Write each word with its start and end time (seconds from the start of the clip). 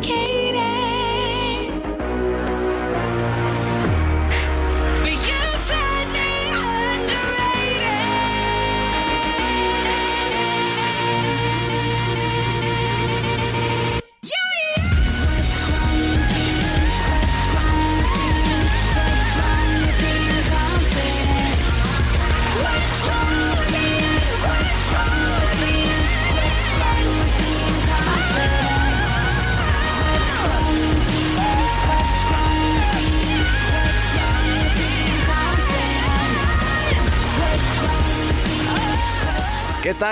Okay. 0.00 0.21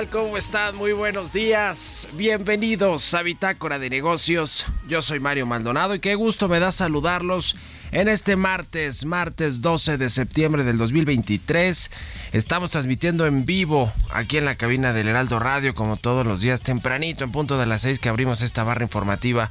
¿Cómo 0.09 0.39
están? 0.39 0.77
Muy 0.77 0.93
buenos 0.93 1.35
días. 1.35 2.09
Bienvenidos 2.15 3.13
a 3.13 3.23
Bitácora 3.23 3.79
de 3.79 3.91
Negocios. 3.91 4.65
Yo 4.89 5.03
soy 5.03 5.21
Mario 5.21 5.45
Maldonado 5.45 5.95
y 5.95 6.01
qué 6.01 6.15
gusto 6.15 6.49
me 6.49 6.59
da 6.59 6.73
saludarlos 6.73 7.55
en 7.93 8.09
este 8.09 8.37
martes, 8.37 9.05
martes 9.05 9.61
12 9.61 9.99
de 9.99 10.09
septiembre 10.09 10.65
del 10.65 10.79
2023. 10.79 11.91
Estamos 12.33 12.71
transmitiendo 12.71 13.27
en 13.27 13.45
vivo 13.45 13.93
aquí 14.11 14.39
en 14.39 14.47
la 14.47 14.55
cabina 14.55 14.95
del 14.95 15.09
Heraldo 15.09 15.39
Radio 15.39 15.75
como 15.75 15.99
todos 15.99 16.27
los 16.27 16.41
días 16.41 16.63
tempranito 16.63 17.25
en 17.25 17.33
punto 17.33 17.59
de 17.59 17.67
las 17.67 17.83
6 17.83 17.99
que 17.99 18.09
abrimos 18.09 18.41
esta 18.41 18.65
barra 18.65 18.85
informativa 18.85 19.51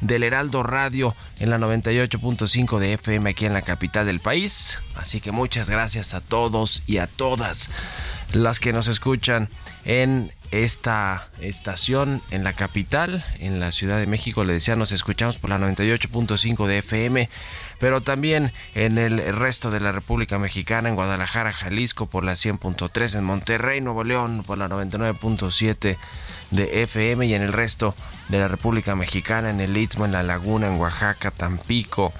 del 0.00 0.22
Heraldo 0.22 0.62
Radio 0.62 1.14
en 1.38 1.50
la 1.50 1.58
98.5 1.58 2.78
de 2.78 2.94
FM 2.94 3.30
aquí 3.30 3.46
en 3.46 3.52
la 3.52 3.62
capital 3.62 4.06
del 4.06 4.20
país. 4.20 4.78
Así 4.94 5.20
que 5.20 5.32
muchas 5.32 5.68
gracias 5.68 6.14
a 6.14 6.20
todos 6.20 6.82
y 6.86 6.98
a 6.98 7.06
todas 7.06 7.70
las 8.32 8.60
que 8.60 8.72
nos 8.72 8.88
escuchan 8.88 9.48
en 9.84 10.32
esta 10.50 11.28
estación 11.40 12.22
en 12.30 12.42
la 12.42 12.52
capital, 12.52 13.24
en 13.38 13.60
la 13.60 13.72
Ciudad 13.72 13.98
de 13.98 14.06
México. 14.06 14.44
Le 14.44 14.54
decía, 14.54 14.76
nos 14.76 14.92
escuchamos 14.92 15.38
por 15.38 15.50
la 15.50 15.58
98.5 15.58 16.66
de 16.66 16.78
FM, 16.78 17.28
pero 17.78 18.00
también 18.00 18.52
en 18.74 18.98
el 18.98 19.18
resto 19.34 19.70
de 19.70 19.80
la 19.80 19.92
República 19.92 20.38
Mexicana, 20.38 20.88
en 20.88 20.94
Guadalajara, 20.94 21.52
Jalisco 21.52 22.06
por 22.06 22.24
la 22.24 22.32
100.3, 22.32 23.18
en 23.18 23.24
Monterrey, 23.24 23.80
Nuevo 23.80 24.04
León 24.04 24.42
por 24.46 24.58
la 24.58 24.68
99.7 24.68 25.96
de 26.50 26.82
FM 26.82 27.26
y 27.26 27.34
en 27.34 27.42
el 27.42 27.52
resto 27.52 27.94
de 28.28 28.38
la 28.38 28.48
República 28.48 28.96
Mexicana, 28.96 29.50
en 29.50 29.60
el 29.60 29.76
Istmo, 29.76 30.04
en 30.04 30.12
La 30.12 30.22
Laguna, 30.22 30.68
en 30.68 30.80
Oaxaca, 30.80 31.30
Tampico, 31.30 32.12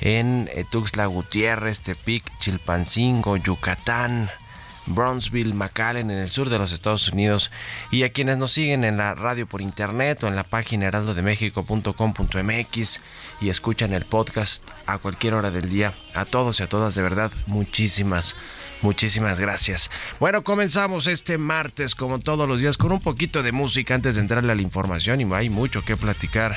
en 0.00 0.48
eh, 0.52 0.64
Tuxtla 0.70 1.06
Gutiérrez, 1.06 1.80
Tepic, 1.80 2.24
Chilpancingo, 2.40 3.36
Yucatán, 3.36 4.30
Brownsville, 4.86 5.54
McAllen, 5.54 6.10
en 6.10 6.18
el 6.18 6.28
sur 6.28 6.50
de 6.50 6.58
los 6.58 6.72
Estados 6.72 7.06
Unidos, 7.08 7.52
y 7.90 8.02
a 8.02 8.12
quienes 8.12 8.36
nos 8.38 8.50
siguen 8.52 8.84
en 8.84 8.96
la 8.96 9.14
radio 9.14 9.46
por 9.46 9.62
internet 9.62 10.24
o 10.24 10.28
en 10.28 10.36
la 10.36 10.44
página 10.44 10.86
heraldodemexico.com.mx 10.86 13.00
y 13.40 13.48
escuchan 13.48 13.92
el 13.92 14.04
podcast 14.04 14.64
a 14.86 14.98
cualquier 14.98 15.34
hora 15.34 15.52
del 15.52 15.68
día. 15.68 15.94
A 16.14 16.24
todos 16.24 16.60
y 16.60 16.62
a 16.64 16.68
todas, 16.68 16.94
de 16.94 17.02
verdad, 17.02 17.32
muchísimas 17.46 18.36
Muchísimas 18.82 19.38
gracias. 19.38 19.90
Bueno, 20.18 20.42
comenzamos 20.42 21.06
este 21.06 21.38
martes 21.38 21.94
como 21.94 22.18
todos 22.18 22.48
los 22.48 22.58
días 22.58 22.76
con 22.76 22.90
un 22.90 23.00
poquito 23.00 23.44
de 23.44 23.52
música 23.52 23.94
antes 23.94 24.16
de 24.16 24.20
entrarle 24.20 24.52
a 24.52 24.56
la 24.56 24.62
información 24.62 25.20
y 25.20 25.34
hay 25.34 25.48
mucho 25.48 25.84
que 25.84 25.96
platicar 25.96 26.56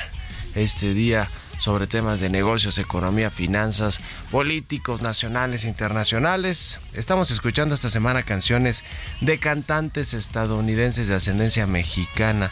este 0.56 0.92
día 0.92 1.28
sobre 1.58 1.86
temas 1.86 2.20
de 2.20 2.28
negocios, 2.28 2.78
economía, 2.78 3.30
finanzas, 3.30 4.00
políticos 4.30 5.02
nacionales 5.02 5.64
e 5.64 5.68
internacionales. 5.68 6.80
Estamos 6.92 7.30
escuchando 7.30 7.74
esta 7.74 7.90
semana 7.90 8.24
canciones 8.24 8.82
de 9.20 9.38
cantantes 9.38 10.12
estadounidenses 10.12 11.08
de 11.08 11.14
ascendencia 11.14 11.66
mexicana. 11.66 12.50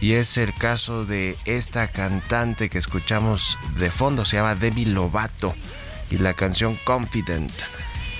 Y 0.00 0.14
es 0.14 0.36
el 0.36 0.52
caso 0.52 1.04
de 1.04 1.38
esta 1.44 1.86
cantante 1.86 2.68
que 2.68 2.78
escuchamos 2.78 3.56
de 3.78 3.90
fondo, 3.90 4.24
se 4.24 4.36
llama 4.36 4.56
Demi 4.56 4.84
Lovato 4.84 5.54
y 6.10 6.18
la 6.18 6.34
canción 6.34 6.76
Confident. 6.84 7.52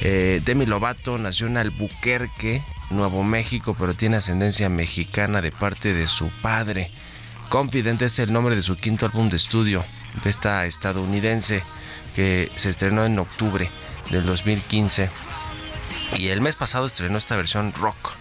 Eh, 0.00 0.40
Demi 0.44 0.66
Lovato 0.66 1.18
nació 1.18 1.46
en 1.46 1.56
Albuquerque, 1.56 2.62
Nuevo 2.90 3.22
México, 3.24 3.76
pero 3.78 3.94
tiene 3.94 4.16
ascendencia 4.16 4.68
mexicana 4.68 5.40
de 5.40 5.52
parte 5.52 5.94
de 5.94 6.08
su 6.08 6.30
padre. 6.42 6.90
Confident 7.48 8.02
es 8.02 8.18
el 8.18 8.32
nombre 8.32 8.56
de 8.56 8.62
su 8.62 8.76
quinto 8.76 9.06
álbum 9.06 9.28
de 9.28 9.36
estudio 9.36 9.84
de 10.22 10.30
esta 10.30 10.66
estadounidense 10.66 11.62
que 12.14 12.50
se 12.56 12.70
estrenó 12.70 13.04
en 13.04 13.18
octubre 13.18 13.70
del 14.10 14.24
2015 14.24 15.10
y 16.16 16.28
el 16.28 16.40
mes 16.40 16.56
pasado 16.56 16.86
estrenó 16.86 17.18
esta 17.18 17.36
versión 17.36 17.72
rock 17.72 18.12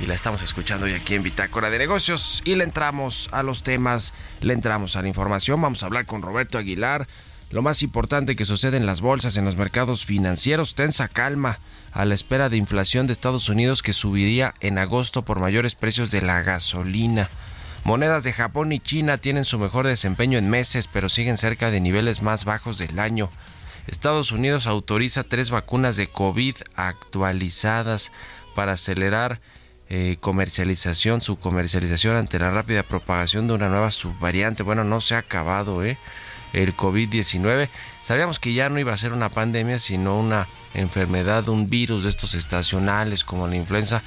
y 0.00 0.06
la 0.06 0.14
estamos 0.14 0.42
escuchando 0.42 0.86
hoy 0.86 0.94
aquí 0.94 1.14
en 1.14 1.22
Bitácora 1.22 1.68
de 1.68 1.78
Negocios 1.78 2.42
y 2.44 2.54
le 2.54 2.64
entramos 2.64 3.28
a 3.32 3.42
los 3.42 3.62
temas, 3.62 4.14
le 4.40 4.54
entramos 4.54 4.96
a 4.96 5.02
la 5.02 5.08
información, 5.08 5.60
vamos 5.60 5.82
a 5.82 5.86
hablar 5.86 6.06
con 6.06 6.22
Roberto 6.22 6.58
Aguilar, 6.58 7.06
lo 7.50 7.62
más 7.62 7.82
importante 7.82 8.36
que 8.36 8.44
sucede 8.44 8.76
en 8.76 8.86
las 8.86 9.00
bolsas, 9.00 9.36
en 9.36 9.44
los 9.44 9.56
mercados 9.56 10.06
financieros, 10.06 10.74
tensa 10.74 11.08
calma 11.08 11.58
a 11.92 12.04
la 12.04 12.14
espera 12.14 12.48
de 12.48 12.56
inflación 12.56 13.06
de 13.06 13.12
Estados 13.12 13.48
Unidos 13.48 13.82
que 13.82 13.92
subiría 13.92 14.54
en 14.60 14.78
agosto 14.78 15.24
por 15.24 15.40
mayores 15.40 15.74
precios 15.74 16.10
de 16.10 16.22
la 16.22 16.42
gasolina. 16.42 17.28
Monedas 17.82 18.22
de 18.22 18.32
Japón 18.32 18.72
y 18.72 18.78
China 18.78 19.18
tienen 19.18 19.44
su 19.44 19.58
mejor 19.58 19.86
desempeño 19.86 20.38
en 20.38 20.48
meses, 20.48 20.86
pero 20.86 21.08
siguen 21.08 21.36
cerca 21.36 21.70
de 21.70 21.80
niveles 21.80 22.22
más 22.22 22.44
bajos 22.44 22.78
del 22.78 22.98
año. 22.98 23.30
Estados 23.88 24.30
Unidos 24.30 24.66
autoriza 24.68 25.24
tres 25.24 25.50
vacunas 25.50 25.96
de 25.96 26.06
COVID 26.06 26.54
actualizadas 26.76 28.12
para 28.54 28.72
acelerar 28.72 29.40
eh, 29.88 30.18
comercialización, 30.20 31.20
su 31.20 31.40
comercialización 31.40 32.14
ante 32.14 32.38
la 32.38 32.52
rápida 32.52 32.84
propagación 32.84 33.48
de 33.48 33.54
una 33.54 33.68
nueva 33.68 33.90
subvariante. 33.90 34.62
Bueno, 34.62 34.84
no 34.84 35.00
se 35.00 35.16
ha 35.16 35.18
acabado, 35.18 35.84
¿eh? 35.84 35.98
El 36.52 36.76
COVID-19. 36.76 37.68
Sabíamos 38.02 38.38
que 38.38 38.52
ya 38.52 38.68
no 38.68 38.78
iba 38.78 38.92
a 38.92 38.98
ser 38.98 39.12
una 39.12 39.28
pandemia, 39.28 39.78
sino 39.78 40.18
una 40.18 40.48
enfermedad, 40.74 41.48
un 41.48 41.68
virus 41.70 42.04
de 42.04 42.10
estos 42.10 42.34
estacionales 42.34 43.24
como 43.24 43.48
la 43.48 43.56
influenza. 43.56 44.02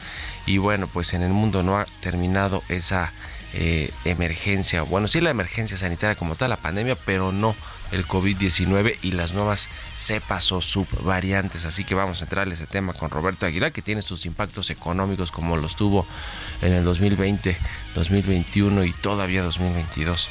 Y 0.45 0.57
bueno, 0.57 0.87
pues 0.87 1.13
en 1.13 1.23
el 1.23 1.31
mundo 1.31 1.63
no 1.63 1.77
ha 1.77 1.85
terminado 2.01 2.63
esa 2.69 3.11
eh, 3.55 3.91
emergencia, 4.03 4.81
bueno, 4.81 5.07
sí 5.07 5.21
la 5.21 5.29
emergencia 5.29 5.77
sanitaria 5.77 6.15
como 6.15 6.35
tal, 6.35 6.49
la 6.49 6.57
pandemia, 6.57 6.95
pero 6.95 7.31
no 7.31 7.55
el 7.91 8.07
COVID-19 8.07 8.97
y 9.03 9.11
las 9.11 9.33
nuevas 9.33 9.69
cepas 9.95 10.51
o 10.51 10.59
subvariantes. 10.59 11.63
Así 11.65 11.83
que 11.83 11.93
vamos 11.93 12.21
a 12.21 12.23
entrar 12.23 12.47
a 12.47 12.51
ese 12.51 12.65
tema 12.65 12.93
con 12.93 13.11
Roberto 13.11 13.45
Aguilar, 13.45 13.71
que 13.71 13.83
tiene 13.83 14.01
sus 14.01 14.25
impactos 14.25 14.71
económicos 14.71 15.31
como 15.31 15.55
los 15.55 15.75
tuvo 15.75 16.07
en 16.63 16.73
el 16.73 16.83
2020, 16.83 17.55
2021 17.93 18.85
y 18.85 18.91
todavía 18.91 19.43
2022. 19.43 20.29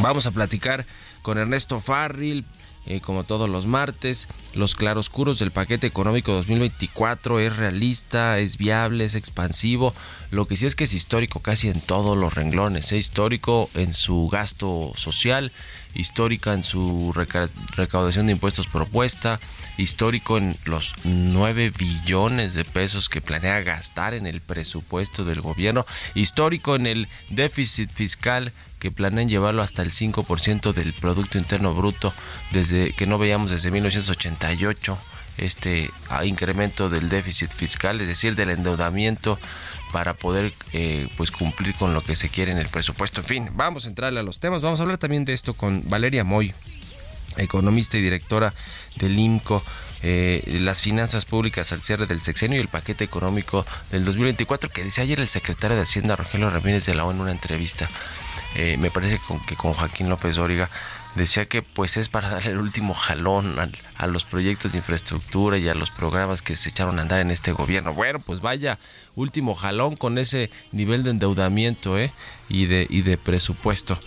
Vamos 0.00 0.26
a 0.26 0.30
platicar 0.30 0.84
con 1.26 1.38
Ernesto 1.38 1.80
Farril, 1.80 2.44
eh, 2.86 3.00
como 3.00 3.24
todos 3.24 3.50
los 3.50 3.66
martes. 3.66 4.28
Los 4.54 4.76
claroscuros 4.76 5.40
del 5.40 5.50
paquete 5.50 5.88
económico 5.88 6.32
2024 6.32 7.40
es 7.40 7.56
realista, 7.56 8.38
es 8.38 8.58
viable, 8.58 9.06
es 9.06 9.16
expansivo. 9.16 9.92
Lo 10.30 10.46
que 10.46 10.56
sí 10.56 10.66
es 10.66 10.76
que 10.76 10.84
es 10.84 10.94
histórico 10.94 11.40
casi 11.40 11.68
en 11.68 11.80
todos 11.80 12.16
los 12.16 12.32
renglones. 12.32 12.92
Es 12.92 13.00
histórico 13.00 13.70
en 13.74 13.92
su 13.92 14.28
gasto 14.28 14.92
social, 14.94 15.50
histórica 15.94 16.52
en 16.52 16.62
su 16.62 17.12
recaudación 17.12 18.26
de 18.26 18.32
impuestos 18.32 18.68
propuesta, 18.68 19.40
histórico 19.78 20.38
en 20.38 20.56
los 20.64 20.94
9 21.02 21.72
billones 21.76 22.54
de 22.54 22.64
pesos 22.64 23.08
que 23.08 23.20
planea 23.20 23.62
gastar 23.62 24.14
en 24.14 24.28
el 24.28 24.40
presupuesto 24.40 25.24
del 25.24 25.40
gobierno, 25.40 25.86
histórico 26.14 26.76
en 26.76 26.86
el 26.86 27.08
déficit 27.30 27.90
fiscal 27.90 28.52
que 28.78 28.90
planean 28.90 29.28
llevarlo 29.28 29.62
hasta 29.62 29.82
el 29.82 29.92
5% 29.92 30.72
del 30.72 30.92
Producto 30.92 31.38
Interno 31.38 31.74
Bruto, 31.74 32.12
desde 32.52 32.92
que 32.92 33.06
no 33.06 33.18
veíamos 33.18 33.50
desde 33.50 33.70
1988 33.70 34.98
este 35.38 35.90
incremento 36.24 36.88
del 36.88 37.08
déficit 37.08 37.50
fiscal, 37.50 38.00
es 38.00 38.08
decir, 38.08 38.34
del 38.34 38.50
endeudamiento 38.50 39.38
para 39.92 40.14
poder 40.14 40.52
eh, 40.72 41.08
pues 41.16 41.30
cumplir 41.30 41.74
con 41.74 41.94
lo 41.94 42.02
que 42.02 42.16
se 42.16 42.28
quiere 42.28 42.52
en 42.52 42.58
el 42.58 42.68
presupuesto. 42.68 43.20
En 43.20 43.26
fin, 43.26 43.50
vamos 43.52 43.84
a 43.84 43.88
entrarle 43.88 44.20
a 44.20 44.22
los 44.22 44.40
temas. 44.40 44.62
Vamos 44.62 44.80
a 44.80 44.82
hablar 44.82 44.98
también 44.98 45.24
de 45.24 45.34
esto 45.34 45.54
con 45.54 45.88
Valeria 45.88 46.24
Moy, 46.24 46.54
economista 47.36 47.96
y 47.96 48.02
directora 48.02 48.54
del 48.96 49.18
INCO. 49.18 49.62
Eh, 50.02 50.58
las 50.60 50.82
finanzas 50.82 51.24
públicas 51.24 51.72
al 51.72 51.82
cierre 51.82 52.06
del 52.06 52.20
sexenio 52.20 52.58
y 52.58 52.60
el 52.60 52.68
paquete 52.68 53.02
económico 53.02 53.64
del 53.90 54.04
2024 54.04 54.68
que 54.68 54.84
decía 54.84 55.04
ayer 55.04 55.18
el 55.18 55.28
secretario 55.28 55.76
de 55.76 55.84
Hacienda 55.84 56.16
Rogelio 56.16 56.50
Ramírez 56.50 56.84
de 56.84 56.94
la 56.94 57.06
ONU 57.06 57.16
en 57.16 57.20
una 57.22 57.32
entrevista 57.32 57.88
eh, 58.56 58.76
me 58.78 58.90
parece 58.90 59.20
que 59.46 59.54
con 59.54 59.74
Joaquín 59.74 60.08
López 60.08 60.36
Dóriga, 60.36 60.70
decía 61.14 61.46
que 61.46 61.62
pues 61.62 61.96
es 61.96 62.08
para 62.08 62.28
darle 62.28 62.52
el 62.52 62.58
último 62.58 62.94
jalón 62.94 63.58
a, 63.58 63.70
a, 63.96 64.06
los 64.06 64.24
proyectos 64.24 64.72
de 64.72 64.78
infraestructura 64.78 65.58
y 65.58 65.68
a 65.68 65.74
los 65.74 65.90
programas 65.90 66.42
que 66.42 66.56
se 66.56 66.68
echaron 66.68 66.98
a 66.98 67.02
andar 67.02 67.20
en 67.20 67.30
este 67.30 67.52
gobierno. 67.52 67.94
Bueno, 67.94 68.20
pues 68.20 68.40
vaya 68.40 68.78
último 69.14 69.54
jalón 69.54 69.96
con 69.96 70.18
ese 70.18 70.50
nivel 70.72 71.02
de 71.02 71.10
endeudamiento 71.10 71.98
¿eh? 71.98 72.12
y, 72.48 72.66
de, 72.66 72.86
y 72.88 73.02
de 73.02 73.18
presupuesto. 73.18 73.98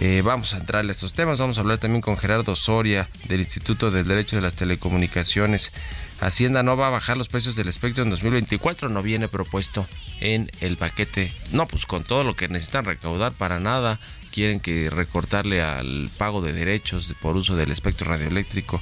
Eh, 0.00 0.22
vamos 0.24 0.54
a 0.54 0.58
entrarle 0.58 0.90
a 0.90 0.92
estos 0.92 1.12
temas. 1.12 1.38
Vamos 1.38 1.58
a 1.58 1.62
hablar 1.62 1.78
también 1.78 2.02
con 2.02 2.16
Gerardo 2.16 2.54
Soria 2.54 3.08
del 3.24 3.40
Instituto 3.40 3.90
del 3.90 4.06
Derecho 4.06 4.36
de 4.36 4.42
las 4.42 4.54
Telecomunicaciones. 4.54 5.72
Hacienda 6.20 6.64
no 6.64 6.76
va 6.76 6.88
a 6.88 6.90
bajar 6.90 7.16
los 7.16 7.28
precios 7.28 7.54
del 7.54 7.68
espectro 7.68 8.02
en 8.02 8.10
2024, 8.10 8.88
no 8.88 9.02
viene 9.02 9.28
propuesto 9.28 9.86
en 10.20 10.50
el 10.60 10.76
paquete. 10.76 11.32
No, 11.52 11.66
pues 11.66 11.86
con 11.86 12.02
todo 12.02 12.24
lo 12.24 12.34
que 12.34 12.48
necesitan 12.48 12.84
recaudar 12.84 13.32
para 13.32 13.60
nada. 13.60 14.00
Quieren 14.32 14.60
que 14.60 14.90
recortarle 14.90 15.62
al 15.62 16.10
pago 16.18 16.42
de 16.42 16.52
derechos 16.52 17.14
por 17.22 17.36
uso 17.36 17.56
del 17.56 17.70
espectro 17.70 18.08
radioeléctrico. 18.08 18.80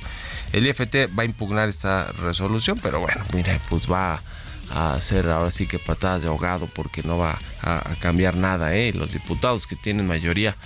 El 0.53 0.67
IFT 0.67 1.09
va 1.17 1.23
a 1.23 1.27
impugnar 1.27 1.69
esta 1.69 2.11
resolución, 2.13 2.79
pero 2.83 3.01
bueno, 3.01 3.23
mire, 3.35 3.61
pues 3.69 3.91
va 3.91 4.23
a 4.71 4.95
hacer 4.95 5.29
ahora 5.29 5.51
sí 5.51 5.67
que 5.67 5.79
patadas 5.79 6.23
de 6.23 6.29
ahogado 6.29 6.69
porque 6.75 7.03
no 7.03 7.19
va 7.19 7.39
a, 7.63 7.83
cambiar 8.01 8.37
nada. 8.37 8.75
¿eh? 8.75 8.93
Los 8.95 9.13
diputados 9.13 9.67
que 9.67 9.77
tienen 9.77 10.07
mayoría 10.07 10.57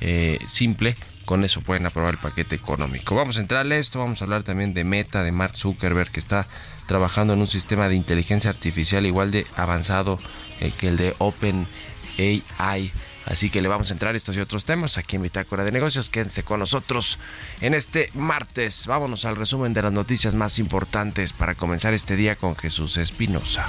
eh, 0.00 0.38
simple 0.48 0.96
con 1.30 1.44
eso 1.44 1.60
pueden 1.60 1.86
aprobar 1.86 2.14
el 2.14 2.18
paquete 2.18 2.56
económico. 2.56 3.14
Vamos 3.14 3.36
a 3.36 3.40
entrarle 3.40 3.76
a 3.76 3.78
esto, 3.78 4.00
vamos 4.00 4.20
a 4.20 4.24
hablar 4.24 4.42
también 4.42 4.74
de 4.74 4.82
Meta, 4.82 5.22
de 5.22 5.30
Mark 5.30 5.56
Zuckerberg, 5.56 6.10
que 6.10 6.18
está 6.18 6.48
trabajando 6.86 7.34
en 7.34 7.40
un 7.40 7.46
sistema 7.46 7.88
de 7.88 7.94
inteligencia 7.94 8.50
artificial 8.50 9.06
igual 9.06 9.30
de 9.30 9.46
avanzado 9.54 10.18
eh, 10.58 10.72
que 10.76 10.88
el 10.88 10.96
de 10.96 11.14
OpenAI. 11.18 12.92
Así 13.26 13.48
que 13.48 13.62
le 13.62 13.68
vamos 13.68 13.90
a 13.90 13.92
entrar 13.92 14.16
estos 14.16 14.34
y 14.34 14.40
otros 14.40 14.64
temas 14.64 14.98
aquí 14.98 15.14
en 15.14 15.22
Bitácora 15.22 15.62
de 15.62 15.70
Negocios. 15.70 16.10
Quédense 16.10 16.42
con 16.42 16.58
nosotros 16.58 17.20
en 17.60 17.74
este 17.74 18.10
martes. 18.14 18.88
Vámonos 18.88 19.24
al 19.24 19.36
resumen 19.36 19.72
de 19.72 19.82
las 19.82 19.92
noticias 19.92 20.34
más 20.34 20.58
importantes 20.58 21.32
para 21.32 21.54
comenzar 21.54 21.94
este 21.94 22.16
día 22.16 22.34
con 22.34 22.56
Jesús 22.56 22.96
Espinosa. 22.96 23.68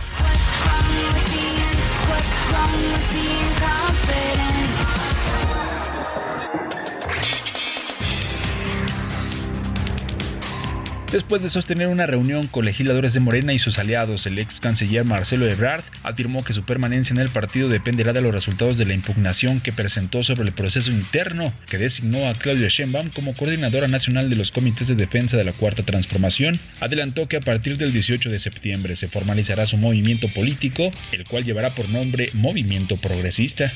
Después 11.11 11.41
de 11.41 11.49
sostener 11.49 11.89
una 11.89 12.05
reunión 12.05 12.47
con 12.47 12.63
legisladores 12.63 13.13
de 13.13 13.19
Morena 13.19 13.51
y 13.51 13.59
sus 13.59 13.79
aliados, 13.79 14.25
el 14.27 14.39
ex 14.39 14.61
canciller 14.61 15.03
Marcelo 15.03 15.45
Ebrard 15.45 15.83
afirmó 16.03 16.41
que 16.41 16.53
su 16.53 16.63
permanencia 16.63 17.13
en 17.13 17.19
el 17.19 17.27
partido 17.27 17.67
dependerá 17.67 18.13
de 18.13 18.21
los 18.21 18.33
resultados 18.33 18.77
de 18.77 18.85
la 18.85 18.93
impugnación 18.93 19.59
que 19.59 19.73
presentó 19.73 20.23
sobre 20.23 20.43
el 20.43 20.53
proceso 20.53 20.89
interno 20.89 21.51
que 21.69 21.77
designó 21.77 22.29
a 22.29 22.33
Claudio 22.33 22.69
Sheinbaum 22.69 23.09
como 23.09 23.35
coordinadora 23.35 23.89
nacional 23.89 24.29
de 24.29 24.37
los 24.37 24.53
comités 24.53 24.87
de 24.87 24.95
defensa 24.95 25.35
de 25.35 25.43
la 25.43 25.51
Cuarta 25.51 25.83
Transformación. 25.83 26.61
Adelantó 26.79 27.27
que 27.27 27.35
a 27.35 27.41
partir 27.41 27.77
del 27.77 27.91
18 27.91 28.29
de 28.29 28.39
septiembre 28.39 28.95
se 28.95 29.09
formalizará 29.09 29.65
su 29.65 29.75
movimiento 29.75 30.29
político, 30.29 30.91
el 31.11 31.25
cual 31.25 31.43
llevará 31.43 31.75
por 31.75 31.89
nombre 31.89 32.29
Movimiento 32.31 32.95
Progresista. 32.95 33.69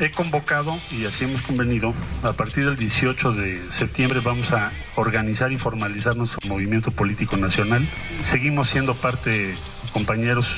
he 0.00 0.12
convocado 0.12 0.78
y 0.92 1.06
así 1.06 1.24
hemos 1.24 1.42
convenido, 1.42 1.92
a 2.22 2.34
partir 2.34 2.66
del 2.66 2.76
18 2.76 3.32
de 3.32 3.60
septiembre 3.72 4.20
vamos 4.20 4.52
a 4.52 4.70
organizar 4.94 5.50
y 5.50 5.56
formalizar 5.56 6.14
nuestro 6.16 6.35
movimiento 6.46 6.90
político 6.90 7.36
nacional. 7.36 7.86
Seguimos 8.22 8.68
siendo 8.68 8.94
parte, 8.94 9.54
compañeros 9.92 10.48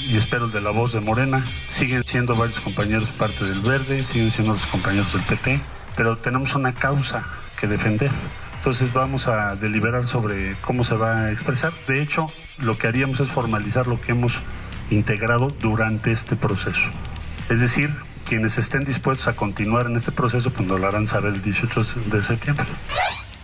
y 0.00 0.16
espero 0.16 0.48
de 0.48 0.60
la 0.60 0.70
voz 0.70 0.92
de 0.92 1.00
Morena, 1.00 1.44
siguen 1.68 2.02
siendo 2.04 2.34
varios 2.34 2.60
compañeros 2.60 3.08
parte 3.10 3.44
del 3.44 3.60
Verde, 3.60 4.04
siguen 4.04 4.30
siendo 4.30 4.54
los 4.54 4.66
compañeros 4.66 5.12
del 5.12 5.22
PT, 5.22 5.60
pero 5.96 6.16
tenemos 6.16 6.54
una 6.54 6.72
causa 6.72 7.24
que 7.60 7.66
defender. 7.66 8.10
Entonces 8.56 8.92
vamos 8.92 9.26
a 9.28 9.56
deliberar 9.56 10.06
sobre 10.06 10.56
cómo 10.60 10.84
se 10.84 10.94
va 10.94 11.22
a 11.22 11.32
expresar. 11.32 11.72
De 11.88 12.00
hecho, 12.00 12.26
lo 12.58 12.78
que 12.78 12.86
haríamos 12.86 13.18
es 13.20 13.28
formalizar 13.28 13.86
lo 13.86 14.00
que 14.00 14.12
hemos 14.12 14.34
integrado 14.90 15.48
durante 15.48 16.12
este 16.12 16.36
proceso. 16.36 16.80
Es 17.48 17.60
decir, 17.60 17.90
quienes 18.28 18.58
estén 18.58 18.84
dispuestos 18.84 19.26
a 19.28 19.34
continuar 19.34 19.86
en 19.86 19.96
este 19.96 20.12
proceso, 20.12 20.50
pues 20.50 20.68
nos 20.68 20.80
lo 20.80 20.86
harán 20.86 21.06
saber 21.06 21.34
el 21.34 21.42
18 21.42 21.82
de 22.10 22.22
septiembre. 22.22 22.64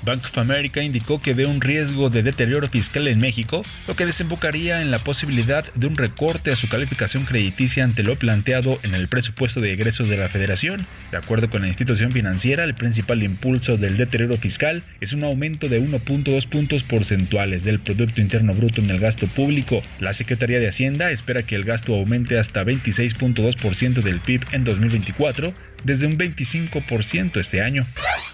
Bank 0.02 0.24
of 0.24 0.38
America 0.38 0.82
indicó 0.82 1.20
que 1.20 1.34
ve 1.34 1.46
un 1.46 1.60
riesgo 1.60 2.10
de 2.10 2.22
deterioro 2.22 2.66
fiscal 2.68 3.08
en 3.08 3.18
México, 3.18 3.62
lo 3.86 3.96
que 3.96 4.06
desembocaría 4.06 4.80
en 4.80 4.90
la 4.90 4.98
posibilidad 4.98 5.64
de 5.74 5.86
un 5.86 5.96
recorte 5.96 6.50
a 6.50 6.56
su 6.56 6.68
calificación 6.68 7.24
crediticia 7.24 7.84
ante 7.84 8.02
lo 8.02 8.16
planteado 8.16 8.78
en 8.82 8.94
el 8.94 9.08
presupuesto 9.08 9.60
de 9.60 9.72
egresos 9.72 10.08
de 10.08 10.16
la 10.16 10.28
Federación. 10.28 10.86
De 11.10 11.18
acuerdo 11.18 11.48
con 11.50 11.62
la 11.62 11.68
institución 11.68 12.12
financiera, 12.12 12.64
el 12.64 12.74
principal 12.74 13.22
impulso 13.22 13.76
del 13.76 13.96
deterioro 13.96 14.36
fiscal 14.36 14.82
es 15.00 15.12
un 15.12 15.24
aumento 15.24 15.68
de 15.68 15.80
1.2 15.80 16.46
puntos 16.48 16.82
porcentuales 16.82 17.64
del 17.64 17.78
Producto 17.78 18.20
Interno 18.20 18.54
Bruto 18.54 18.80
en 18.80 18.90
el 18.90 19.00
gasto 19.00 19.26
público. 19.26 19.82
La 20.00 20.14
Secretaría 20.14 20.60
de 20.60 20.68
Hacienda 20.68 21.10
espera 21.10 21.42
que 21.42 21.54
el 21.54 21.64
gasto 21.64 21.94
aumente 21.94 22.38
hasta 22.38 22.64
26.2% 22.64 24.02
del 24.02 24.20
PIB 24.20 24.44
en 24.52 24.64
2024, 24.64 25.52
desde 25.84 26.06
un 26.06 26.18
25% 26.18 27.40
este 27.40 27.60
año. 27.60 27.86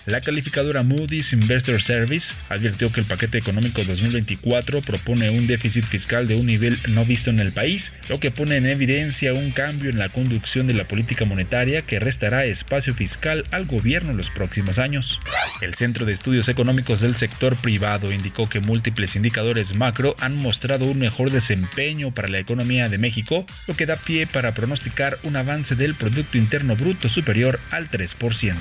La 0.06 0.20
calificadora 0.20 0.82
Moody's 0.82 1.32
Investor 1.32 1.82
Service 1.82 2.34
advirtió 2.48 2.92
que 2.92 3.00
el 3.00 3.06
paquete 3.06 3.38
económico 3.38 3.82
2024 3.84 4.82
propone 4.82 5.30
un 5.30 5.46
déficit 5.46 5.84
fiscal 5.84 6.28
de 6.28 6.36
un 6.36 6.46
nivel 6.46 6.78
no 6.88 7.06
visto 7.06 7.30
en 7.30 7.40
el 7.40 7.52
país, 7.52 7.92
lo 8.08 8.20
que 8.20 8.30
pone 8.30 8.56
en 8.56 8.66
evidencia 8.66 9.32
un 9.32 9.50
cambio 9.50 9.90
en 9.90 9.98
la 9.98 10.10
conducción 10.10 10.66
de 10.66 10.74
la 10.74 10.86
política 10.86 11.24
monetaria 11.24 11.82
que 11.82 12.00
restará 12.00 12.44
espacio 12.44 12.94
fiscal 12.94 13.44
al 13.50 13.64
gobierno 13.64 14.10
en 14.10 14.18
los 14.18 14.30
próximos 14.30 14.78
años. 14.78 15.20
El 15.62 15.74
Centro 15.74 16.04
de 16.04 16.12
Estudios 16.12 16.48
Económicos 16.48 17.00
del 17.00 17.16
Sector 17.16 17.56
Privado 17.56 18.12
indicó 18.12 18.48
que 18.48 18.60
múltiples 18.60 19.16
indicadores 19.16 19.74
macro 19.74 20.16
han 20.20 20.36
mostrado 20.36 20.84
un 20.84 20.98
mejor 20.98 21.30
desempeño 21.30 22.10
para 22.10 22.28
la 22.28 22.40
economía 22.40 22.90
de 22.90 22.98
México, 22.98 23.46
lo 23.66 23.74
que 23.74 23.86
da 23.86 23.96
pie 23.96 24.26
para 24.26 24.52
pronosticar 24.52 25.18
un 25.22 25.36
avance 25.36 25.76
del 25.76 25.94
Producto 25.94 26.36
Interno 26.36 26.76
Bruto 26.76 27.08
superior 27.08 27.33
al 27.72 27.90
3%. 27.90 28.54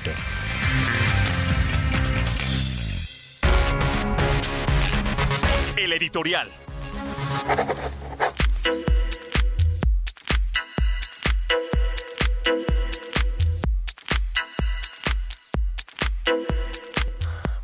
El 5.77 5.93
editorial. 5.93 6.49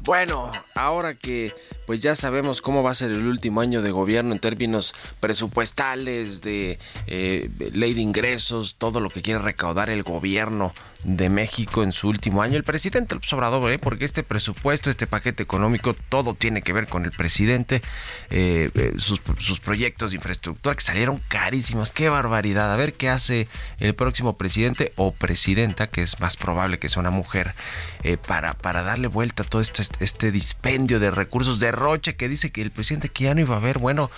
Bueno, 0.02 0.52
ahora 0.76 1.16
que 1.16 1.56
pues 1.88 2.02
ya 2.02 2.16
sabemos 2.16 2.62
cómo 2.62 2.84
va 2.84 2.92
a 2.92 2.94
ser 2.94 3.10
el 3.10 3.26
último 3.26 3.62
año 3.62 3.82
de 3.82 3.90
gobierno 3.90 4.34
en 4.34 4.40
términos 4.40 4.94
presupuestales, 5.20 6.42
de 6.42 6.78
eh, 7.08 7.50
ley 7.74 7.96
de 7.96 8.02
ingresos, 8.02 8.76
todo 8.78 9.00
lo 9.00 9.10
que 9.10 9.24
quiere 9.24 9.40
recaudar 9.40 9.90
el 9.90 10.04
gobierno 10.04 10.72
de 11.04 11.30
México 11.30 11.84
en 11.84 11.94
su 11.94 12.10
último 12.10 12.42
año. 12.42 12.58
El 12.58 12.64
presidente 12.64 13.16
López 13.16 13.32
Obrador, 13.34 13.72
¿eh? 13.72 13.80
porque 13.80 14.06
este 14.06 14.24
presupuesto, 14.24 14.90
este 14.90 15.08
paquete 15.08 15.44
económico, 15.44 15.96
todo 16.10 16.34
tiene 16.34 16.62
que 16.62 16.74
ver 16.74 16.88
con 16.88 17.06
el 17.06 17.12
presidente, 17.12 17.82
eh, 18.30 18.70
eh, 18.74 18.94
sus, 18.98 19.22
sus 19.40 19.60
proyectos 19.60 20.12
de 20.12 20.18
infraestructura 20.18 20.76
que 20.76 20.82
salieron 20.82 21.22
carísimos. 21.30 21.94
¡Qué 21.94 22.10
barbaridad! 22.10 22.74
A 22.74 22.78
ver 22.78 22.94
qué 22.94 23.10
hace 23.10 23.48
el 23.80 23.96
próximo 23.96 24.38
presidente 24.38 24.92
o 24.98 25.14
presidenta, 25.14 25.88
que 25.88 26.02
es 26.02 26.20
más 26.20 26.36
probable 26.36 26.80
que 26.80 26.90
sea 26.90 27.00
una 27.00 27.12
mujer, 27.12 27.56
eh, 28.04 28.18
para, 28.18 28.54
para 28.54 28.84
darle 28.84 29.08
vuelta 29.08 29.44
a 29.44 29.46
todo 29.46 29.62
este, 29.62 29.84
este 30.02 30.32
dispendio 30.32 31.00
de 31.00 31.12
recursos, 31.12 31.60
derroche 31.60 32.16
que 32.16 32.28
dice 32.28 32.52
que 32.52 32.62
el 32.62 32.72
presidente 32.72 33.10
que 33.10 33.26
ya 33.26 33.36
no 33.36 33.42
iba 33.42 33.56
a 33.56 33.60
haber, 33.60 33.78
bueno, 33.78 34.12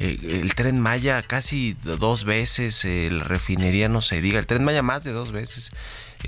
el 0.00 0.52
tren 0.56 0.80
Maya 0.80 1.22
casi 1.22 1.76
dos 1.84 2.24
veces, 2.24 2.84
la 2.84 3.22
refinería 3.22 3.88
no 3.88 4.00
se 4.00 4.20
diga, 4.20 4.40
el 4.40 4.46
tren 4.46 4.64
Maya 4.64 4.82
más 4.82 5.04
de 5.04 5.12
dos 5.12 5.30
veces, 5.30 5.70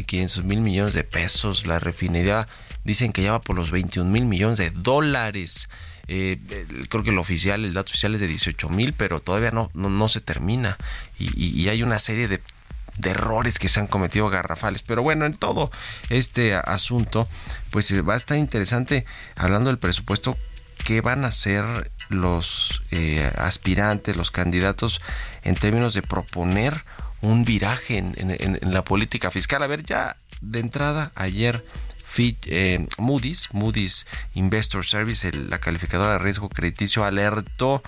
500 0.04 0.44
mil 0.44 0.60
millones 0.60 0.94
de 0.94 1.04
pesos, 1.04 1.66
la 1.66 1.78
refinería 1.78 2.46
dicen 2.84 3.12
que 3.12 3.22
ya 3.22 3.32
va 3.32 3.40
por 3.40 3.56
los 3.56 3.70
21 3.70 4.10
mil 4.10 4.24
millones 4.24 4.58
de 4.58 4.70
dólares. 4.70 5.68
Eh, 6.08 6.38
creo 6.88 7.02
que 7.02 7.10
el 7.10 7.18
oficial, 7.18 7.64
el 7.64 7.74
dato 7.74 7.90
oficial 7.90 8.14
es 8.14 8.20
de 8.20 8.28
18 8.28 8.68
mil, 8.68 8.92
pero 8.92 9.20
todavía 9.20 9.50
no, 9.50 9.70
no, 9.74 10.08
se 10.08 10.20
termina. 10.20 10.78
Y, 11.18 11.68
hay 11.68 11.82
una 11.82 11.98
serie 11.98 12.28
de, 12.28 12.40
de 12.98 13.10
errores 13.10 13.58
que 13.58 13.68
se 13.68 13.80
han 13.80 13.88
cometido 13.88 14.28
garrafales. 14.28 14.82
Pero 14.82 15.02
bueno, 15.02 15.26
en 15.26 15.34
todo 15.34 15.70
este 16.10 16.54
asunto, 16.54 17.28
pues 17.70 17.90
eh, 17.90 18.02
va 18.02 18.14
a 18.14 18.18
estar 18.18 18.38
interesante 18.38 19.04
hablando 19.34 19.70
del 19.70 19.78
presupuesto 19.78 20.36
qué 20.84 21.00
van 21.00 21.24
a 21.24 21.28
hacer 21.28 21.90
los 22.08 22.82
eh, 22.92 23.30
aspirantes, 23.36 24.16
los 24.16 24.30
candidatos 24.30 25.00
en 25.42 25.56
términos 25.56 25.94
de 25.94 26.02
proponer 26.02 26.84
un 27.22 27.44
viraje 27.44 27.98
en, 27.98 28.14
en- 28.16 28.58
en- 28.62 28.72
la 28.74 28.84
política 28.84 29.30
fiscal. 29.30 29.62
A 29.62 29.66
ver, 29.66 29.84
ya 29.84 30.16
de 30.40 30.60
entrada 30.60 31.12
ayer 31.14 31.64
eh, 32.46 32.86
Moody's, 32.98 33.48
Moody's 33.52 34.06
Investor 34.34 34.84
Service, 34.86 35.30
la 35.32 35.58
calificadora 35.58 36.14
de 36.14 36.18
riesgo 36.20 36.48
crediticio, 36.48 37.04
alertó 37.04 37.82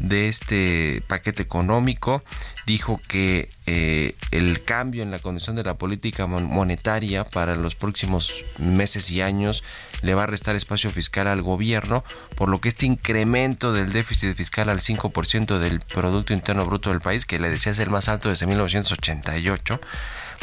de 0.00 0.28
este 0.28 1.02
paquete 1.08 1.42
económico, 1.42 2.22
dijo 2.66 3.00
que 3.08 3.50
eh, 3.66 4.14
el 4.30 4.64
cambio 4.64 5.02
en 5.02 5.10
la 5.10 5.18
condición 5.18 5.56
de 5.56 5.64
la 5.64 5.74
política 5.76 6.26
mon- 6.26 6.44
monetaria 6.46 7.24
para 7.24 7.56
los 7.56 7.74
próximos 7.74 8.44
meses 8.58 9.10
y 9.10 9.20
años 9.22 9.62
le 10.02 10.14
va 10.14 10.24
a 10.24 10.26
restar 10.26 10.54
espacio 10.56 10.90
fiscal 10.90 11.26
al 11.26 11.42
gobierno, 11.42 12.04
por 12.36 12.48
lo 12.48 12.60
que 12.60 12.68
este 12.68 12.86
incremento 12.86 13.72
del 13.72 13.92
déficit 13.92 14.36
fiscal 14.36 14.68
al 14.68 14.80
5% 14.80 15.58
del 15.58 15.80
Producto 15.80 16.32
Interno 16.32 16.64
Bruto 16.64 16.90
del 16.90 17.00
país, 17.00 17.26
que 17.26 17.38
le 17.38 17.50
decía 17.50 17.72
es 17.72 17.78
el 17.80 17.90
más 17.90 18.08
alto 18.08 18.28
desde 18.28 18.46
1988, 18.46 19.80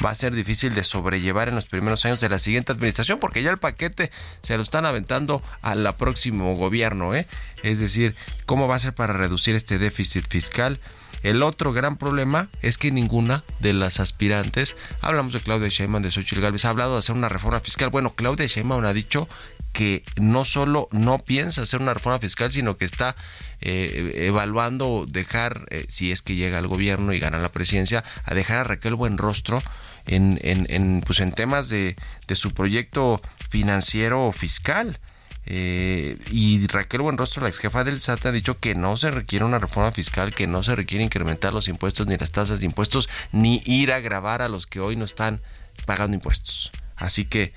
va 0.03 0.09
a 0.11 0.15
ser 0.15 0.33
difícil 0.33 0.73
de 0.73 0.83
sobrellevar 0.83 1.49
en 1.49 1.55
los 1.55 1.65
primeros 1.65 2.05
años 2.05 2.21
de 2.21 2.29
la 2.29 2.39
siguiente 2.39 2.71
administración, 2.71 3.19
porque 3.19 3.43
ya 3.43 3.51
el 3.51 3.57
paquete 3.57 4.11
se 4.41 4.57
lo 4.57 4.63
están 4.63 4.85
aventando 4.85 5.41
al 5.61 5.95
próximo 5.95 6.55
gobierno, 6.55 7.13
¿eh? 7.15 7.27
Es 7.63 7.79
decir, 7.79 8.15
¿cómo 8.45 8.67
va 8.67 8.75
a 8.75 8.79
ser 8.79 8.93
para 8.93 9.13
reducir 9.13 9.55
este 9.55 9.77
déficit 9.77 10.27
fiscal? 10.27 10.79
El 11.23 11.41
otro 11.41 11.73
gran 11.73 11.97
problema 11.97 12.49
es 12.61 12.77
que 12.77 12.91
ninguna 12.91 13.43
de 13.59 13.73
las 13.73 13.99
aspirantes, 13.99 14.75
hablamos 15.01 15.33
de 15.33 15.41
Claudia 15.41 15.69
Sheinbaum, 15.69 16.03
de 16.03 16.11
Xochitl 16.11 16.39
Gálvez, 16.39 16.65
ha 16.65 16.69
hablado 16.69 16.93
de 16.93 16.99
hacer 16.99 17.15
una 17.15 17.29
reforma 17.29 17.59
fiscal. 17.59 17.89
Bueno, 17.89 18.11
Claudia 18.11 18.45
Sheinbaum 18.45 18.85
ha 18.85 18.93
dicho 18.93 19.27
que 19.75 20.03
no 20.15 20.45
solo 20.45 20.87
no 20.93 21.19
piensa 21.19 21.63
hacer 21.63 21.81
una 21.81 21.93
reforma 21.93 22.19
fiscal, 22.19 22.49
sino 22.49 22.77
que 22.77 22.85
está 22.85 23.17
eh, 23.59 24.13
evaluando 24.25 25.05
dejar, 25.05 25.65
eh, 25.69 25.85
si 25.89 26.13
es 26.13 26.21
que 26.21 26.35
llega 26.35 26.59
al 26.59 26.67
gobierno 26.67 27.11
y 27.11 27.19
gana 27.19 27.39
la 27.39 27.49
presidencia, 27.49 28.05
a 28.23 28.33
dejar 28.33 28.59
a 28.59 28.63
Raquel 28.63 28.95
Buenrostro 28.95 29.61
en, 30.07 30.39
en, 30.43 30.65
en, 30.69 31.01
pues 31.01 31.19
en 31.19 31.33
temas 31.33 31.67
de, 31.67 31.97
de 32.25 32.35
su 32.37 32.53
proyecto 32.53 33.21
financiero 33.49 34.31
fiscal. 34.31 34.97
Eh, 35.45 36.19
y 36.31 36.65
Raquel 36.67 37.01
Buenrostro, 37.01 37.43
la 37.43 37.49
ex 37.49 37.59
jefa 37.59 37.83
del 37.83 37.99
SAT, 37.99 38.27
ha 38.27 38.31
dicho 38.31 38.57
que 38.61 38.75
no 38.75 38.95
se 38.95 39.11
requiere 39.11 39.43
una 39.43 39.59
reforma 39.59 39.91
fiscal, 39.91 40.33
que 40.33 40.47
no 40.47 40.63
se 40.63 40.73
requiere 40.73 41.03
incrementar 41.03 41.51
los 41.51 41.67
impuestos 41.67 42.07
ni 42.07 42.15
las 42.15 42.31
tasas 42.31 42.61
de 42.61 42.65
impuestos, 42.65 43.09
ni 43.33 43.61
ir 43.65 43.91
a 43.91 43.99
grabar 43.99 44.41
a 44.41 44.47
los 44.47 44.67
que 44.67 44.79
hoy 44.79 44.95
no 44.95 45.03
están 45.03 45.41
pagando 45.85 46.15
impuestos. 46.15 46.71
Así 46.95 47.25
que, 47.25 47.51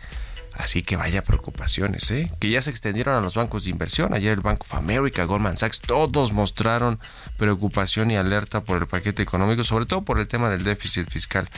así 0.54 0.82
que 0.82 0.96
vaya 0.96 1.22
preocupaciones, 1.22 2.10
¿eh? 2.10 2.30
que 2.40 2.50
ya 2.50 2.62
se 2.62 2.70
extendieron 2.70 3.14
a 3.14 3.20
los 3.20 3.34
bancos 3.34 3.64
de 3.64 3.70
inversión. 3.70 4.14
Ayer 4.14 4.32
el 4.32 4.40
Bank 4.40 4.62
of 4.62 4.74
America, 4.74 5.24
Goldman 5.24 5.56
Sachs, 5.56 5.80
todos 5.80 6.32
mostraron 6.32 6.98
preocupación 7.36 8.10
y 8.10 8.16
alerta 8.16 8.64
por 8.64 8.78
el 8.78 8.86
paquete 8.86 9.22
económico, 9.22 9.64
sobre 9.64 9.86
todo 9.86 10.02
por 10.02 10.18
el 10.18 10.28
tema 10.28 10.50
del 10.50 10.64
déficit 10.64 11.08
fiscal. 11.08 11.48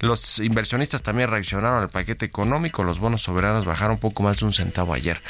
Los 0.00 0.38
inversionistas 0.38 1.02
también 1.02 1.30
reaccionaron 1.30 1.82
al 1.82 1.88
paquete 1.88 2.26
económico, 2.26 2.84
los 2.84 2.98
bonos 2.98 3.22
soberanos 3.22 3.64
bajaron 3.64 3.98
poco 3.98 4.22
más 4.22 4.38
de 4.38 4.46
un 4.46 4.52
centavo 4.52 4.94
ayer. 4.94 5.22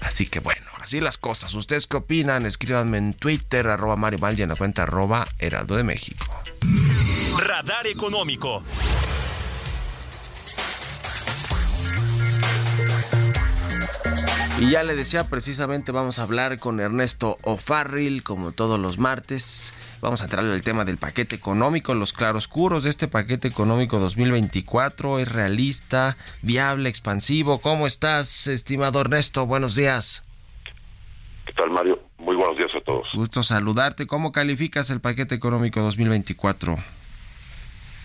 Así 0.00 0.26
que 0.26 0.40
bueno, 0.40 0.66
así 0.80 1.00
las 1.00 1.18
cosas. 1.18 1.54
¿Ustedes 1.54 1.86
qué 1.86 1.96
opinan? 1.96 2.46
Escríbanme 2.46 2.98
en 2.98 3.14
Twitter, 3.14 3.66
arroba 3.68 3.96
Mario 3.96 4.18
Mal 4.18 4.38
y 4.38 4.42
en 4.42 4.50
la 4.50 4.56
cuenta 4.56 4.84
arroba 4.84 5.28
Heraldo 5.38 5.76
de 5.76 5.84
México. 5.84 6.26
Radar 7.38 7.86
Económico. 7.86 8.62
Y 14.58 14.70
ya 14.70 14.82
le 14.82 14.96
decía, 14.96 15.28
precisamente 15.28 15.92
vamos 15.92 16.18
a 16.18 16.22
hablar 16.22 16.58
con 16.58 16.80
Ernesto 16.80 17.36
O'Farrill, 17.42 18.22
como 18.22 18.52
todos 18.52 18.80
los 18.80 18.98
martes. 18.98 19.74
Vamos 20.00 20.22
a 20.22 20.24
entrarle 20.24 20.54
al 20.54 20.62
tema 20.62 20.86
del 20.86 20.96
paquete 20.96 21.36
económico, 21.36 21.92
los 21.92 22.14
claroscuros 22.14 22.84
de 22.84 22.88
este 22.88 23.06
paquete 23.06 23.48
económico 23.48 23.98
2024. 23.98 25.18
¿Es 25.18 25.30
realista, 25.30 26.16
viable, 26.40 26.88
expansivo? 26.88 27.60
¿Cómo 27.60 27.86
estás, 27.86 28.46
estimado 28.46 28.98
Ernesto? 29.02 29.44
Buenos 29.44 29.74
días. 29.74 30.24
¿Qué 31.44 31.52
tal, 31.52 31.70
Mario? 31.70 32.00
Muy 32.16 32.34
buenos 32.34 32.56
días 32.56 32.70
a 32.74 32.80
todos. 32.80 33.06
Gusto 33.12 33.42
saludarte. 33.42 34.06
¿Cómo 34.06 34.32
calificas 34.32 34.88
el 34.88 35.02
paquete 35.02 35.34
económico 35.34 35.82
2024? 35.82 36.76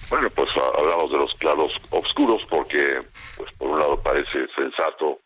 Bueno, 0.10 0.30
pues 0.32 0.50
hablamos 0.78 1.12
de 1.12 1.18
los 1.18 1.34
claros 1.36 1.72
oscuros 1.92 2.42
porque, 2.50 3.02
pues 3.38 3.50
por 3.54 3.70
un 3.70 3.80
lado 3.80 4.02
parece 4.02 4.46
sensato, 4.54 5.22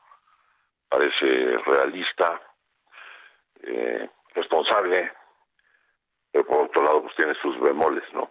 parece 0.95 1.57
realista, 1.65 2.39
eh, 3.63 4.09
responsable, 4.33 5.11
pero 6.31 6.45
por 6.45 6.61
otro 6.65 6.83
lado 6.83 7.01
pues 7.03 7.15
tiene 7.15 7.33
sus 7.41 7.59
bemoles, 7.59 8.03
¿no? 8.13 8.29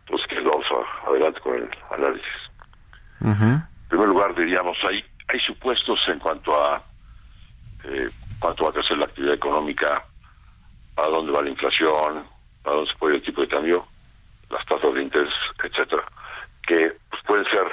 Entonces, 0.00 0.26
que 0.28 0.40
vamos 0.40 0.66
a- 0.70 1.08
adelante 1.08 1.40
con 1.40 1.54
el 1.56 1.70
análisis. 1.90 2.32
En 3.82 3.88
primer 3.88 4.08
lugar, 4.08 4.34
diríamos, 4.34 4.76
hay, 4.88 5.04
hay 5.28 5.40
supuestos 5.40 5.98
en 6.08 6.18
cuanto 6.18 6.54
a 6.62 6.82
eh, 7.84 8.08
cuánto 8.40 8.64
va 8.64 8.70
a 8.70 8.72
crecer 8.72 8.96
la 8.96 9.04
actividad 9.04 9.34
económica, 9.34 10.04
a 10.96 11.02
dónde 11.06 11.32
va 11.32 11.42
la 11.42 11.50
inflación, 11.50 12.26
a 12.64 12.70
dónde 12.70 12.90
se 12.90 12.98
puede 12.98 13.14
ir 13.16 13.20
el 13.20 13.26
tipo 13.26 13.42
de 13.42 13.48
cambio, 13.48 13.86
las 14.48 14.64
tasas 14.66 14.94
de 14.94 15.02
interés, 15.02 15.32
etcétera, 15.62 16.02
que 16.66 16.96
pues, 17.10 17.22
pueden 17.26 17.44
ser 17.50 17.66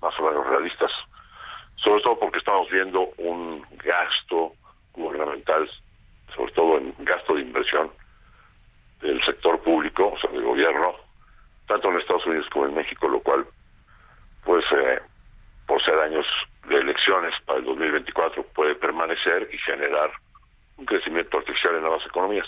más 0.00 0.16
o 0.20 0.22
menos 0.28 0.46
realistas, 0.46 0.90
sobre 1.76 2.02
todo 2.02 2.18
porque 2.20 2.38
estamos 2.38 2.68
viendo 2.70 3.00
un 3.18 3.66
gasto 3.84 4.52
gubernamental, 4.92 5.68
sobre 6.36 6.52
todo 6.52 6.78
en 6.78 6.94
gasto 7.00 7.34
de 7.34 7.42
inversión 7.42 7.90
del 9.00 9.20
sector 9.24 9.60
público, 9.62 10.12
o 10.14 10.18
sea, 10.20 10.30
del 10.30 10.44
gobierno, 10.44 10.94
tanto 11.66 11.90
en 11.90 11.98
Estados 11.98 12.26
Unidos 12.26 12.46
como 12.52 12.66
en 12.66 12.74
México, 12.74 13.08
lo 13.08 13.20
cual, 13.20 13.44
pues, 14.44 14.64
eh, 14.72 15.00
por 15.66 15.82
ser 15.84 15.98
años 15.98 16.26
de 16.68 16.76
elecciones 16.76 17.34
para 17.46 17.58
el 17.58 17.64
2024, 17.64 18.44
puede 18.54 18.74
permanecer 18.76 19.48
y 19.52 19.58
generar 19.58 20.10
un 20.76 20.86
crecimiento 20.86 21.38
artificial 21.38 21.74
en 21.74 21.82
nuevas 21.82 22.06
economías. 22.06 22.46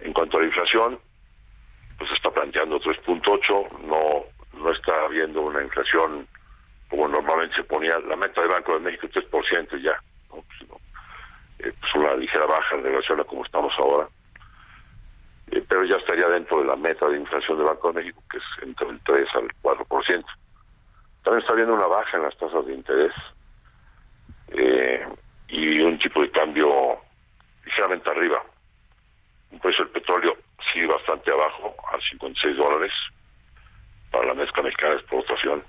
En 0.00 0.12
cuanto 0.12 0.36
a 0.38 0.40
la 0.40 0.46
inflación, 0.46 1.00
pues 1.98 2.10
está 2.12 2.30
planteando 2.30 2.78
3.8, 2.80 3.78
no 3.80 4.24
no 4.52 4.72
está 4.72 4.92
habiendo 5.04 5.40
una 5.42 5.62
inflación 5.62 6.26
como 6.90 7.06
normalmente 7.08 7.54
se 7.56 7.64
ponía 7.64 7.98
la 8.00 8.16
meta 8.16 8.40
del 8.42 8.50
Banco 8.50 8.74
de 8.74 8.80
México 8.80 9.06
3% 9.08 9.78
y 9.78 9.82
ya, 9.82 9.96
¿no? 10.28 10.42
Sino, 10.58 10.74
eh, 11.60 11.72
pues 11.80 11.94
una 11.94 12.14
ligera 12.16 12.46
baja 12.46 12.74
en 12.74 12.82
relación 12.82 13.20
a 13.20 13.24
como 13.24 13.44
estamos 13.44 13.72
ahora. 13.78 14.08
Eh, 15.52 15.64
pero 15.68 15.84
ya 15.84 15.96
estaría 15.96 16.26
dentro 16.28 16.58
de 16.60 16.66
la 16.66 16.76
meta 16.76 17.08
de 17.08 17.16
inflación 17.30 17.58
del 17.58 17.66
Banco 17.66 17.92
de 17.92 18.02
México, 18.02 18.22
que 18.30 18.38
es 18.38 18.44
entre 18.62 18.88
el 18.88 19.00
3 19.04 19.28
al 19.34 19.48
4%. 19.62 20.24
También 21.22 21.40
está 21.40 21.52
habiendo 21.52 21.74
una 21.74 21.86
baja 21.86 22.16
en 22.16 22.22
las 22.24 22.36
tasas 22.36 22.66
de 22.66 22.74
interés 22.74 23.12
eh, 24.48 25.06
y 25.48 25.80
un 25.80 25.98
tipo 25.98 26.22
de 26.22 26.30
cambio 26.30 26.98
ligeramente 27.64 28.10
arriba. 28.10 28.42
Un 29.52 29.60
precio 29.60 29.84
del 29.84 29.92
petróleo 29.92 30.36
sigue 30.72 30.86
bastante 30.86 31.30
abajo, 31.30 31.74
a 31.92 32.00
56 32.10 32.56
dólares 32.56 32.92
para 34.10 34.26
la 34.26 34.34
mezcla 34.34 34.62
mexicana 34.62 34.94
de 34.94 35.00
exportación, 35.00 35.64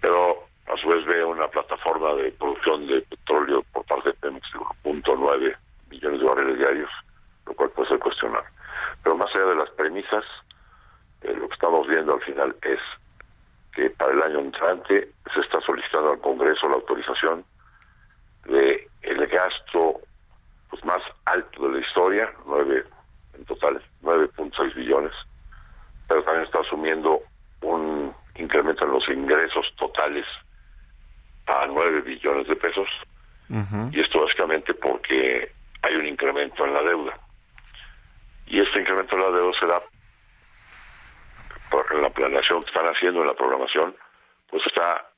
pero 0.00 0.46
a 0.66 0.76
su 0.76 0.88
vez 0.88 1.04
ve 1.06 1.24
una 1.24 1.48
plataforma 1.48 2.14
de 2.14 2.32
producción 2.32 2.86
de 2.86 3.02
petróleo 3.02 3.62
por 3.72 3.84
parte 3.86 4.10
de 4.10 4.14
Pemex 4.14 4.46
de 4.52 4.58
1.9 4.58 5.56
millones 5.90 6.20
de 6.20 6.26
barriles 6.26 6.58
diarios, 6.58 6.90
lo 7.46 7.54
cual 7.54 7.70
puede 7.70 7.88
ser 7.88 7.98
cuestionable. 7.98 8.48
Pero 9.02 9.16
más 9.16 9.34
allá 9.34 9.46
de 9.46 9.56
las 9.56 9.70
premisas, 9.70 10.24
eh, 11.22 11.34
lo 11.34 11.48
que 11.48 11.54
estamos 11.54 11.86
viendo 11.86 12.14
al 12.14 12.20
final 12.22 12.56
es 12.62 12.78
que 13.72 13.90
para 13.90 14.12
el 14.12 14.22
año 14.22 14.40
entrante 14.40 15.10
se 15.32 15.40
está 15.40 15.60
solicitando 15.60 16.12
al 16.12 16.20
Congreso 16.20 16.68
la 16.68 16.76
autorización 16.76 17.44
de 18.44 18.88
el 19.02 19.26
gasto 19.26 20.00
pues 20.70 20.84
más 20.84 21.00
alto 21.24 21.68
de 21.68 21.74
la 21.74 21.86
historia, 21.86 22.32
nueve 22.46 22.84
en 23.34 23.44
total 23.44 23.82
9.6 24.02 24.74
billones, 24.74 25.12
pero 26.08 26.22
también 26.24 26.44
está 26.44 26.60
asumiendo 26.60 27.22
en 28.54 28.90
los 28.90 29.08
ingresos 29.08 29.66
totales 29.76 30.26
a 31.46 31.66
9 31.66 32.02
billones 32.02 32.46
de 32.46 32.56
pesos, 32.56 32.88
y 33.92 34.00
esto 34.00 34.22
básicamente 34.22 34.74
porque 34.74 35.50
hay 35.82 35.94
un 35.94 36.06
incremento 36.06 36.66
en 36.66 36.74
la 36.74 36.82
deuda. 36.82 37.18
Y 38.46 38.60
este 38.60 38.80
incremento 38.80 39.16
en 39.16 39.22
la 39.22 39.30
deuda 39.30 39.58
se 39.58 39.66
da 39.66 39.80
por 41.70 42.02
la 42.02 42.10
planeación 42.10 42.62
que 42.62 42.68
están 42.68 42.86
haciendo 42.86 43.22
en 43.22 43.26
la 43.26 43.34
programación, 43.34 43.94
pues 44.50 44.62
está 44.66 45.10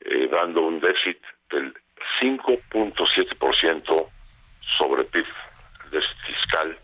eh, 0.00 0.28
dando 0.30 0.62
un 0.62 0.80
déficit 0.80 1.18
del 1.50 1.72
5.7% 2.20 4.08
sobre 4.78 5.04
PIB, 5.04 5.26
el 5.84 5.90
déficit 5.90 6.18
fiscal, 6.26 6.78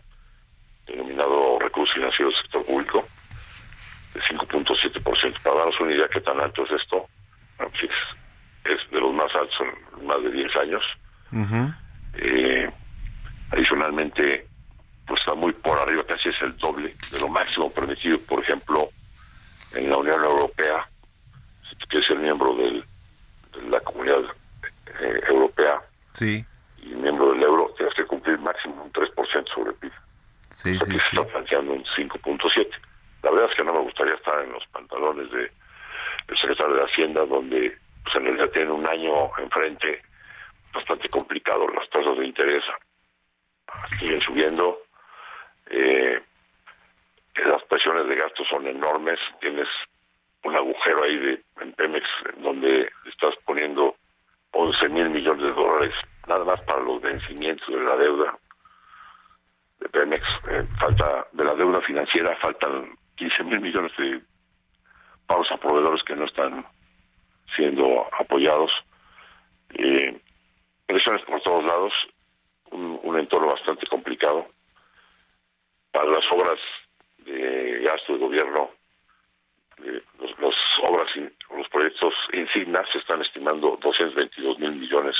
denominado 0.87 1.59
recursos 1.59 1.93
financieros 1.93 2.33
del 2.33 2.43
sector 2.43 2.65
público, 2.65 3.07
5.7%. 4.15 5.41
Para 5.43 5.55
darnos 5.57 5.79
una 5.79 5.93
idea 5.93 6.07
qué 6.11 6.21
tan 6.21 6.39
alto 6.39 6.63
es 6.65 6.71
esto, 6.81 7.07
bueno, 7.57 7.71
pues 7.71 7.83
es, 7.91 8.71
es 8.79 8.91
de 8.91 8.99
los 8.99 9.13
más 9.13 9.33
altos 9.35 9.55
en 9.97 10.05
más 10.07 10.21
de 10.23 10.31
10 10.31 10.55
años. 10.57 10.83
Eh, 12.15 12.69
adicionalmente, 13.51 14.47
pues 15.07 15.19
está 15.21 15.33
muy 15.35 15.53
por 15.53 15.77
arriba, 15.79 16.03
casi 16.07 16.29
es 16.29 16.41
el 16.41 16.57
doble 16.57 16.95
de 17.11 17.19
lo 17.19 17.27
máximo 17.29 17.71
permitido, 17.71 18.19
por 18.21 18.41
ejemplo, 18.41 18.89
en 19.73 19.89
la 19.89 19.97
Unión 19.97 20.23
Europea, 20.23 20.87
si 21.69 21.75
tú 21.75 21.85
quieres 21.87 22.07
ser 22.07 22.17
miembro 22.17 22.53
del- 22.55 22.83
de 23.53 23.69
la 23.69 23.79
comunidad 23.81 24.21
eh, 25.01 25.21
europea 25.27 25.81
Sí, 26.13 26.43
y 26.81 26.87
miembro 26.87 27.31
del 27.31 27.43
euro, 27.43 27.73
tienes 27.77 27.93
que 27.95 28.05
cumplir 28.05 28.37
máximo 28.39 28.83
un 28.83 28.91
3% 28.91 29.53
sobre 29.53 29.69
el 29.71 29.75
PIB. 29.77 29.91
sí, 30.51 30.69
O 30.71 30.73
sea, 30.79 30.85
sí, 30.87 30.91
que 30.93 30.99
se 30.99 31.09
sí. 31.09 31.15
está 31.17 31.31
planteando 31.31 31.73
un 31.73 31.85
5.7. 31.95 32.67
La 33.23 33.31
verdad 33.31 33.49
es 33.51 33.57
que 33.57 33.63
no 33.63 33.73
me 33.73 33.79
gustaría 33.79 34.15
estar 34.15 34.43
en 34.43 34.51
los 34.53 34.65
pantalones 34.67 35.29
de 35.31 35.51
el 36.27 36.37
secretario 36.37 36.75
de 36.75 36.83
Hacienda, 36.83 37.25
donde 37.25 37.77
pues, 38.03 38.15
en 38.15 38.23
realidad 38.25 38.49
tiene 38.51 38.71
un 38.71 38.87
año 38.87 39.31
enfrente 39.37 40.01
bastante 40.73 41.09
complicado. 41.09 41.67
Las 41.69 41.89
tasas 41.89 42.17
de 42.17 42.25
interés 42.25 42.63
siguen 43.99 44.21
subiendo. 44.21 44.79
eh, 45.69 46.21
las 47.45 47.63
presiones 47.63 48.07
de 48.07 48.15
gasto 48.15 48.43
son 48.45 48.67
enormes. 48.67 49.19
Tienes 49.39 49.67
un 50.43 50.55
agujero 50.55 51.03
ahí 51.03 51.17
de, 51.17 51.43
en 51.61 51.73
Pemex 51.73 52.05
donde 52.37 52.89
estás 53.05 53.35
poniendo 53.45 53.95
11 54.51 54.89
mil 54.89 55.09
millones 55.09 55.43
de 55.43 55.51
dólares 55.51 55.93
nada 56.27 56.43
más 56.45 56.61
para 56.61 56.81
los 56.81 57.01
vencimientos 57.01 57.67
de 57.67 57.81
la 57.81 57.95
deuda 57.95 58.37
de 59.79 59.89
Pemex. 59.89 60.23
Eh, 60.49 60.63
falta 60.79 61.27
de 61.31 61.43
la 61.43 61.53
deuda 61.53 61.81
financiera, 61.81 62.35
faltan 62.37 62.89
15 63.19 63.43
mil 63.43 63.59
millones 63.59 63.91
de 63.97 64.21
pagos 65.27 65.51
a 65.51 65.57
proveedores 65.57 66.01
que 66.03 66.15
no 66.15 66.25
están 66.25 66.65
siendo 67.55 68.07
apoyados. 68.17 68.71
Eh, 69.73 70.17
presiones 70.87 71.21
por 71.25 71.41
todos 71.41 71.63
lados, 71.65 71.93
un, 72.71 73.19
entorno 73.19 73.47
bastante 73.47 73.85
complicado. 73.87 74.47
Para 75.91 76.05
las 76.09 76.23
obras 76.31 76.59
de 77.25 77.81
gasto 77.83 78.13
de 78.13 78.19
gobierno, 78.19 78.71
eh, 79.83 80.01
los, 80.19 80.55
obras, 80.83 81.13
in- 81.17 81.33
los 81.55 81.67
proyectos 81.67 82.13
insignia 82.31 82.85
se 82.91 82.99
están 82.99 83.21
estimando 83.21 83.77
222 83.81 84.59
mil 84.59 84.71
millones 84.71 85.15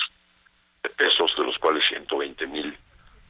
de 0.84 0.90
pesos, 0.92 1.34
de 1.38 1.44
los 1.44 1.58
cuales 1.58 1.84
120 1.90 2.48
mil 2.48 2.78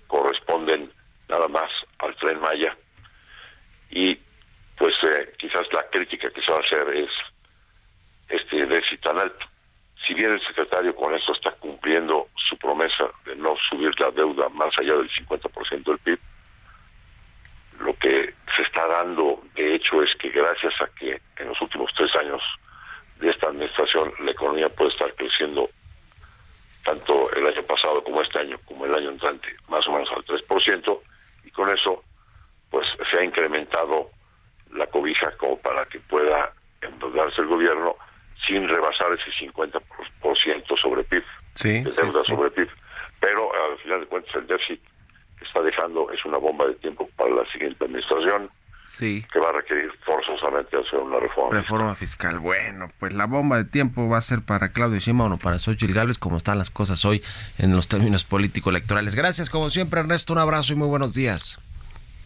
corresponden 0.08 0.92
nada 1.28 1.48
más 1.48 1.72
al 1.98 2.16
tren 2.18 2.40
Maya. 2.40 2.78
Y 3.90 4.19
pues 4.80 4.96
eh, 5.04 5.34
quizás 5.38 5.68
la 5.74 5.84
crítica 5.90 6.32
que 6.32 6.42
se 6.42 6.52
va 6.52 6.58
a 6.58 6.62
hacer 6.62 6.96
es 6.96 7.10
este 8.30 8.66
déficit 8.66 9.02
tan 9.02 9.20
alto. 9.20 9.46
Si 10.08 10.14
bien 10.14 10.32
el 10.32 10.42
secretario 10.48 10.96
con 10.96 11.14
esto 11.14 11.34
está 11.34 11.52
cumpliendo 11.52 12.30
su 12.50 12.58
promesa 12.58 13.10
de 13.26 13.36
no 13.36 13.56
subir 13.70 13.92
la 14.00 14.10
deuda 14.12 14.48
más 14.50 14.74
allá 14.80 14.96
del 14.96 15.12
50% 15.12 15.84
del 15.84 16.00
PIB, 16.00 16.20
lo 17.82 17.94
que 17.98 18.34
se 18.56 18.62
está 18.62 18.88
dando 18.88 19.44
de 19.54 19.76
hecho 19.76 20.02
es 20.02 20.16
que 20.16 20.30
gracias 20.30 20.74
a 20.82 20.88
que 20.96 21.22
en 21.38 21.48
los 21.50 21.62
últimos 21.62 21.92
tres 21.96 22.16
años 22.16 22.42
de 23.20 23.30
esta 23.32 23.48
administración 23.48 24.14
la 24.24 24.32
economía 24.32 24.70
puede 24.70 24.92
estar 24.92 25.14
creciendo 25.16 25.70
tanto 26.86 27.32
el 27.34 27.46
año 27.46 27.64
pasado 27.64 28.02
como 28.02 28.22
este 28.22 28.40
año, 28.40 28.58
como 28.66 28.86
el 28.86 28.96
año 28.96 29.10
entrante, 29.10 29.50
más 29.68 29.86
o 29.88 29.92
menos 29.92 30.10
al 30.12 30.24
3%, 30.24 31.00
y 31.44 31.52
con 31.52 31.70
eso 31.70 32.04
pues 32.70 32.88
se 33.12 33.20
ha 33.20 33.24
incrementado 33.26 34.12
la 34.74 34.88
cobija 34.88 35.32
como 35.38 35.58
para 35.60 35.86
que 35.86 36.00
pueda 36.00 36.54
endeudarse 36.82 37.42
el 37.42 37.48
gobierno 37.48 37.96
sin 38.48 38.68
rebasar 38.68 39.08
ese 39.14 39.32
50% 39.48 40.82
sobre 40.82 41.04
PIB. 41.04 41.24
Sí, 41.56 41.70
de 41.70 41.92
deuda 41.92 42.22
sí. 42.26 42.28
sobre 42.36 42.52
PIB. 42.52 42.70
Pero 43.20 43.50
al 43.72 43.78
final 43.80 44.00
de 44.02 44.06
cuentas 44.08 44.34
el 44.36 44.48
déficit 44.48 44.82
que 45.38 45.46
está 45.46 45.62
dejando 45.62 46.12
es 46.12 46.24
una 46.26 46.38
bomba 46.38 46.66
de 46.68 46.76
tiempo 46.76 47.10
para 47.18 47.32
la 47.32 47.52
siguiente 47.52 47.84
administración 47.86 48.50
Sí. 48.86 49.24
que 49.32 49.40
va 49.40 49.50
a 49.50 49.52
requerir 49.52 49.92
forzosamente 50.04 50.76
hacer 50.76 51.00
una 51.00 51.20
reforma. 51.20 51.56
Reforma 51.56 51.96
fiscal. 51.96 52.40
Bueno, 52.40 52.88
pues 53.00 53.14
la 53.14 53.28
bomba 53.28 53.58
de 53.58 53.66
tiempo 53.66 54.10
va 54.10 54.18
a 54.18 54.22
ser 54.22 54.42
para 54.42 54.70
Claudio 54.72 55.00
Sheinbaum 55.00 55.34
o 55.34 55.38
para 55.38 55.60
Xochitl 55.60 55.94
Gálvez, 55.94 56.18
como 56.18 56.38
están 56.38 56.58
las 56.58 56.72
cosas 56.72 57.06
hoy 57.06 57.22
en 57.60 57.76
los 57.76 57.88
términos 57.88 58.24
político-electorales. 58.24 59.14
Gracias, 59.16 59.50
como 59.52 59.70
siempre, 59.70 60.00
Ernesto. 60.00 60.34
Un 60.34 60.40
abrazo 60.40 60.74
y 60.74 60.76
muy 60.76 60.88
buenos 60.88 61.14
días. 61.14 61.60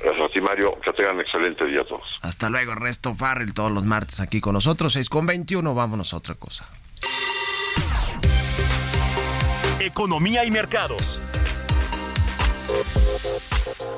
Gracias 0.04 0.30
a 0.30 0.34
ti, 0.34 0.42
Mario. 0.42 0.78
Que 0.84 0.92
tengan 0.94 1.20
excelente 1.22 1.66
día 1.66 1.82
a 1.82 1.86
todos. 1.86 2.04
Hasta 2.22 2.50
luego, 2.50 2.74
Ernesto 2.74 3.16
Farrell, 3.16 3.54
todos 3.54 3.72
los 3.72 3.86
martes 3.86 4.20
aquí 4.20 4.42
con 4.42 4.54
nosotros. 4.54 4.94
6 4.94 5.10
con 5.10 5.26
21, 5.26 5.74
vámonos 5.74 6.14
a 6.14 6.18
otra 6.18 6.36
cosa. 6.36 6.68
Economía 9.80 10.46
y 10.46 10.52
mercados. 10.52 11.20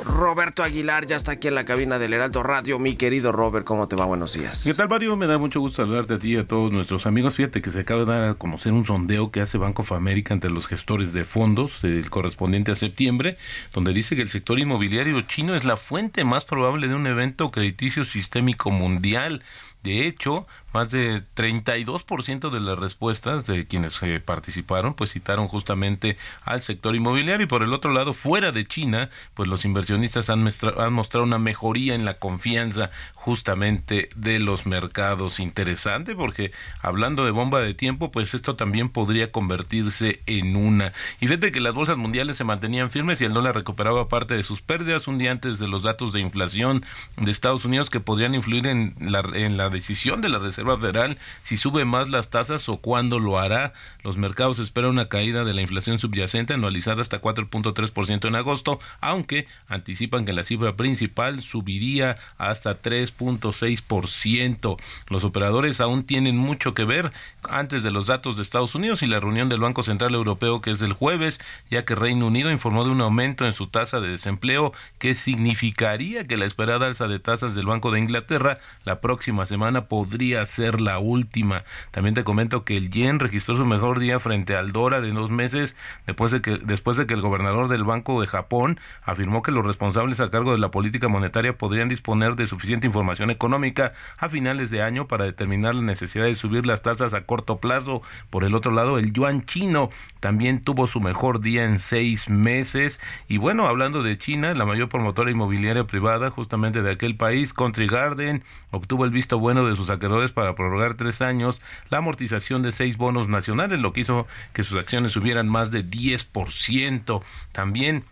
Roberto 0.05 0.63
Aguilar 0.63 1.07
ya 1.07 1.15
está 1.15 1.33
aquí 1.33 1.47
en 1.47 1.55
la 1.55 1.65
cabina 1.65 1.97
del 1.97 2.13
Heraldo 2.13 2.43
Radio. 2.43 2.77
Mi 2.77 2.95
querido 2.95 3.31
Robert, 3.31 3.65
¿cómo 3.65 3.87
te 3.87 3.95
va? 3.95 4.05
Buenos 4.05 4.33
días. 4.33 4.63
¿Qué 4.63 4.75
tal, 4.75 4.87
Mario? 4.87 5.15
Me 5.15 5.25
da 5.25 5.39
mucho 5.39 5.59
gusto 5.59 5.81
saludarte 5.81 6.13
a 6.13 6.19
ti 6.19 6.33
y 6.33 6.37
a 6.37 6.45
todos 6.47 6.71
nuestros 6.71 7.07
amigos. 7.07 7.33
Fíjate 7.33 7.61
que 7.61 7.71
se 7.71 7.79
acaba 7.79 8.01
de 8.01 8.05
dar 8.05 8.23
a 8.23 8.33
conocer 8.35 8.71
un 8.71 8.85
sondeo 8.85 9.31
que 9.31 9.41
hace 9.41 9.57
Banco 9.57 9.81
of 9.81 9.91
America 9.93 10.33
entre 10.33 10.51
los 10.51 10.67
gestores 10.67 11.11
de 11.11 11.25
fondos, 11.25 11.83
el 11.83 12.09
correspondiente 12.11 12.71
a 12.71 12.75
septiembre, 12.75 13.37
donde 13.73 13.93
dice 13.93 14.15
que 14.15 14.21
el 14.21 14.29
sector 14.29 14.59
inmobiliario 14.59 15.19
chino 15.21 15.55
es 15.55 15.65
la 15.65 15.75
fuente 15.75 16.23
más 16.23 16.45
probable 16.45 16.87
de 16.87 16.93
un 16.93 17.07
evento 17.07 17.49
crediticio 17.49 18.05
sistémico 18.05 18.69
mundial. 18.69 19.41
De 19.81 20.05
hecho, 20.07 20.47
más 20.75 20.91
de 20.91 21.23
32% 21.37 22.49
de 22.49 22.59
las 22.59 22.77
respuestas 22.77 23.45
de 23.45 23.65
quienes 23.65 24.03
eh, 24.03 24.19
participaron 24.19 24.93
pues 24.93 25.13
citaron 25.13 25.47
justamente 25.47 26.17
al 26.43 26.61
sector 26.61 26.97
inmobiliario. 26.97 27.45
Y 27.45 27.47
por 27.47 27.63
el 27.63 27.71
otro 27.71 27.93
lado 27.93 28.13
fuera 28.13 28.51
de 28.51 28.67
China 28.67 29.09
pues 29.35 29.47
los 29.47 29.63
inversionistas 29.63 30.29
han, 30.29 30.43
mostrado 30.43 31.23
una 31.23 31.39
mejoría 31.39 31.95
en 31.95 32.03
la 32.03 32.15
confianza 32.15 32.91
justamente 33.13 34.09
de 34.17 34.39
los 34.39 34.65
mercados. 34.65 35.39
Interesante 35.39 36.13
porque 36.13 36.51
hablando 36.81 37.23
de 37.23 37.31
bomba 37.31 37.61
de 37.61 37.73
tiempo 37.73 38.11
pues 38.11 38.33
esto 38.33 38.57
también 38.57 38.89
podría 38.89 39.31
convertirse 39.31 40.19
en 40.25 40.57
una. 40.57 40.91
Y 41.21 41.27
fíjate 41.27 41.53
que 41.53 41.61
las 41.61 41.73
bolsas 41.73 41.95
mundiales 41.95 42.35
se 42.35 42.43
mantenían 42.43 42.91
firmes 42.91 43.21
y 43.21 43.23
el 43.25 43.33
dólar 43.33 43.55
recuperaba 43.55 44.09
parte 44.09 44.33
de 44.33 44.43
sus 44.43 44.61
pérdidas 44.61 45.07
un 45.07 45.19
día 45.19 45.31
antes 45.31 45.57
de 45.57 45.69
los 45.69 45.83
datos 45.83 46.11
de 46.11 46.19
inflación 46.19 46.85
de 47.15 47.31
Estados 47.31 47.63
Unidos 47.63 47.89
que 47.89 48.01
podrían 48.01 48.35
influir 48.35 48.67
en 48.67 48.93
la, 48.99 49.21
en 49.33 49.55
la 49.55 49.69
decisión 49.69 50.19
de 50.19 50.27
la 50.27 50.39
Reserva 50.39 50.64
Federal 50.65 51.17
si 51.43 51.57
sube 51.57 51.85
más 51.85 52.09
las 52.09 52.29
tasas 52.29 52.67
o 52.69 52.77
cuándo 52.77 53.19
lo 53.19 53.39
hará. 53.39 53.73
Los 54.03 54.17
mercados 54.17 54.59
esperan 54.59 54.91
una 54.91 55.07
caída 55.07 55.43
de 55.43 55.53
la 55.53 55.61
inflación 55.61 55.99
subyacente 55.99 56.53
anualizada 56.53 57.01
hasta 57.01 57.21
4.3% 57.21 58.27
en 58.27 58.35
agosto, 58.35 58.79
aunque 59.01 59.47
anticipan 59.67 60.25
que 60.25 60.33
la 60.33 60.43
cifra 60.43 60.75
principal 60.75 61.41
subiría 61.41 62.17
hasta 62.37 62.81
3.6%. 62.81 64.77
Los 65.09 65.23
operadores 65.23 65.79
aún 65.81 66.03
tienen 66.05 66.37
mucho 66.37 66.73
que 66.73 66.85
ver 66.85 67.11
antes 67.47 67.83
de 67.83 67.91
los 67.91 68.07
datos 68.07 68.35
de 68.37 68.41
Estados 68.41 68.75
Unidos 68.75 69.03
y 69.03 69.07
la 69.07 69.19
reunión 69.19 69.49
del 69.49 69.59
Banco 69.59 69.83
Central 69.83 70.13
Europeo 70.13 70.61
que 70.61 70.71
es 70.71 70.79
del 70.79 70.93
jueves, 70.93 71.39
ya 71.69 71.85
que 71.85 71.95
Reino 71.95 72.27
Unido 72.27 72.51
informó 72.51 72.83
de 72.83 72.91
un 72.91 73.01
aumento 73.01 73.45
en 73.45 73.51
su 73.51 73.67
tasa 73.67 73.99
de 73.99 74.09
desempleo 74.09 74.73
que 74.99 75.13
significaría 75.13 76.25
que 76.25 76.37
la 76.37 76.45
esperada 76.45 76.87
alza 76.87 77.07
de 77.07 77.19
tasas 77.19 77.55
del 77.55 77.65
Banco 77.65 77.91
de 77.91 77.99
Inglaterra 77.99 78.59
la 78.83 79.01
próxima 79.01 79.45
semana 79.45 79.85
podría 79.85 80.41
ser 80.55 80.81
la 80.81 80.99
última. 80.99 81.63
También 81.91 82.15
te 82.15 82.23
comento 82.23 82.63
que 82.63 82.77
el 82.77 82.89
yen 82.89 83.19
registró 83.19 83.55
su 83.55 83.65
mejor 83.65 83.99
día 83.99 84.19
frente 84.19 84.55
al 84.55 84.71
dólar 84.71 85.05
en 85.05 85.15
dos 85.15 85.31
meses 85.31 85.75
después 86.05 86.31
de 86.31 86.41
que 86.41 86.57
después 86.57 86.97
de 86.97 87.05
que 87.05 87.13
el 87.13 87.21
gobernador 87.21 87.67
del 87.67 87.83
Banco 87.83 88.19
de 88.21 88.27
Japón 88.27 88.79
afirmó 89.03 89.41
que 89.41 89.51
los 89.51 89.65
responsables 89.65 90.19
a 90.19 90.29
cargo 90.29 90.51
de 90.51 90.57
la 90.57 90.71
política 90.71 91.07
monetaria 91.07 91.57
podrían 91.57 91.89
disponer 91.89 92.35
de 92.35 92.47
suficiente 92.47 92.87
información 92.87 93.29
económica 93.29 93.93
a 94.17 94.29
finales 94.29 94.69
de 94.69 94.81
año 94.81 95.07
para 95.07 95.25
determinar 95.25 95.75
la 95.75 95.81
necesidad 95.81 96.25
de 96.25 96.35
subir 96.35 96.65
las 96.65 96.81
tasas 96.81 97.13
a 97.13 97.25
corto 97.25 97.57
plazo. 97.57 98.01
Por 98.29 98.43
el 98.43 98.55
otro 98.55 98.71
lado, 98.71 98.97
el 98.97 99.13
yuan 99.13 99.45
chino 99.45 99.89
también 100.19 100.63
tuvo 100.63 100.87
su 100.87 101.01
mejor 101.01 101.41
día 101.41 101.65
en 101.65 101.79
seis 101.79 102.29
meses. 102.29 102.99
Y 103.27 103.37
bueno, 103.37 103.67
hablando 103.67 104.03
de 104.03 104.17
China, 104.17 104.53
la 104.53 104.65
mayor 104.65 104.89
promotora 104.89 105.31
inmobiliaria 105.31 105.85
privada 105.85 106.29
justamente 106.29 106.81
de 106.81 106.91
aquel 106.91 107.15
país, 107.15 107.53
Country 107.53 107.87
Garden, 107.87 108.43
obtuvo 108.71 109.05
el 109.05 109.11
visto 109.11 109.39
bueno 109.39 109.65
de 109.65 109.75
sus 109.75 109.89
acreedores 109.89 110.31
para 110.31 110.44
prorrogar 110.53 110.93
tres 110.93 111.23
años 111.23 111.61
la 111.89 111.97
amortización 111.97 112.61
de 112.61 112.71
seis 112.71 112.97
bonos 112.97 113.27
nacionales, 113.27 113.79
lo 113.79 113.93
que 113.93 114.01
hizo 114.01 114.27
que 114.53 114.63
sus 114.63 114.77
acciones 114.77 115.13
subieran 115.13 115.47
más 115.47 115.71
de 115.71 115.83
10%. 115.83 117.23
También 117.51 118.03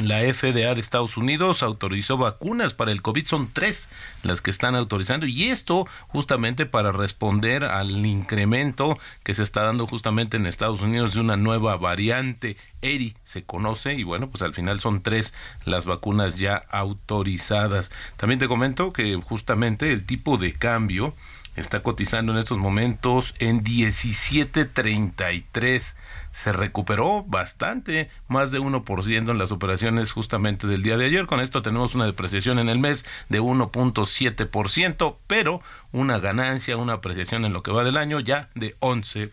la 0.00 0.20
FDA 0.20 0.74
de 0.74 0.80
Estados 0.80 1.18
Unidos 1.18 1.62
autorizó 1.62 2.16
vacunas 2.16 2.72
para 2.72 2.92
el 2.92 3.02
COVID, 3.02 3.26
son 3.26 3.50
tres 3.52 3.90
las 4.22 4.40
que 4.40 4.50
están 4.50 4.74
autorizando 4.74 5.26
y 5.26 5.44
esto 5.44 5.86
justamente 6.08 6.64
para 6.64 6.92
responder 6.92 7.64
al 7.64 8.04
incremento 8.06 8.98
que 9.22 9.34
se 9.34 9.42
está 9.42 9.62
dando 9.62 9.86
justamente 9.86 10.38
en 10.38 10.46
Estados 10.46 10.80
Unidos 10.80 11.12
de 11.12 11.20
una 11.20 11.36
nueva 11.36 11.76
variante. 11.76 12.56
ERI 12.80 13.16
se 13.22 13.44
conoce 13.44 13.94
y 13.94 14.02
bueno, 14.02 14.30
pues 14.30 14.40
al 14.42 14.54
final 14.54 14.80
son 14.80 15.02
tres 15.02 15.34
las 15.66 15.84
vacunas 15.84 16.38
ya 16.38 16.56
autorizadas. 16.70 17.90
También 18.16 18.38
te 18.38 18.48
comento 18.48 18.94
que 18.94 19.14
justamente 19.16 19.92
el 19.92 20.06
tipo 20.06 20.38
de 20.38 20.54
cambio 20.54 21.14
está 21.56 21.82
cotizando 21.82 22.32
en 22.32 22.38
estos 22.38 22.58
momentos 22.58 23.34
en 23.38 23.62
17.33. 23.62 25.94
Se 26.32 26.52
recuperó 26.52 27.22
bastante, 27.26 28.10
más 28.28 28.50
de 28.50 28.60
1% 28.60 29.30
en 29.30 29.38
las 29.38 29.52
operaciones 29.52 30.12
justamente 30.12 30.66
del 30.66 30.82
día 30.82 30.96
de 30.96 31.04
ayer. 31.06 31.26
Con 31.26 31.40
esto 31.40 31.62
tenemos 31.62 31.94
una 31.94 32.06
depreciación 32.06 32.58
en 32.58 32.68
el 32.68 32.78
mes 32.78 33.06
de 33.28 33.40
1.7%, 33.40 35.16
pero 35.26 35.60
una 35.92 36.18
ganancia, 36.18 36.76
una 36.76 36.94
apreciación 36.94 37.44
en 37.44 37.52
lo 37.52 37.62
que 37.62 37.72
va 37.72 37.84
del 37.84 37.98
año 37.98 38.18
ya 38.20 38.48
de 38.54 38.76
11%. 38.80 39.30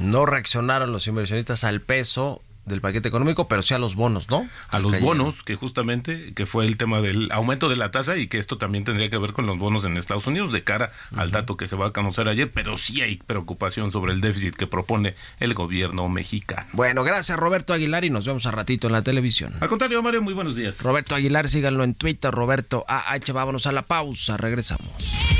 No 0.00 0.26
reaccionaron 0.26 0.92
los 0.92 1.08
inversionistas 1.08 1.64
al 1.64 1.80
peso 1.80 2.42
del 2.70 2.80
paquete 2.80 3.08
económico, 3.08 3.48
pero 3.48 3.62
sí 3.62 3.74
a 3.74 3.78
los 3.78 3.94
bonos, 3.94 4.30
¿no? 4.30 4.48
a 4.68 4.78
los 4.78 4.92
Cayeron. 4.92 5.18
bonos, 5.18 5.42
que 5.42 5.56
justamente 5.56 6.32
que 6.34 6.46
fue 6.46 6.64
el 6.64 6.76
tema 6.76 7.00
del 7.00 7.30
aumento 7.32 7.68
de 7.68 7.76
la 7.76 7.90
tasa 7.90 8.16
y 8.16 8.26
que 8.28 8.38
esto 8.38 8.58
también 8.58 8.84
tendría 8.84 9.10
que 9.10 9.18
ver 9.18 9.32
con 9.32 9.46
los 9.46 9.58
bonos 9.58 9.84
en 9.84 9.96
Estados 9.96 10.26
Unidos 10.26 10.52
de 10.52 10.62
cara 10.64 10.92
al 11.16 11.30
dato 11.30 11.56
que 11.56 11.68
se 11.68 11.76
va 11.76 11.88
a 11.88 11.92
conocer 11.92 12.28
ayer, 12.28 12.50
pero 12.52 12.76
sí 12.76 13.02
hay 13.02 13.16
preocupación 13.16 13.90
sobre 13.90 14.12
el 14.12 14.20
déficit 14.20 14.54
que 14.54 14.66
propone 14.66 15.14
el 15.38 15.54
gobierno 15.54 16.08
mexicano. 16.08 16.66
Bueno, 16.72 17.04
gracias 17.04 17.38
Roberto 17.38 17.72
Aguilar 17.72 18.04
y 18.04 18.10
nos 18.10 18.24
vemos 18.24 18.46
a 18.46 18.50
ratito 18.50 18.86
en 18.86 18.92
la 18.92 19.02
televisión. 19.02 19.54
Al 19.60 19.68
contrario, 19.68 20.02
Mario, 20.02 20.22
muy 20.22 20.34
buenos 20.34 20.56
días. 20.56 20.82
Roberto 20.82 21.14
Aguilar, 21.14 21.48
síganlo 21.48 21.84
en 21.84 21.94
Twitter, 21.94 22.30
Roberto 22.30 22.84
AH, 22.88 23.32
vámonos 23.32 23.66
a 23.66 23.72
la 23.72 23.82
pausa, 23.82 24.36
regresamos. 24.36 25.39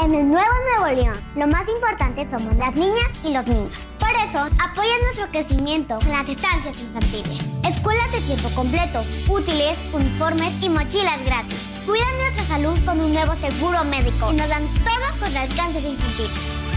En 0.00 0.14
el 0.14 0.26
Nuevo 0.26 0.50
Nuevo 0.78 1.02
León, 1.02 1.20
lo 1.36 1.46
más 1.46 1.68
importante 1.68 2.26
somos 2.30 2.56
las 2.56 2.74
niñas 2.74 3.08
y 3.22 3.30
los 3.30 3.46
niños. 3.46 3.86
Por 3.98 4.08
eso, 4.08 4.38
apoya 4.58 4.98
nuestro 5.04 5.26
crecimiento 5.28 5.98
en 6.00 6.12
las 6.12 6.28
estancias 6.28 6.80
infantiles. 6.80 7.38
Escuelas 7.68 8.10
de 8.10 8.22
tiempo 8.22 8.48
completo, 8.54 9.00
útiles, 9.28 9.78
uniformes 9.92 10.60
y 10.62 10.70
mochilas 10.70 11.22
gratis. 11.26 11.82
Cuidan 11.84 12.18
nuestra 12.18 12.44
salud 12.44 12.78
con 12.86 13.00
un 13.00 13.12
nuevo 13.12 13.34
seguro 13.36 13.84
médico 13.84 14.32
y 14.32 14.36
nos 14.36 14.48
dan 14.48 14.66
todo 14.82 15.20
contra 15.20 15.44
el 15.44 15.54
cáncer 15.54 15.84
infantil. 15.84 16.30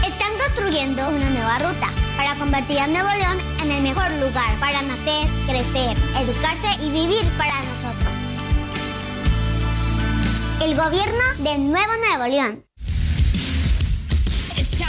Están 0.06 0.32
construyendo 0.44 1.08
una 1.08 1.30
nueva 1.30 1.58
ruta 1.58 1.88
para 2.18 2.34
convertir 2.36 2.78
a 2.78 2.86
Nuevo 2.86 3.08
León 3.08 3.38
en 3.64 3.70
el 3.72 3.82
mejor 3.82 4.10
lugar 4.20 4.54
para 4.60 4.82
nacer, 4.82 5.26
crecer, 5.46 5.96
educarse 6.20 6.84
y 6.84 6.90
vivir 6.90 7.24
para 7.38 7.56
nosotros. 7.62 8.12
El 10.62 10.76
gobierno 10.76 11.24
de 11.38 11.58
Nuevo 11.58 11.92
Nuevo 12.08 12.26
León. 12.26 12.65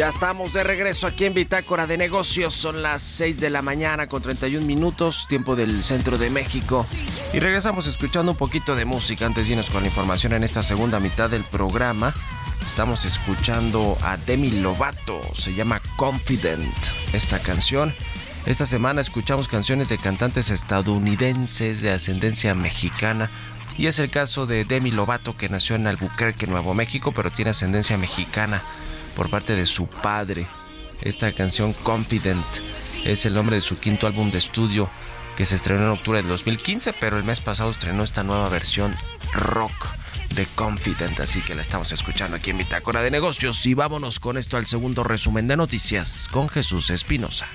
Ya 0.00 0.08
estamos 0.08 0.54
de 0.54 0.64
regreso 0.64 1.06
aquí 1.06 1.26
en 1.26 1.34
Bitácora 1.34 1.86
de 1.86 1.98
Negocios. 1.98 2.54
Son 2.54 2.80
las 2.80 3.02
6 3.02 3.38
de 3.38 3.50
la 3.50 3.60
mañana 3.60 4.06
con 4.06 4.22
31 4.22 4.64
minutos, 4.64 5.26
tiempo 5.28 5.56
del 5.56 5.84
centro 5.84 6.16
de 6.16 6.30
México. 6.30 6.86
Y 7.34 7.38
regresamos 7.38 7.86
escuchando 7.86 8.32
un 8.32 8.38
poquito 8.38 8.74
de 8.74 8.86
música 8.86 9.26
antes 9.26 9.44
de 9.44 9.52
irnos 9.52 9.68
con 9.68 9.82
la 9.82 9.88
información 9.88 10.32
en 10.32 10.42
esta 10.42 10.62
segunda 10.62 11.00
mitad 11.00 11.28
del 11.28 11.44
programa. 11.44 12.14
Estamos 12.66 13.04
escuchando 13.04 13.98
a 14.00 14.16
Demi 14.16 14.50
Lovato, 14.50 15.20
se 15.34 15.52
llama 15.52 15.82
Confident 15.96 16.74
esta 17.12 17.38
canción. 17.38 17.92
Esta 18.46 18.64
semana 18.64 19.02
escuchamos 19.02 19.48
canciones 19.48 19.90
de 19.90 19.98
cantantes 19.98 20.48
estadounidenses 20.48 21.82
de 21.82 21.90
ascendencia 21.90 22.54
mexicana. 22.54 23.30
Y 23.76 23.86
es 23.86 23.98
el 23.98 24.08
caso 24.08 24.46
de 24.46 24.64
Demi 24.64 24.92
Lovato, 24.92 25.36
que 25.36 25.50
nació 25.50 25.76
en 25.76 25.86
Albuquerque, 25.86 26.46
Nuevo 26.46 26.72
México, 26.72 27.12
pero 27.12 27.30
tiene 27.30 27.50
ascendencia 27.50 27.98
mexicana 27.98 28.62
por 29.16 29.30
parte 29.30 29.54
de 29.56 29.66
su 29.66 29.86
padre. 29.86 30.46
Esta 31.02 31.32
canción 31.32 31.72
Confident 31.72 32.44
es 33.04 33.24
el 33.26 33.34
nombre 33.34 33.56
de 33.56 33.62
su 33.62 33.78
quinto 33.78 34.06
álbum 34.06 34.30
de 34.30 34.38
estudio 34.38 34.90
que 35.36 35.46
se 35.46 35.56
estrenó 35.56 35.84
en 35.84 35.90
octubre 35.90 36.18
del 36.18 36.28
2015, 36.28 36.92
pero 36.94 37.16
el 37.16 37.24
mes 37.24 37.40
pasado 37.40 37.70
estrenó 37.70 38.02
esta 38.02 38.22
nueva 38.22 38.48
versión 38.48 38.94
rock 39.32 39.88
de 40.34 40.46
Confident, 40.54 41.18
así 41.20 41.40
que 41.40 41.54
la 41.54 41.62
estamos 41.62 41.92
escuchando 41.92 42.36
aquí 42.36 42.50
en 42.50 42.58
Bitácora 42.58 43.02
de 43.02 43.10
Negocios 43.10 43.64
y 43.66 43.74
vámonos 43.74 44.20
con 44.20 44.36
esto 44.36 44.56
al 44.56 44.66
segundo 44.66 45.02
resumen 45.02 45.48
de 45.48 45.56
noticias 45.56 46.28
con 46.30 46.48
Jesús 46.48 46.90
Espinosa. 46.90 47.46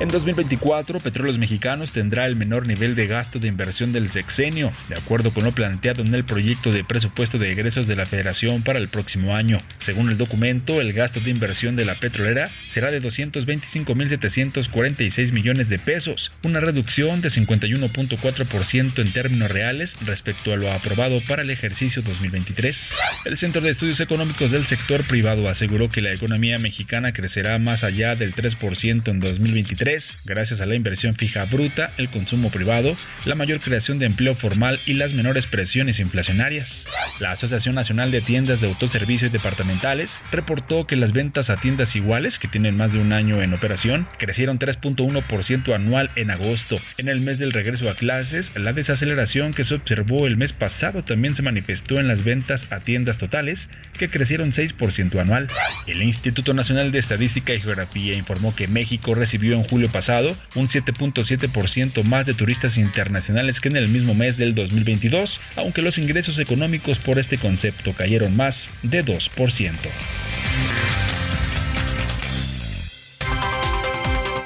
En 0.00 0.08
2024, 0.08 0.98
Petróleos 1.00 1.38
Mexicanos 1.38 1.92
tendrá 1.92 2.24
el 2.24 2.34
menor 2.34 2.66
nivel 2.66 2.94
de 2.94 3.06
gasto 3.06 3.38
de 3.38 3.48
inversión 3.48 3.92
del 3.92 4.10
sexenio, 4.10 4.72
de 4.88 4.96
acuerdo 4.96 5.34
con 5.34 5.44
lo 5.44 5.52
planteado 5.52 6.00
en 6.00 6.14
el 6.14 6.24
proyecto 6.24 6.72
de 6.72 6.84
presupuesto 6.84 7.36
de 7.36 7.52
egresos 7.52 7.86
de 7.86 7.96
la 7.96 8.06
Federación 8.06 8.62
para 8.62 8.78
el 8.78 8.88
próximo 8.88 9.36
año. 9.36 9.58
Según 9.76 10.08
el 10.08 10.16
documento, 10.16 10.80
el 10.80 10.94
gasto 10.94 11.20
de 11.20 11.28
inversión 11.28 11.76
de 11.76 11.84
la 11.84 11.96
petrolera 11.96 12.48
será 12.66 12.90
de 12.90 13.02
225.746 13.02 15.32
millones 15.32 15.68
de 15.68 15.78
pesos, 15.78 16.32
una 16.44 16.60
reducción 16.60 17.20
de 17.20 17.28
51.4% 17.28 19.00
en 19.00 19.12
términos 19.12 19.50
reales 19.50 19.98
respecto 20.00 20.54
a 20.54 20.56
lo 20.56 20.72
aprobado 20.72 21.20
para 21.28 21.42
el 21.42 21.50
ejercicio 21.50 22.00
2023. 22.00 22.94
El 23.26 23.36
Centro 23.36 23.60
de 23.60 23.68
Estudios 23.68 24.00
Económicos 24.00 24.50
del 24.50 24.64
Sector 24.64 25.04
Privado 25.04 25.46
aseguró 25.46 25.90
que 25.90 26.00
la 26.00 26.14
economía 26.14 26.58
mexicana 26.58 27.12
crecerá 27.12 27.58
más 27.58 27.84
allá 27.84 28.16
del 28.16 28.34
3% 28.34 29.06
en 29.06 29.20
2023 29.20 29.89
gracias 30.24 30.60
a 30.60 30.66
la 30.66 30.74
inversión 30.74 31.16
fija 31.16 31.44
bruta, 31.46 31.92
el 31.96 32.08
consumo 32.08 32.50
privado, 32.50 32.94
la 33.24 33.34
mayor 33.34 33.60
creación 33.60 33.98
de 33.98 34.06
empleo 34.06 34.34
formal 34.34 34.78
y 34.86 34.94
las 34.94 35.14
menores 35.14 35.46
presiones 35.46 35.98
inflacionarias. 35.98 36.86
La 37.18 37.32
Asociación 37.32 37.74
Nacional 37.74 38.10
de 38.10 38.20
Tiendas 38.20 38.60
de 38.60 38.68
Autoservicio 38.68 39.26
y 39.26 39.30
Departamentales 39.30 40.20
reportó 40.30 40.86
que 40.86 40.96
las 40.96 41.12
ventas 41.12 41.50
a 41.50 41.56
tiendas 41.56 41.96
iguales, 41.96 42.38
que 42.38 42.48
tienen 42.48 42.76
más 42.76 42.92
de 42.92 43.00
un 43.00 43.12
año 43.12 43.42
en 43.42 43.52
operación, 43.52 44.06
crecieron 44.18 44.58
3.1% 44.58 45.74
anual 45.74 46.10
en 46.14 46.30
agosto. 46.30 46.76
En 46.96 47.08
el 47.08 47.20
mes 47.20 47.38
del 47.38 47.52
regreso 47.52 47.90
a 47.90 47.94
clases, 47.94 48.52
la 48.56 48.72
desaceleración 48.72 49.52
que 49.52 49.64
se 49.64 49.74
observó 49.74 50.26
el 50.26 50.36
mes 50.36 50.52
pasado 50.52 51.02
también 51.02 51.34
se 51.34 51.42
manifestó 51.42 51.98
en 51.98 52.06
las 52.06 52.22
ventas 52.22 52.68
a 52.70 52.80
tiendas 52.80 53.18
totales, 53.18 53.68
que 53.98 54.08
crecieron 54.08 54.52
6% 54.52 55.20
anual. 55.20 55.48
El 55.86 56.02
Instituto 56.02 56.54
Nacional 56.54 56.92
de 56.92 56.98
Estadística 56.98 57.54
y 57.54 57.60
Geografía 57.60 58.14
informó 58.14 58.54
que 58.54 58.68
México 58.68 59.14
recibió 59.14 59.54
en 59.54 59.64
julio 59.64 59.79
pasado 59.88 60.36
un 60.54 60.68
7.7% 60.68 62.04
más 62.04 62.26
de 62.26 62.34
turistas 62.34 62.76
internacionales 62.76 63.60
que 63.60 63.68
en 63.68 63.76
el 63.76 63.88
mismo 63.88 64.14
mes 64.14 64.36
del 64.36 64.54
2022, 64.54 65.40
aunque 65.56 65.82
los 65.82 65.98
ingresos 65.98 66.38
económicos 66.38 66.98
por 66.98 67.18
este 67.18 67.38
concepto 67.38 67.94
cayeron 67.94 68.36
más 68.36 68.70
de 68.82 69.04
2%. 69.04 69.72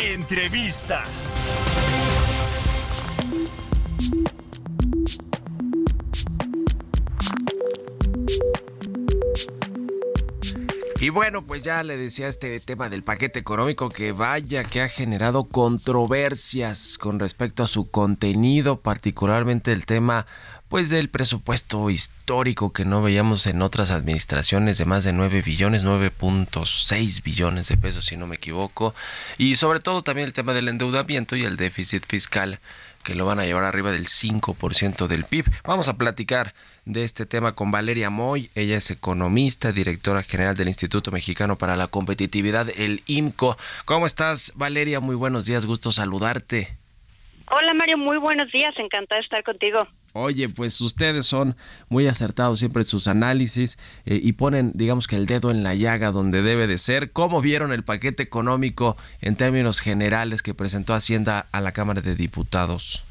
Entrevista. 0.01 1.03
Y 11.00 11.09
bueno, 11.11 11.44
pues 11.44 11.62
ya 11.62 11.83
le 11.83 11.96
decía 11.96 12.28
este 12.28 12.59
tema 12.61 12.88
del 12.88 13.02
paquete 13.02 13.38
económico 13.38 13.90
que 13.90 14.12
vaya 14.12 14.64
que 14.64 14.80
ha 14.80 14.88
generado 14.88 15.44
controversias 15.44 16.98
con 16.98 17.18
respecto 17.18 17.62
a 17.62 17.66
su 17.66 17.90
contenido, 17.90 18.80
particularmente 18.80 19.72
el 19.72 19.87
tema 19.87 20.26
pues 20.68 20.88
del 20.88 21.11
presupuesto 21.11 21.90
histórico 21.90 22.72
que 22.72 22.85
no 22.85 23.02
veíamos 23.02 23.46
en 23.46 23.61
otras 23.61 23.90
administraciones 23.90 24.78
de 24.78 24.85
más 24.85 25.04
de 25.04 25.12
9 25.12 25.42
billones, 25.42 25.85
9.6 25.85 27.22
billones 27.22 27.68
de 27.68 27.76
pesos 27.76 28.07
si 28.07 28.16
no 28.16 28.26
me 28.26 28.37
equivoco, 28.37 28.94
y 29.37 29.57
sobre 29.57 29.80
todo 29.80 30.02
también 30.02 30.26
el 30.26 30.33
tema 30.33 30.54
del 30.54 30.68
endeudamiento 30.68 31.37
y 31.37 31.44
el 31.44 31.57
déficit 31.57 32.04
fiscal 32.07 32.61
que 33.05 33.14
lo 33.14 33.27
van 33.27 33.38
a 33.38 33.45
llevar 33.45 33.62
arriba 33.62 33.93
del 33.93 34.07
5% 34.07 35.07
del 35.07 35.25
PIB. 35.25 35.45
Vamos 35.62 35.88
a 35.88 35.97
platicar 35.97 36.55
de 36.85 37.05
este 37.05 37.27
tema 37.27 37.53
con 37.53 37.71
Valeria 37.71 38.11
Moy. 38.11 38.51
Ella 38.57 38.77
es 38.77 38.90
economista, 38.90 39.71
directora 39.71 40.23
general 40.23 40.57
del 40.57 40.69
Instituto 40.69 41.12
Mexicano 41.12 41.57
para 41.57 41.77
la 41.77 41.87
Competitividad, 41.87 42.69
el 42.77 43.03
IMCO. 43.07 43.57
¿Cómo 43.85 44.07
estás, 44.07 44.53
Valeria? 44.57 44.99
Muy 44.99 45.14
buenos 45.14 45.47
días, 45.47 45.67
gusto 45.67 45.93
saludarte. 45.93 46.77
Hola 47.51 47.75
Mario, 47.75 47.99
muy 47.99 48.17
buenos 48.17 48.51
días, 48.51 48.75
encantada 48.79 49.19
de 49.19 49.25
estar 49.25 49.45
contigo. 49.45 49.87
Oye, 50.16 50.48
pues 50.48 50.81
ustedes 50.81 51.27
son 51.27 51.57
muy 51.88 52.07
acertados 52.07 52.61
siempre 52.61 52.83
en 52.83 52.88
sus 52.88 53.09
análisis 53.09 53.79
eh, 54.07 54.20
y 54.22 54.35
ponen, 54.35 54.70
digamos 54.72 55.09
que 55.09 55.16
el 55.16 55.27
dedo 55.27 55.50
en 55.50 55.64
la 55.64 55.74
llaga 55.74 56.12
donde 56.12 56.40
debe 56.40 56.68
de 56.68 56.79
ser. 56.79 57.11
¿Cómo 57.11 57.40
vieron 57.40 57.72
el 57.72 57.83
paquete 57.83 58.22
económico 58.22 58.96
en 59.20 59.35
términos 59.35 59.81
generales 59.81 60.44
que 60.44 60.55
presentó 60.55 60.94
Hacienda 60.94 61.48
a 61.50 61.61
la 61.61 61.72
Cámara 61.72 62.00
de 62.00 62.14
Diputados? 62.14 63.05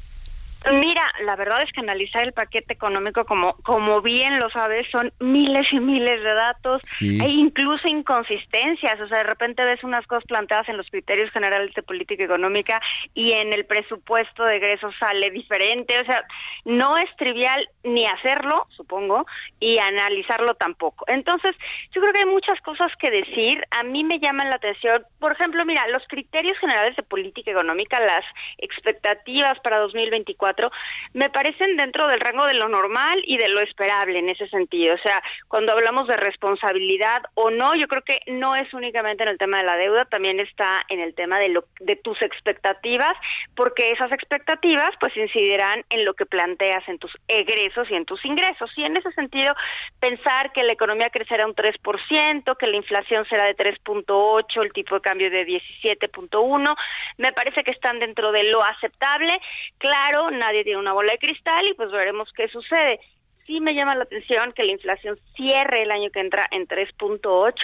Mira, 0.72 1.02
la 1.24 1.36
verdad 1.36 1.58
es 1.64 1.72
que 1.72 1.80
analizar 1.80 2.24
el 2.24 2.32
paquete 2.32 2.72
económico, 2.72 3.24
como, 3.24 3.54
como 3.62 4.00
bien 4.00 4.38
lo 4.38 4.48
sabes, 4.50 4.86
son 4.90 5.12
miles 5.20 5.66
y 5.72 5.78
miles 5.80 6.22
de 6.22 6.34
datos 6.34 6.80
Sí. 6.84 7.18
e 7.22 7.28
incluso 7.28 7.86
inconsistencias. 7.88 9.00
O 9.00 9.06
sea, 9.08 9.18
de 9.18 9.24
repente 9.24 9.64
ves 9.64 9.84
unas 9.84 10.06
cosas 10.06 10.24
planteadas 10.24 10.68
en 10.68 10.76
los 10.76 10.88
criterios 10.90 11.30
generales 11.32 11.72
de 11.74 11.82
política 11.82 12.24
económica 12.24 12.80
y 13.12 13.32
en 13.34 13.52
el 13.52 13.66
presupuesto 13.66 14.44
de 14.44 14.56
egresos 14.56 14.94
sale 14.98 15.30
diferente. 15.30 16.00
O 16.00 16.04
sea, 16.04 16.24
no 16.64 16.96
es 16.96 17.14
trivial 17.16 17.68
ni 17.84 18.06
hacerlo, 18.06 18.66
supongo, 18.70 19.26
y 19.60 19.78
analizarlo 19.78 20.54
tampoco. 20.54 21.04
Entonces, 21.06 21.54
yo 21.92 22.00
creo 22.00 22.12
que 22.12 22.20
hay 22.20 22.32
muchas 22.32 22.60
cosas 22.62 22.90
que 22.98 23.10
decir. 23.10 23.62
A 23.70 23.82
mí 23.82 24.02
me 24.04 24.18
llaman 24.18 24.48
la 24.48 24.56
atención, 24.56 25.04
por 25.20 25.32
ejemplo, 25.32 25.64
mira, 25.64 25.86
los 25.88 26.02
criterios 26.08 26.58
generales 26.58 26.96
de 26.96 27.02
política 27.02 27.50
económica, 27.50 28.00
las 28.00 28.24
expectativas 28.58 29.60
para 29.60 29.78
2024, 29.80 30.70
me 31.12 31.28
parecen 31.28 31.76
dentro 31.76 32.08
del 32.08 32.20
rango 32.20 32.46
de 32.46 32.54
lo 32.54 32.68
normal 32.68 33.22
y 33.26 33.36
de 33.36 33.50
lo 33.50 33.60
esperable 33.60 34.18
en 34.18 34.30
ese 34.30 34.48
sentido. 34.48 34.94
O 34.94 34.98
sea, 34.98 35.22
cuando 35.48 35.72
hablamos 35.72 36.08
de 36.08 36.16
responsabilidad 36.16 37.22
o 37.34 37.50
no, 37.50 37.74
yo 37.74 37.86
creo 37.86 38.02
que 38.02 38.20
no 38.26 38.56
es 38.56 38.72
únicamente 38.72 39.22
en 39.22 39.28
el 39.28 39.38
tema 39.38 39.58
de 39.58 39.64
la 39.64 39.76
deuda, 39.76 40.06
también 40.06 40.40
está 40.40 40.82
en 40.88 41.00
el 41.00 41.14
tema 41.14 41.38
de 41.38 41.50
lo 41.50 41.64
de 41.80 41.96
tus 41.96 42.20
expectativas, 42.22 43.12
porque 43.54 43.90
esas 43.90 44.10
expectativas 44.12 44.90
pues 45.00 45.14
incidirán 45.16 45.84
en 45.90 46.04
lo 46.04 46.14
que 46.14 46.26
planteas 46.26 46.88
en 46.88 46.98
tus 46.98 47.12
egresos 47.28 47.73
y 47.90 47.94
en 47.94 48.04
tus 48.04 48.24
ingresos. 48.24 48.70
Y 48.76 48.84
en 48.84 48.96
ese 48.96 49.10
sentido, 49.12 49.54
pensar 50.00 50.52
que 50.52 50.62
la 50.62 50.72
economía 50.72 51.10
crecerá 51.10 51.46
un 51.46 51.54
3%, 51.54 52.56
que 52.56 52.66
la 52.66 52.76
inflación 52.76 53.24
será 53.26 53.44
de 53.44 53.56
3.8, 53.56 54.62
el 54.62 54.72
tipo 54.72 54.94
de 54.96 55.00
cambio 55.00 55.30
de 55.30 55.46
17.1, 55.46 56.76
me 57.18 57.32
parece 57.32 57.62
que 57.62 57.70
están 57.70 57.98
dentro 57.98 58.32
de 58.32 58.44
lo 58.44 58.62
aceptable. 58.62 59.38
Claro, 59.78 60.30
nadie 60.30 60.64
tiene 60.64 60.78
una 60.78 60.92
bola 60.92 61.12
de 61.12 61.18
cristal 61.18 61.68
y 61.68 61.74
pues 61.74 61.90
veremos 61.90 62.30
qué 62.34 62.48
sucede. 62.48 63.00
Sí 63.46 63.60
me 63.60 63.74
llama 63.74 63.94
la 63.94 64.04
atención 64.04 64.52
que 64.52 64.64
la 64.64 64.72
inflación 64.72 65.18
cierre 65.36 65.82
el 65.82 65.90
año 65.90 66.10
que 66.10 66.20
entra 66.20 66.46
en 66.50 66.66
3.8. 66.66 67.54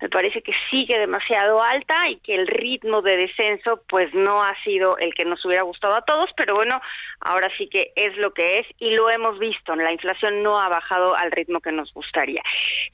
Me 0.00 0.08
parece 0.08 0.42
que 0.42 0.52
sigue 0.70 0.98
demasiado 0.98 1.62
alta 1.62 2.08
y 2.08 2.16
que 2.18 2.34
el 2.34 2.46
ritmo 2.46 3.02
de 3.02 3.16
descenso 3.16 3.82
pues 3.88 4.12
no 4.14 4.42
ha 4.42 4.54
sido 4.64 4.96
el 4.98 5.14
que 5.14 5.24
nos 5.24 5.44
hubiera 5.44 5.62
gustado 5.62 5.94
a 5.94 6.02
todos, 6.02 6.30
pero 6.36 6.54
bueno, 6.54 6.80
ahora 7.20 7.50
sí 7.56 7.68
que 7.68 7.92
es 7.96 8.16
lo 8.18 8.32
que 8.32 8.58
es 8.58 8.66
y 8.78 8.90
lo 8.90 9.10
hemos 9.10 9.38
visto. 9.38 9.74
La 9.76 9.92
inflación 9.92 10.42
no 10.42 10.58
ha 10.60 10.68
bajado 10.68 11.16
al 11.16 11.30
ritmo 11.30 11.60
que 11.60 11.72
nos 11.72 11.92
gustaría. 11.92 12.42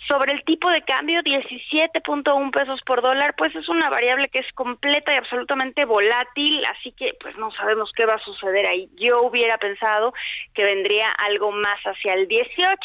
Sobre 0.09 0.33
el 0.33 0.45
tipo 0.45 0.71
de 0.71 0.83
cambio, 0.83 1.21
17.1 1.23 2.51
pesos 2.51 2.81
por 2.87 3.03
dólar, 3.03 3.35
pues 3.37 3.55
es 3.55 3.69
una 3.69 3.89
variable 3.89 4.29
que 4.29 4.41
es 4.41 4.53
completa 4.53 5.13
y 5.13 5.17
absolutamente 5.17 5.85
volátil, 5.85 6.63
así 6.67 6.93
que 6.93 7.15
pues 7.21 7.37
no 7.37 7.51
sabemos 7.53 7.93
qué 7.95 8.07
va 8.07 8.15
a 8.15 8.25
suceder 8.25 8.67
ahí. 8.67 8.89
Yo 8.97 9.23
hubiera 9.23 9.59
pensado 9.59 10.13
que 10.55 10.65
vendría 10.65 11.09
algo 11.11 11.53
más 11.53 11.79
hacia 11.85 12.15
18, 12.27 12.79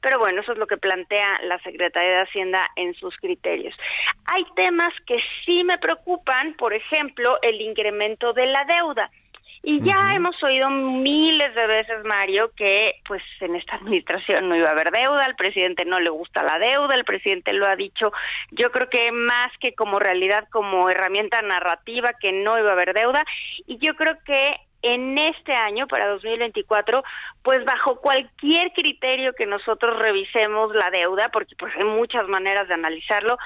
pero 0.00 0.18
bueno, 0.18 0.40
eso 0.40 0.52
es 0.52 0.58
lo 0.58 0.66
que 0.66 0.76
plantea 0.76 1.40
la 1.44 1.58
Secretaría 1.60 2.10
de 2.10 2.22
Hacienda 2.22 2.66
en 2.76 2.94
sus 2.94 3.16
criterios. 3.16 3.74
Hay 4.26 4.44
temas 4.56 4.90
que 5.06 5.18
sí 5.44 5.64
me 5.64 5.78
preocupan, 5.78 6.54
por 6.54 6.72
ejemplo, 6.72 7.38
el 7.42 7.60
incremento 7.60 8.32
de 8.32 8.46
la 8.46 8.64
deuda. 8.64 9.10
Y 9.62 9.82
ya 9.82 10.14
hemos 10.14 10.42
oído 10.42 10.70
miles 10.70 11.54
de 11.54 11.66
veces, 11.66 12.02
Mario, 12.04 12.50
que 12.56 12.94
pues 13.06 13.22
en 13.40 13.56
esta 13.56 13.76
administración 13.76 14.48
no 14.48 14.56
iba 14.56 14.68
a 14.68 14.72
haber 14.72 14.90
deuda, 14.90 15.24
al 15.24 15.36
presidente 15.36 15.84
no 15.84 16.00
le 16.00 16.10
gusta 16.10 16.42
la 16.42 16.58
deuda, 16.58 16.94
el 16.94 17.04
presidente 17.04 17.52
lo 17.52 17.66
ha 17.66 17.76
dicho, 17.76 18.10
yo 18.52 18.70
creo 18.70 18.88
que 18.88 19.12
más 19.12 19.48
que 19.60 19.74
como 19.74 19.98
realidad, 19.98 20.48
como 20.50 20.88
herramienta 20.88 21.42
narrativa, 21.42 22.14
que 22.18 22.32
no 22.32 22.58
iba 22.58 22.70
a 22.70 22.72
haber 22.72 22.94
deuda. 22.94 23.22
Y 23.66 23.78
yo 23.78 23.94
creo 23.96 24.16
que 24.24 24.56
en 24.82 25.18
este 25.18 25.52
año, 25.52 25.86
para 25.86 26.08
2024, 26.08 27.02
pues 27.42 27.64
bajo 27.64 28.00
cualquier 28.00 28.72
criterio 28.72 29.32
que 29.34 29.46
nosotros 29.46 29.98
revisemos 29.98 30.74
la 30.74 30.90
deuda, 30.90 31.28
porque 31.32 31.54
pues 31.56 31.72
hay 31.76 31.84
muchas 31.84 32.26
maneras 32.28 32.68
de 32.68 32.74
analizarlo, 32.74 33.36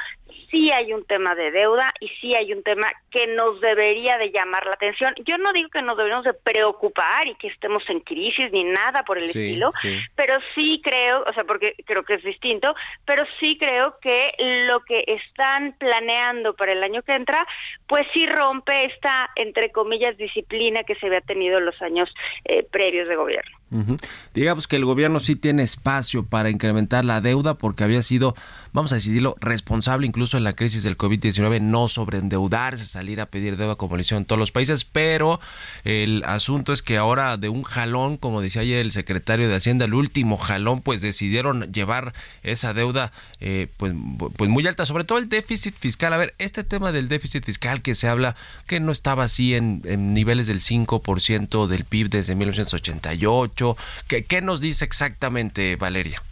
sí 0.51 0.71
hay 0.71 0.93
un 0.93 1.05
tema 1.05 1.35
de 1.35 1.51
deuda 1.51 1.91
y 2.01 2.09
sí 2.21 2.35
hay 2.35 2.53
un 2.53 2.63
tema 2.63 2.87
que 3.11 3.27
nos 3.27 3.61
debería 3.61 4.19
de 4.19 4.31
llamar 4.31 4.65
la 4.67 4.73
atención. 4.73 5.15
Yo 5.25 5.37
no 5.39 5.53
digo 5.53 5.69
que 5.71 5.83
nos 5.83 5.97
deberíamos 5.97 6.25
de 6.25 6.35
preocupar 6.35 7.27
y 7.27 7.35
que 7.37 7.49
estemos 7.49 7.83
en 7.89 8.01
crisis 8.01 8.51
ni 8.53 8.65
nada 8.65 9.03
por 9.05 9.19
el 9.19 9.31
Sí, 9.31 9.47
estilo, 9.49 9.71
sí. 9.83 9.99
pero 10.15 10.37
sí 10.55 10.81
creo, 10.85 11.25
o 11.27 11.33
sea, 11.33 11.45
porque 11.45 11.75
creo 11.85 12.03
que 12.05 12.15
es 12.15 12.23
distinto, 12.23 12.75
pero 13.05 13.25
sí 13.41 13.57
creo 13.59 13.97
que 14.01 14.33
lo 14.69 14.81
que 14.81 15.05
están 15.07 15.75
planeando 15.79 16.55
para 16.55 16.73
el 16.73 16.83
año 16.83 17.03
que 17.03 17.13
entra, 17.13 17.47
pues 17.87 18.03
sí 18.13 18.27
rompe 18.27 18.85
esta, 18.87 19.31
entre 19.37 19.71
comillas, 19.71 20.17
disciplina 20.17 20.85
que 20.85 20.95
se 20.97 21.07
había 21.07 21.21
tenido 21.21 21.59
en 21.59 21.67
los 21.67 21.81
años 21.83 22.09
eh, 22.45 22.63
previos 22.71 23.09
de 23.09 23.17
gobierno. 23.17 23.57
Ujú. 23.75 23.97
Digamos 24.35 24.69
que 24.69 24.77
el 24.77 24.85
gobierno 24.85 25.19
sí 25.19 25.35
tiene 25.35 25.65
espacio 25.65 26.25
para 26.25 26.49
incrementar 26.49 27.05
la 27.05 27.21
deuda 27.21 27.55
porque 27.55 27.83
había 27.83 28.05
sido, 28.05 28.37
vamos 28.73 28.93
a 28.93 28.95
decirlo, 28.95 29.37
responsable 29.41 30.07
incluso 30.07 30.37
en 30.37 30.45
la 30.45 30.53
crisis 30.53 30.85
del 30.85 30.97
COVID-19, 30.97 31.61
no 31.61 31.89
sobreendeudarse, 31.89 32.87
salir 32.87 33.21
a 33.21 33.27
pedir 33.27 33.57
deuda 33.57 33.75
como 33.75 33.97
lo 33.97 34.03
hicieron 34.03 34.27
todos 34.27 34.39
los 34.39 34.53
países, 34.53 34.85
pero 34.85 35.41
el 35.83 36.23
asunto 36.25 36.73
es 36.73 36.83
que 36.83 36.99
ahora 36.99 37.37
de 37.37 37.49
un 37.49 37.65
jalón, 37.65 38.17
como 38.17 38.41
decía 38.41 38.63
ayer 38.63 38.79
el 38.79 38.93
secretario 38.93 39.49
de 39.49 39.57
Hacienda, 39.57 39.87
el 39.87 39.95
último 39.95 40.37
jalón, 40.37 40.81
pues 40.81 41.01
decidieron 41.01 41.73
llevar 41.73 42.15
esa 42.45 42.75
deuda 42.75 43.11
eh, 43.41 43.67
pues, 43.77 43.93
pues 44.37 44.49
muy 44.49 44.65
alta, 44.69 44.87
sobre 44.87 45.03
todo 45.03 45.19
el 45.19 45.29
déficit 45.29 45.75
fiscal. 45.77 46.13
A 46.13 46.17
ver, 46.17 46.35
este 46.39 46.63
tema 46.63 46.93
del 46.93 47.09
déficit 47.09 47.45
fiscal 47.45 47.83
que 47.83 47.97
se 47.97 48.07
habla 48.09 48.37
que 48.67 48.79
no 48.79 48.93
estaba 48.93 49.25
así 49.25 49.55
en, 49.55 49.83
en 49.85 50.15
niveles 50.15 50.47
del 50.47 50.61
5% 50.61 51.67
del 51.67 51.85
PIB 51.85 52.09
desde 52.09 52.37
1988, 52.37 53.64
¿qué, 54.09 54.25
qué 54.25 54.41
nos 54.41 54.61
dice 54.61 54.85
exactamente, 54.85 55.77
Valeria? 55.77 56.23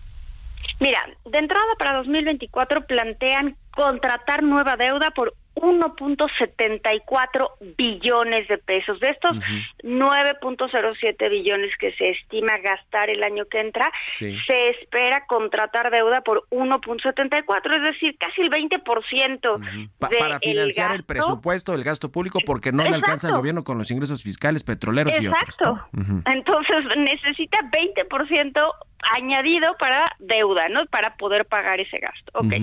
Mira, 0.81 1.01
de 1.25 1.39
entrada 1.39 1.75
para 1.79 1.97
2024 1.99 2.87
plantean 2.87 3.57
contratar 3.71 4.43
nueva 4.43 4.77
deuda 4.77 5.11
por 5.11 5.35
1.74 5.57 7.51
billones 7.77 8.49
de 8.49 8.59
pesos. 8.59 8.99
De 9.01 9.09
estos 9.09 9.37
9.07 9.83 11.31
billones 11.31 11.71
que 11.79 11.93
se 11.95 12.11
estima 12.11 12.59
gastar 12.59 13.11
el 13.11 13.23
año 13.23 13.45
que 13.51 13.61
entra, 13.61 13.91
Sí. 14.09 14.37
se 14.47 14.69
espera 14.71 15.25
contratar 15.27 15.91
deuda 15.91 16.21
por 16.23 16.45
1.74, 16.51 17.77
es 17.77 17.83
decir, 17.83 18.17
casi 18.19 18.41
el 18.43 18.51
20% 18.51 19.59
Pa- 19.99 20.09
de 20.09 20.17
para 20.19 20.39
financiar 20.41 20.95
el, 20.95 21.05
presupuesto, 21.05 21.75
el 21.75 21.85
gasto 21.85 22.11
público, 22.11 22.39
porque 22.45 22.73
no 22.73 22.83
le 22.83 22.89
alcanza 22.95 23.27
al 23.29 23.33
Exacto. 23.33 23.37
gobierno 23.39 23.65
con 23.65 23.79
los 23.79 23.91
ingresos 23.91 24.23
fiscales, 24.23 24.63
petroleros 24.65 25.13
y 25.21 25.27
otros. 25.27 25.43
Exacto. 25.43 25.81
Entonces 26.27 26.77
necesita 26.97 27.59
20% 27.71 28.63
añadido 29.03 29.77
para 29.79 30.05
deuda, 30.19 30.69
¿no? 30.69 30.87
Para 30.87 31.17
poder 31.17 31.45
pagar 31.45 31.81
ese 31.81 31.99
gasto. 31.99 32.33
Ok. 32.35 32.55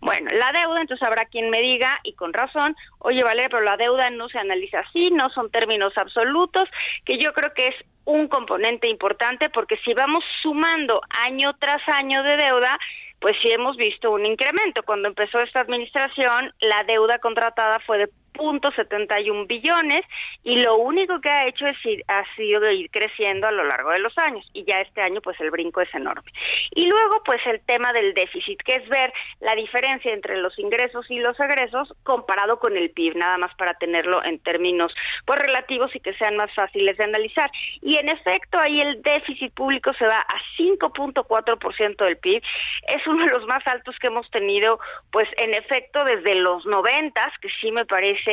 Bueno, 0.00 0.28
la 0.32 0.52
deuda, 0.52 0.80
entonces 0.80 1.06
habrá 1.06 1.24
quien 1.24 1.50
me 1.50 1.60
diga, 1.60 1.98
y 2.04 2.14
con 2.14 2.32
razón, 2.32 2.76
oye, 2.98 3.22
Valeria, 3.22 3.48
pero 3.50 3.62
la 3.62 3.76
deuda 3.76 4.10
no 4.10 4.28
se 4.28 4.38
analiza 4.38 4.80
así, 4.80 5.10
no 5.10 5.30
son 5.30 5.50
términos 5.50 5.92
absolutos, 5.96 6.68
que 7.04 7.18
yo 7.18 7.32
creo 7.32 7.52
que 7.54 7.68
es 7.68 7.74
un 8.04 8.28
componente 8.28 8.88
importante 8.88 9.50
porque 9.50 9.76
si 9.84 9.92
vamos 9.92 10.24
sumando 10.40 11.00
año 11.26 11.52
tras 11.58 11.86
año 11.88 12.22
de 12.22 12.36
deuda, 12.36 12.78
pues 13.20 13.36
sí 13.42 13.50
hemos 13.52 13.76
visto 13.76 14.10
un 14.10 14.24
incremento. 14.24 14.82
Cuando 14.82 15.08
empezó 15.08 15.40
esta 15.40 15.60
administración, 15.60 16.54
la 16.60 16.84
deuda 16.84 17.18
contratada 17.18 17.78
fue 17.86 17.98
de 17.98 18.08
.71 18.34 19.46
billones 19.46 20.04
y 20.44 20.56
lo 20.62 20.76
único 20.76 21.20
que 21.20 21.30
ha 21.30 21.46
hecho 21.46 21.66
es 21.66 21.76
ir, 21.84 22.04
ha 22.08 22.24
sido 22.36 22.60
de 22.60 22.74
ir 22.74 22.90
creciendo 22.90 23.46
a 23.46 23.52
lo 23.52 23.64
largo 23.64 23.90
de 23.90 24.00
los 24.00 24.16
años 24.18 24.48
y 24.52 24.64
ya 24.64 24.80
este 24.80 25.00
año 25.00 25.20
pues 25.20 25.38
el 25.40 25.50
brinco 25.50 25.80
es 25.80 25.92
enorme. 25.94 26.30
Y 26.72 26.86
luego 26.86 27.22
pues 27.24 27.40
el 27.46 27.60
tema 27.62 27.92
del 27.92 28.14
déficit, 28.14 28.60
que 28.62 28.76
es 28.76 28.88
ver 28.88 29.12
la 29.40 29.54
diferencia 29.54 30.12
entre 30.12 30.36
los 30.38 30.58
ingresos 30.58 31.10
y 31.10 31.18
los 31.18 31.38
egresos 31.40 31.92
comparado 32.02 32.58
con 32.58 32.76
el 32.76 32.90
PIB, 32.90 33.16
nada 33.16 33.38
más 33.38 33.54
para 33.56 33.74
tenerlo 33.74 34.22
en 34.24 34.38
términos 34.40 34.94
pues 35.26 35.38
relativos 35.40 35.94
y 35.94 36.00
que 36.00 36.14
sean 36.14 36.36
más 36.36 36.52
fáciles 36.54 36.96
de 36.96 37.04
analizar. 37.04 37.50
Y 37.82 37.96
en 37.96 38.08
efecto 38.08 38.58
ahí 38.60 38.80
el 38.80 39.02
déficit 39.02 39.52
público 39.54 39.92
se 39.98 40.06
va 40.06 40.18
a 40.18 40.38
5.4% 40.58 42.04
del 42.04 42.18
PIB, 42.18 42.42
es 42.88 43.06
uno 43.06 43.24
de 43.24 43.32
los 43.32 43.46
más 43.46 43.66
altos 43.66 43.96
que 43.98 44.08
hemos 44.08 44.30
tenido 44.30 44.78
pues 45.10 45.28
en 45.36 45.54
efecto 45.54 46.04
desde 46.04 46.34
los 46.34 46.64
noventas, 46.66 47.28
que 47.40 47.48
sí 47.60 47.70
me 47.72 47.84
parece 47.86 48.27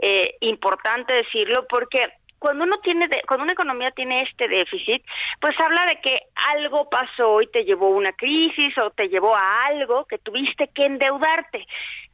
eh, 0.00 0.36
importante 0.40 1.14
decirlo 1.14 1.66
porque 1.68 2.00
cuando 2.38 2.64
uno 2.64 2.78
tiene 2.80 3.06
de- 3.08 3.22
cuando 3.28 3.44
una 3.44 3.52
economía 3.52 3.90
tiene 3.90 4.22
este 4.22 4.48
déficit, 4.48 5.04
pues 5.40 5.54
habla 5.60 5.84
de 5.86 6.00
que 6.00 6.14
algo 6.54 6.88
pasó 6.88 7.42
y 7.42 7.46
te 7.48 7.64
llevó 7.64 7.88
a 7.88 7.96
una 7.96 8.12
crisis 8.12 8.72
o 8.82 8.90
te 8.90 9.08
llevó 9.08 9.36
a 9.36 9.64
algo 9.66 10.06
que 10.06 10.18
tuviste 10.18 10.68
que 10.74 10.84
endeudarte. 10.86 11.66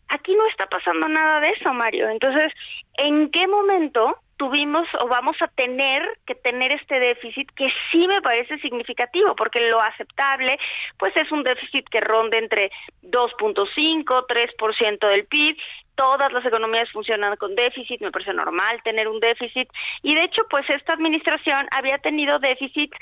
Aquí 0.09 0.35
no 0.35 0.47
está 0.49 0.67
pasando 0.67 1.09
nada 1.09 1.41
de 1.41 1.51
eso, 1.51 1.73
Mario. 1.73 2.09
Entonces, 2.09 2.53
¿en 2.95 3.31
qué 3.31 3.47
momento 3.49 4.17
tuvimos 4.37 4.87
o 5.01 5.09
vamos 5.09 5.37
a 5.41 5.49
tener 5.49 6.03
que 6.27 6.35
tener 6.35 6.73
este 6.73 7.01
déficit 7.01 7.51
que 7.57 7.69
sí 7.91 8.07
me 8.07 8.21
parece 8.21 8.59
significativo, 8.59 9.35
porque 9.35 9.61
lo 9.71 9.81
aceptable 9.81 10.59
pues 10.99 11.17
es 11.17 11.31
un 11.33 11.43
déficit 11.43 11.89
que 11.89 12.01
ronde 12.01 12.39
entre 12.39 12.71
2.5, 13.03 14.27
3% 14.29 15.09
del 15.09 15.27
PIB. 15.27 15.57
Todas 15.97 16.33
las 16.33 16.45
economías 16.45 16.91
funcionan 16.93 17.37
con 17.37 17.55
déficit, 17.55 18.01
me 18.01 18.13
parece 18.13 18.33
normal 18.33 18.81
tener 18.85 19.09
un 19.09 19.19
déficit 19.19 19.69
y 20.03 20.15
de 20.15 20.25
hecho 20.25 20.43
pues 20.49 20.65
esta 20.69 20.93
administración 20.93 21.67
había 21.73 21.99
tenido 21.99 22.39
déficits 22.39 22.97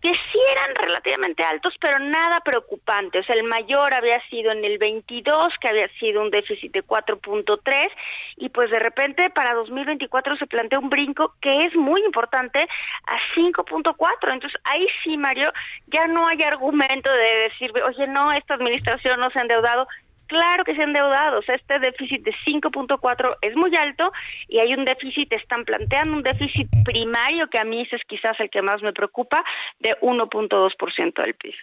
que 0.00 0.10
sí 0.10 0.38
eran 0.52 0.74
relativamente 0.76 1.42
altos, 1.42 1.74
pero 1.80 1.98
nada 1.98 2.40
preocupante. 2.40 3.18
O 3.18 3.24
sea, 3.24 3.34
el 3.34 3.44
mayor 3.44 3.92
había 3.92 4.20
sido 4.28 4.52
en 4.52 4.64
el 4.64 4.78
22, 4.78 5.54
que 5.60 5.68
había 5.68 5.88
sido 5.98 6.22
un 6.22 6.30
déficit 6.30 6.72
de 6.72 6.84
4.3 6.84 7.90
y 8.36 8.48
pues 8.50 8.70
de 8.70 8.78
repente 8.78 9.30
para 9.30 9.54
2024 9.54 10.36
se 10.36 10.46
plantea 10.46 10.78
un 10.78 10.90
brinco 10.90 11.34
que 11.40 11.64
es 11.64 11.74
muy 11.74 12.02
importante 12.04 12.60
a 13.06 13.18
5.4. 13.34 14.32
Entonces 14.32 14.60
ahí 14.64 14.86
sí, 15.02 15.16
Mario, 15.16 15.50
ya 15.88 16.06
no 16.06 16.26
hay 16.26 16.42
argumento 16.42 17.10
de 17.12 17.48
decir, 17.48 17.72
oye, 17.84 18.06
no, 18.06 18.30
esta 18.32 18.54
administración 18.54 19.18
no 19.18 19.30
se 19.30 19.38
ha 19.38 19.42
endeudado. 19.42 19.88
Claro 20.26 20.64
que 20.64 20.74
se 20.74 20.82
han 20.82 20.88
endeudado, 20.88 21.38
o 21.38 21.42
sea, 21.42 21.54
este 21.54 21.78
déficit 21.78 22.22
de 22.24 22.32
5.4 22.44 23.36
es 23.42 23.54
muy 23.56 23.70
alto 23.76 24.12
y 24.48 24.58
hay 24.58 24.74
un 24.74 24.84
déficit, 24.84 25.32
están 25.32 25.64
planteando 25.64 26.16
un 26.16 26.22
déficit 26.22 26.68
primario 26.84 27.46
que 27.48 27.58
a 27.58 27.64
mí 27.64 27.82
ese 27.82 27.96
es 27.96 28.02
quizás 28.08 28.38
el 28.40 28.50
que 28.50 28.62
más 28.62 28.82
me 28.82 28.92
preocupa, 28.92 29.44
de 29.78 29.90
1.2% 30.00 31.22
del 31.22 31.34
PIB. 31.34 31.54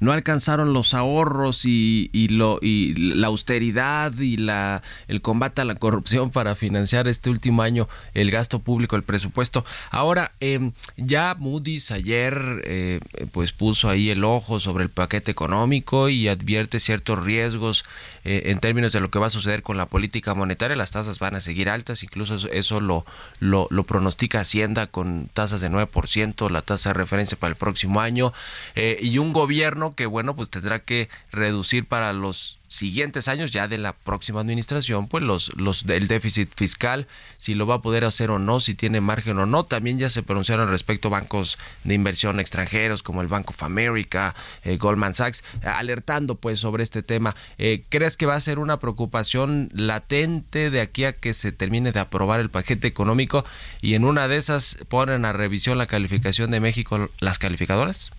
No 0.00 0.12
alcanzaron 0.12 0.72
los 0.72 0.94
ahorros 0.94 1.64
y, 1.64 2.08
lo 2.30 2.58
y 2.62 2.94
la 2.94 3.26
austeridad 3.26 4.12
y 4.18 4.38
la 4.38 4.82
el 5.08 5.20
combate 5.20 5.60
a 5.60 5.64
la 5.64 5.74
corrupción 5.74 6.30
para 6.30 6.54
financiar 6.54 7.06
este 7.06 7.28
último 7.28 7.62
año 7.62 7.88
el 8.14 8.30
gasto 8.30 8.60
público 8.60 8.96
el 8.96 9.02
presupuesto. 9.02 9.64
Ahora 9.90 10.32
eh, 10.40 10.70
ya 10.96 11.36
Moody's 11.38 11.90
ayer 11.90 12.62
eh, 12.64 13.00
pues 13.32 13.52
puso 13.52 13.90
ahí 13.90 14.10
el 14.10 14.24
ojo 14.24 14.58
sobre 14.58 14.84
el 14.84 14.90
paquete 14.90 15.30
económico 15.30 16.08
y 16.08 16.28
advierte 16.28 16.80
ciertos 16.80 17.22
riesgos 17.22 17.84
eh, 18.24 18.44
en 18.46 18.58
términos 18.58 18.92
de 18.92 19.00
lo 19.00 19.10
que 19.10 19.18
va 19.18 19.26
a 19.26 19.30
suceder 19.30 19.62
con 19.62 19.76
la 19.76 19.86
política 19.86 20.34
monetaria. 20.34 20.76
Las 20.76 20.92
tasas 20.92 21.18
van 21.18 21.34
a 21.34 21.40
seguir 21.40 21.68
altas 21.68 22.02
incluso 22.02 22.36
eso, 22.50 22.80
lo 22.80 23.04
lo 23.40 23.84
pronostica 23.84 24.40
Hacienda 24.40 24.86
con 24.86 25.28
tasas 25.32 25.60
de 25.60 25.70
9% 25.70 26.50
la 26.50 26.62
tasa 26.62 26.90
de 26.90 26.94
referencia 26.94 27.36
para 27.38 27.50
el 27.50 27.56
próximo 27.56 28.00
año. 28.00 28.32
Eh, 28.74 28.98
y 29.02 29.18
un 29.18 29.32
gobierno 29.42 29.96
que 29.96 30.06
bueno 30.06 30.36
pues 30.36 30.50
tendrá 30.50 30.84
que 30.84 31.08
reducir 31.32 31.84
para 31.86 32.12
los 32.12 32.58
siguientes 32.68 33.26
años 33.26 33.50
ya 33.50 33.66
de 33.66 33.76
la 33.76 33.92
próxima 33.92 34.40
administración 34.40 35.08
pues 35.08 35.22
los 35.24 35.50
los 35.56 35.84
del 35.84 36.06
déficit 36.06 36.48
fiscal 36.56 37.08
si 37.38 37.54
lo 37.54 37.66
va 37.66 37.76
a 37.76 37.82
poder 37.82 38.04
hacer 38.04 38.30
o 38.30 38.38
no 38.38 38.60
si 38.60 38.74
tiene 38.74 39.00
margen 39.00 39.38
o 39.40 39.46
no. 39.46 39.64
También 39.64 39.98
ya 39.98 40.10
se 40.10 40.22
pronunciaron 40.22 40.70
respecto 40.70 41.08
a 41.08 41.10
bancos 41.10 41.58
de 41.82 41.94
inversión 41.94 42.38
extranjeros 42.38 43.02
como 43.02 43.20
el 43.20 43.26
Bank 43.26 43.50
of 43.50 43.62
America 43.64 44.36
eh, 44.62 44.76
Goldman 44.76 45.14
Sachs 45.14 45.42
alertando 45.64 46.36
pues 46.36 46.60
sobre 46.60 46.84
este 46.84 47.02
tema. 47.02 47.34
Eh, 47.58 47.84
crees 47.88 48.16
que 48.16 48.26
va 48.26 48.36
a 48.36 48.40
ser 48.40 48.60
una 48.60 48.78
preocupación 48.78 49.70
latente 49.74 50.70
de 50.70 50.80
aquí 50.80 51.04
a 51.04 51.14
que 51.14 51.34
se 51.34 51.50
termine 51.50 51.90
de 51.90 51.98
aprobar 51.98 52.38
el 52.38 52.48
paquete 52.48 52.86
económico 52.86 53.44
y 53.80 53.94
en 53.94 54.04
una 54.04 54.28
de 54.28 54.36
esas 54.36 54.78
ponen 54.88 55.24
a 55.24 55.32
revisión 55.32 55.78
la 55.78 55.86
calificación 55.86 56.52
de 56.52 56.60
México 56.60 57.10
las 57.18 57.40
calificadoras 57.40 58.12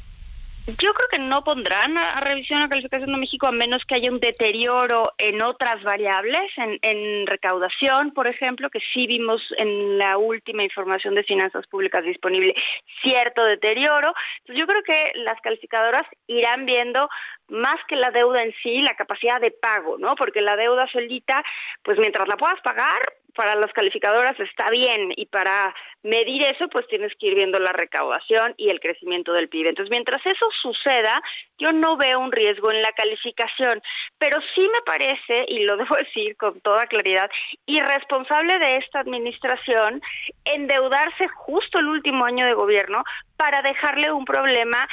Yo 0.65 0.93
creo 0.93 1.09
que 1.11 1.19
no 1.19 1.43
pondrán 1.43 1.97
a, 1.97 2.21
revisión 2.21 2.61
la 2.61 2.69
calificación 2.69 3.11
de 3.11 3.17
México 3.17 3.47
a 3.47 3.51
menos 3.51 3.83
que 3.85 3.95
haya 3.95 4.09
un 4.09 4.21
deterioro 4.21 5.11
en 5.17 5.41
otras 5.43 5.83
variables, 5.83 6.39
en, 6.55 6.79
en 6.81 7.27
recaudación, 7.27 8.13
por 8.13 8.27
ejemplo, 8.27 8.69
que 8.69 8.79
sí 8.93 9.05
vimos 9.05 9.41
en 9.57 9.97
la 9.97 10.17
última 10.17 10.63
información 10.63 11.15
de 11.15 11.25
finanzas 11.25 11.67
públicas 11.67 12.05
disponible 12.05 12.55
cierto 13.01 13.43
deterioro. 13.43 14.13
Entonces 14.39 14.57
yo 14.57 14.65
creo 14.65 14.83
que 14.83 15.11
las 15.25 15.41
calificadoras 15.41 16.03
irán 16.27 16.65
viendo 16.65 17.09
más 17.49 17.75
que 17.87 17.95
la 17.95 18.09
deuda 18.11 18.43
en 18.43 18.53
sí, 18.63 18.81
la 18.81 18.95
capacidad 18.95 19.39
de 19.39 19.51
pago, 19.51 19.97
¿no? 19.97 20.15
Porque 20.15 20.41
la 20.41 20.55
deuda 20.55 20.87
solita, 20.87 21.43
pues 21.83 21.97
mientras 21.99 22.27
la 22.27 22.37
puedas 22.37 22.59
pagar, 22.61 23.01
para 23.35 23.55
las 23.55 23.71
calificadoras 23.73 24.39
está 24.39 24.65
bien 24.71 25.11
y 25.15 25.25
para 25.25 25.73
medir 26.03 26.45
eso 26.47 26.67
pues 26.69 26.87
tienes 26.87 27.11
que 27.19 27.27
ir 27.27 27.35
viendo 27.35 27.59
la 27.59 27.71
recaudación 27.71 28.53
y 28.57 28.69
el 28.69 28.79
crecimiento 28.79 29.33
del 29.33 29.49
PIB. 29.49 29.67
Entonces, 29.67 29.89
mientras 29.89 30.23
eso 30.25 30.45
suceda, 30.61 31.21
yo 31.57 31.71
no 31.71 31.97
veo 31.97 32.19
un 32.19 32.31
riesgo 32.31 32.71
en 32.71 32.81
la 32.81 32.91
calificación, 32.91 33.81
pero 34.17 34.39
sí 34.53 34.61
me 34.61 34.81
parece, 34.85 35.45
y 35.47 35.63
lo 35.63 35.77
debo 35.83 35.95
decir 35.95 36.35
con 36.37 36.59
toda 36.61 36.85
claridad, 36.87 37.29
irresponsable 37.65 38.59
de 38.59 38.77
esta 38.77 38.99
administración 38.99 40.01
endeudarse 40.45 41.27
justo 41.29 41.79
el 41.79 41.87
último 41.87 42.25
año 42.25 42.45
de 42.45 42.53
gobierno 42.53 43.03
para 43.37 43.61
dejarle 43.61 44.11
un 44.11 44.25
problema 44.25 44.87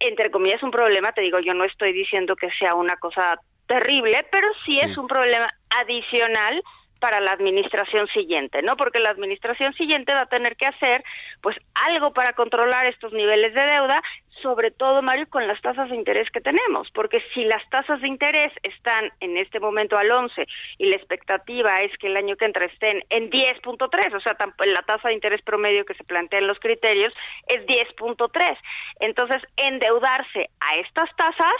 entre 0.00 0.30
comillas 0.30 0.62
un 0.62 0.70
problema, 0.70 1.12
te 1.12 1.22
digo, 1.22 1.38
yo 1.40 1.54
no 1.54 1.64
estoy 1.64 1.92
diciendo 1.92 2.36
que 2.36 2.50
sea 2.58 2.74
una 2.74 2.96
cosa 2.96 3.40
terrible, 3.66 4.26
pero 4.30 4.48
sí, 4.64 4.72
sí. 4.72 4.80
es 4.80 4.96
un 4.96 5.06
problema 5.06 5.52
adicional 5.70 6.62
para 7.00 7.20
la 7.20 7.32
administración 7.32 8.06
siguiente, 8.08 8.62
¿no? 8.62 8.76
Porque 8.76 8.98
la 8.98 9.10
administración 9.10 9.72
siguiente 9.74 10.14
va 10.14 10.22
a 10.22 10.26
tener 10.26 10.56
que 10.56 10.66
hacer 10.66 11.02
pues 11.40 11.56
algo 11.86 12.12
para 12.12 12.32
controlar 12.32 12.86
estos 12.86 13.12
niveles 13.12 13.54
de 13.54 13.62
deuda, 13.62 14.02
sobre 14.42 14.70
todo 14.70 15.02
Mario 15.02 15.26
con 15.28 15.46
las 15.46 15.60
tasas 15.60 15.90
de 15.90 15.96
interés 15.96 16.30
que 16.30 16.40
tenemos, 16.40 16.88
porque 16.92 17.22
si 17.34 17.44
las 17.44 17.68
tasas 17.70 18.00
de 18.00 18.08
interés 18.08 18.52
están 18.62 19.10
en 19.20 19.36
este 19.36 19.60
momento 19.60 19.96
al 19.96 20.10
11 20.10 20.46
y 20.78 20.86
la 20.86 20.96
expectativa 20.96 21.78
es 21.78 21.96
que 21.98 22.06
el 22.06 22.16
año 22.16 22.36
que 22.36 22.44
entra 22.44 22.66
estén 22.66 23.02
en 23.10 23.30
10.3, 23.30 24.14
o 24.14 24.20
sea, 24.20 24.36
la 24.66 24.82
tasa 24.82 25.08
de 25.08 25.14
interés 25.14 25.42
promedio 25.42 25.84
que 25.84 25.94
se 25.94 26.04
plantea 26.04 26.38
en 26.38 26.46
los 26.46 26.58
criterios 26.60 27.12
es 27.48 27.66
10.3. 27.66 28.56
Entonces, 29.00 29.42
endeudarse 29.56 30.50
a 30.60 30.74
estas 30.80 31.14
tasas 31.16 31.56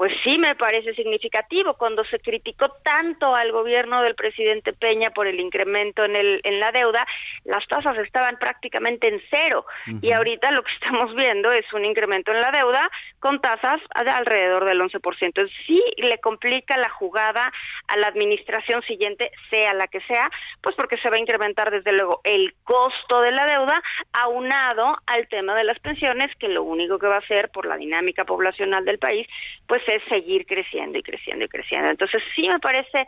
pues 0.00 0.14
sí 0.24 0.38
me 0.38 0.54
parece 0.54 0.94
significativo 0.94 1.74
cuando 1.74 2.02
se 2.04 2.20
criticó 2.20 2.70
tanto 2.82 3.34
al 3.34 3.52
gobierno 3.52 4.00
del 4.00 4.14
presidente 4.14 4.72
Peña 4.72 5.10
por 5.10 5.26
el 5.26 5.38
incremento 5.38 6.06
en 6.06 6.16
el 6.16 6.40
en 6.42 6.58
la 6.58 6.72
deuda, 6.72 7.06
las 7.44 7.66
tasas 7.66 7.98
estaban 7.98 8.38
prácticamente 8.38 9.08
en 9.08 9.20
cero 9.30 9.66
uh 9.66 9.90
-huh. 9.90 9.98
y 10.00 10.10
ahorita 10.14 10.52
lo 10.52 10.62
que 10.62 10.72
estamos 10.72 11.14
viendo 11.14 11.52
es 11.52 11.70
un 11.74 11.84
incremento 11.84 12.32
en 12.32 12.40
la 12.40 12.50
deuda 12.50 12.90
con 13.18 13.42
tasas 13.42 13.76
de 14.02 14.10
alrededor 14.10 14.64
del 14.66 14.80
11%. 14.80 15.50
Sí 15.66 15.84
le 15.98 16.16
complica 16.18 16.78
la 16.78 16.88
jugada 16.88 17.52
a 17.88 17.96
la 17.98 18.06
administración 18.06 18.80
siguiente, 18.84 19.30
sea 19.50 19.74
la 19.74 19.86
que 19.86 20.00
sea, 20.08 20.30
pues 20.62 20.74
porque 20.76 20.96
se 20.96 21.10
va 21.10 21.16
a 21.16 21.20
incrementar 21.20 21.70
desde 21.70 21.92
luego 21.92 22.22
el 22.24 22.54
costo 22.64 23.20
de 23.20 23.32
la 23.32 23.44
deuda 23.44 23.82
aunado 24.14 24.96
al 25.06 25.28
tema 25.28 25.54
de 25.54 25.64
las 25.64 25.78
pensiones, 25.80 26.34
que 26.38 26.48
lo 26.48 26.62
único 26.62 26.98
que 26.98 27.06
va 27.06 27.16
a 27.16 27.26
hacer 27.26 27.50
por 27.50 27.66
la 27.66 27.76
dinámica 27.76 28.24
poblacional 28.24 28.86
del 28.86 28.98
país, 28.98 29.28
pues 29.66 29.82
es 29.96 30.02
seguir 30.08 30.46
creciendo 30.46 30.98
y 30.98 31.02
creciendo 31.02 31.44
y 31.44 31.48
creciendo. 31.48 31.90
Entonces 31.90 32.22
sí 32.34 32.48
me 32.48 32.58
parece 32.58 33.06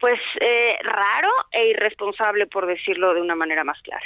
pues 0.00 0.20
eh, 0.40 0.76
raro 0.84 1.28
e 1.50 1.70
irresponsable 1.70 2.46
por 2.46 2.66
decirlo 2.66 3.14
de 3.14 3.20
una 3.20 3.34
manera 3.34 3.64
más 3.64 3.78
clara. 3.82 4.04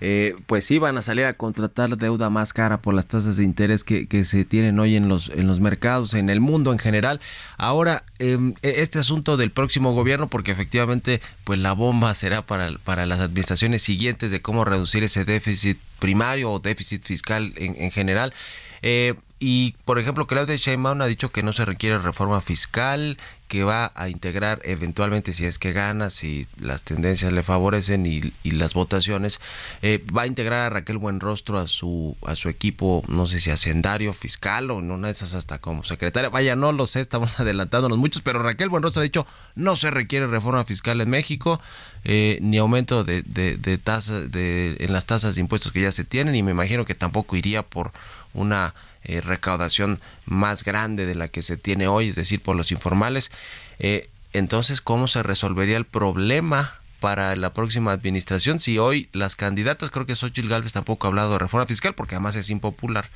Eh, 0.00 0.34
pues 0.46 0.66
sí 0.66 0.78
van 0.78 0.98
a 0.98 1.02
salir 1.02 1.24
a 1.24 1.34
contratar 1.34 1.96
deuda 1.96 2.28
más 2.28 2.52
cara 2.52 2.82
por 2.82 2.92
las 2.92 3.08
tasas 3.08 3.38
de 3.38 3.44
interés 3.44 3.84
que, 3.84 4.06
que, 4.06 4.24
se 4.24 4.44
tienen 4.44 4.78
hoy 4.78 4.96
en 4.96 5.08
los 5.08 5.30
en 5.30 5.46
los 5.46 5.60
mercados, 5.60 6.12
en 6.12 6.28
el 6.28 6.40
mundo 6.40 6.72
en 6.72 6.78
general. 6.78 7.20
Ahora 7.56 8.02
eh, 8.18 8.36
este 8.62 8.98
asunto 8.98 9.36
del 9.36 9.50
próximo 9.50 9.94
gobierno, 9.94 10.28
porque 10.28 10.50
efectivamente 10.50 11.20
pues 11.44 11.58
la 11.58 11.72
bomba 11.72 12.12
será 12.14 12.42
para 12.42 12.72
para 12.84 13.06
las 13.06 13.20
administraciones 13.20 13.80
siguientes 13.82 14.30
de 14.30 14.42
cómo 14.42 14.64
reducir 14.64 15.04
ese 15.04 15.24
déficit 15.24 15.78
primario 16.00 16.50
o 16.50 16.58
déficit 16.58 17.02
fiscal 17.04 17.52
en, 17.56 17.80
en 17.80 17.90
general. 17.92 18.34
Eh, 18.82 19.14
y, 19.44 19.74
por 19.84 19.98
ejemplo, 19.98 20.28
Claudia 20.28 20.54
Sheinbaum 20.54 21.00
ha 21.00 21.06
dicho 21.06 21.32
que 21.32 21.42
no 21.42 21.52
se 21.52 21.64
requiere 21.64 21.98
reforma 21.98 22.40
fiscal, 22.40 23.18
que 23.48 23.64
va 23.64 23.90
a 23.96 24.08
integrar 24.08 24.60
eventualmente, 24.62 25.32
si 25.32 25.46
es 25.46 25.58
que 25.58 25.72
gana, 25.72 26.10
si 26.10 26.46
las 26.60 26.84
tendencias 26.84 27.32
le 27.32 27.42
favorecen 27.42 28.06
y, 28.06 28.32
las 28.44 28.72
votaciones, 28.72 29.40
eh, 29.82 30.00
va 30.16 30.22
a 30.22 30.26
integrar 30.28 30.60
a 30.60 30.70
Raquel 30.70 30.96
Buenrostro 30.96 31.58
a 31.58 31.66
su 31.66 32.16
a 32.24 32.36
su 32.36 32.48
equipo, 32.48 33.02
no 33.08 33.26
sé 33.26 33.40
si 33.40 33.50
hacendario, 33.50 34.12
fiscal 34.12 34.70
o 34.70 34.78
en 34.78 34.92
una 34.92 35.08
de 35.08 35.12
esas 35.12 35.34
hasta 35.34 35.58
como 35.58 35.82
secretaria. 35.82 36.30
Vaya, 36.30 36.54
no 36.54 36.70
lo 36.70 36.86
sé, 36.86 37.00
estamos 37.00 37.40
adelantándonos 37.40 37.98
muchos, 37.98 38.22
pero 38.22 38.44
Raquel 38.44 38.68
Buenrostro 38.68 39.00
ha 39.00 39.02
dicho 39.02 39.26
no 39.56 39.74
se 39.74 39.90
requiere 39.90 40.28
reforma 40.28 40.64
fiscal 40.64 41.00
en 41.00 41.10
México, 41.10 41.60
eh, 42.04 42.38
ni 42.42 42.58
aumento 42.58 43.02
de, 43.02 43.22
de, 43.22 43.56
de 43.56 43.76
tasas 43.76 44.30
de, 44.30 44.76
en 44.78 44.92
las 44.92 45.06
tasas 45.06 45.34
de 45.34 45.40
impuestos 45.40 45.72
que 45.72 45.82
ya 45.82 45.90
se 45.90 46.04
tienen, 46.04 46.36
y 46.36 46.44
me 46.44 46.52
imagino 46.52 46.84
que 46.84 46.94
tampoco 46.94 47.34
iría 47.34 47.64
por 47.64 47.90
una 48.34 48.72
eh, 49.04 49.20
recaudación 49.20 50.00
más 50.26 50.64
grande 50.64 51.06
de 51.06 51.14
la 51.14 51.28
que 51.28 51.42
se 51.42 51.56
tiene 51.56 51.88
hoy, 51.88 52.10
es 52.10 52.14
decir, 52.14 52.40
por 52.40 52.56
los 52.56 52.72
informales. 52.72 53.30
Eh, 53.78 54.08
entonces, 54.32 54.80
¿cómo 54.80 55.08
se 55.08 55.22
resolvería 55.22 55.76
el 55.76 55.84
problema 55.84 56.74
para 57.00 57.34
la 57.34 57.52
próxima 57.52 57.92
administración 57.92 58.60
si 58.60 58.78
hoy 58.78 59.08
las 59.12 59.34
candidatas, 59.34 59.90
creo 59.90 60.06
que 60.06 60.14
Xochitl 60.14 60.48
Galvez 60.48 60.72
tampoco 60.72 61.06
ha 61.06 61.10
hablado 61.10 61.32
de 61.32 61.38
reforma 61.40 61.66
fiscal 61.66 61.94
porque 61.94 62.14
además 62.14 62.36
es 62.36 62.48
impopular? 62.48 63.10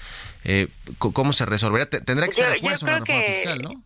Eh, 0.45 0.69
¿Cómo 0.99 1.33
se 1.33 1.47
resolvería? 1.47 1.89
Tendrá 1.89 2.27
que 2.27 2.35
ser 2.35 2.49
a 2.49 2.59
fuerza 2.59 2.85
una 2.85 2.99
reforma 2.99 3.25
que... 3.25 3.33
fiscal, 3.33 3.63
¿no? 3.63 3.83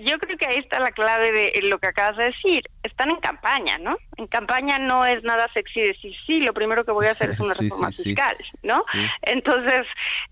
Yo 0.00 0.18
creo 0.18 0.36
que 0.36 0.46
ahí 0.46 0.58
está 0.58 0.80
la 0.80 0.90
clave 0.90 1.30
de 1.32 1.52
lo 1.68 1.78
que 1.78 1.88
acabas 1.88 2.16
de 2.16 2.24
decir. 2.24 2.62
Están 2.82 3.10
en 3.10 3.20
campaña, 3.20 3.78
¿no? 3.78 3.96
En 4.16 4.26
campaña 4.26 4.78
no 4.78 5.04
es 5.04 5.22
nada 5.22 5.48
sexy 5.52 5.80
decir, 5.80 6.14
sí, 6.26 6.40
lo 6.40 6.52
primero 6.52 6.84
que 6.84 6.92
voy 6.92 7.06
a 7.06 7.12
hacer 7.12 7.30
es 7.30 7.40
una 7.40 7.54
sí, 7.54 7.64
reforma 7.64 7.92
sí, 7.92 8.02
fiscal, 8.02 8.36
sí. 8.38 8.58
¿no? 8.62 8.80
Entonces, 9.22 9.82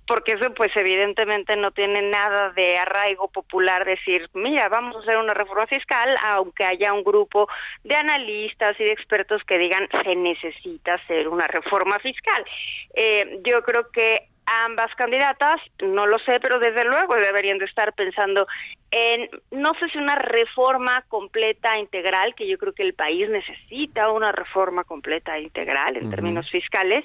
porque 0.06 0.32
eso 0.32 0.52
pues 0.54 0.70
evidentemente 0.76 1.56
no 1.56 1.70
tiene 1.70 2.02
nada 2.02 2.50
de 2.50 2.78
arraigo 2.78 3.28
popular 3.28 3.84
decir, 3.84 4.28
mira, 4.34 4.68
vamos 4.68 4.96
a 4.96 5.00
hacer 5.00 5.16
una 5.16 5.34
reforma 5.34 5.66
fiscal, 5.66 6.14
aunque 6.24 6.64
haya 6.64 6.92
un 6.92 7.04
grupo 7.04 7.48
de 7.84 7.96
analistas 7.96 8.78
y 8.80 8.84
de 8.84 8.92
expertos 8.92 9.42
que 9.44 9.58
digan, 9.58 9.88
se 10.02 10.16
necesita 10.16 10.94
hacer 10.94 11.28
una 11.28 11.46
reforma 11.46 11.98
fiscal. 11.98 12.44
Eh, 12.94 13.40
yo 13.44 13.62
creo 13.62 13.90
que 13.90 14.28
ambas 14.64 14.94
candidatas, 14.96 15.57
no 15.80 16.07
lo 16.07 16.18
sé, 16.20 16.40
pero 16.40 16.59
desde 16.59 16.84
luego 16.84 17.14
deberían 17.14 17.59
de 17.59 17.66
estar 17.66 17.92
pensando 17.92 18.46
en, 18.90 19.28
no 19.51 19.70
sé 19.78 19.88
si 19.90 19.99
una 19.99 20.14
reforma 20.14 21.05
completa, 21.09 21.78
integral, 21.78 22.34
que 22.34 22.49
yo 22.49 22.57
creo 22.57 22.72
que 22.72 22.82
el 22.82 22.94
país 22.94 23.28
necesita 23.28 24.11
una 24.11 24.32
reforma 24.32 24.84
completa 24.84 25.38
integral 25.38 25.96
en 25.96 26.05
uh 26.05 26.09
-huh. 26.09 26.11
términos 26.11 26.51
fiscales, 26.51 27.05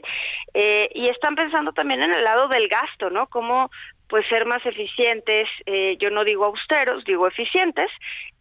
eh, 0.53 0.89
y 0.93 1.09
están 1.09 1.35
pensando 1.35 1.73
también 1.73 2.01
en 2.01 2.13
el 2.13 2.23
lado 2.23 2.47
del 2.47 2.67
gasto, 2.67 3.09
¿no? 3.09 3.27
Cómo 3.27 3.69
pues 4.07 4.27
ser 4.27 4.45
más 4.45 4.63
eficientes, 4.65 5.49
eh, 5.65 5.97
yo 5.99 6.09
no 6.11 6.23
digo 6.23 6.45
austeros, 6.45 7.03
digo 7.03 7.27
eficientes, 7.27 7.89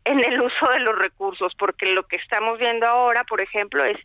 en 0.05 0.18
el 0.22 0.40
uso 0.40 0.68
de 0.72 0.80
los 0.80 0.96
recursos, 0.98 1.55
porque 1.59 1.86
lo 1.92 2.03
que 2.07 2.16
estamos 2.16 2.59
viendo 2.59 2.86
ahora, 2.86 3.24
por 3.24 3.40
ejemplo, 3.40 3.82
es 3.84 3.96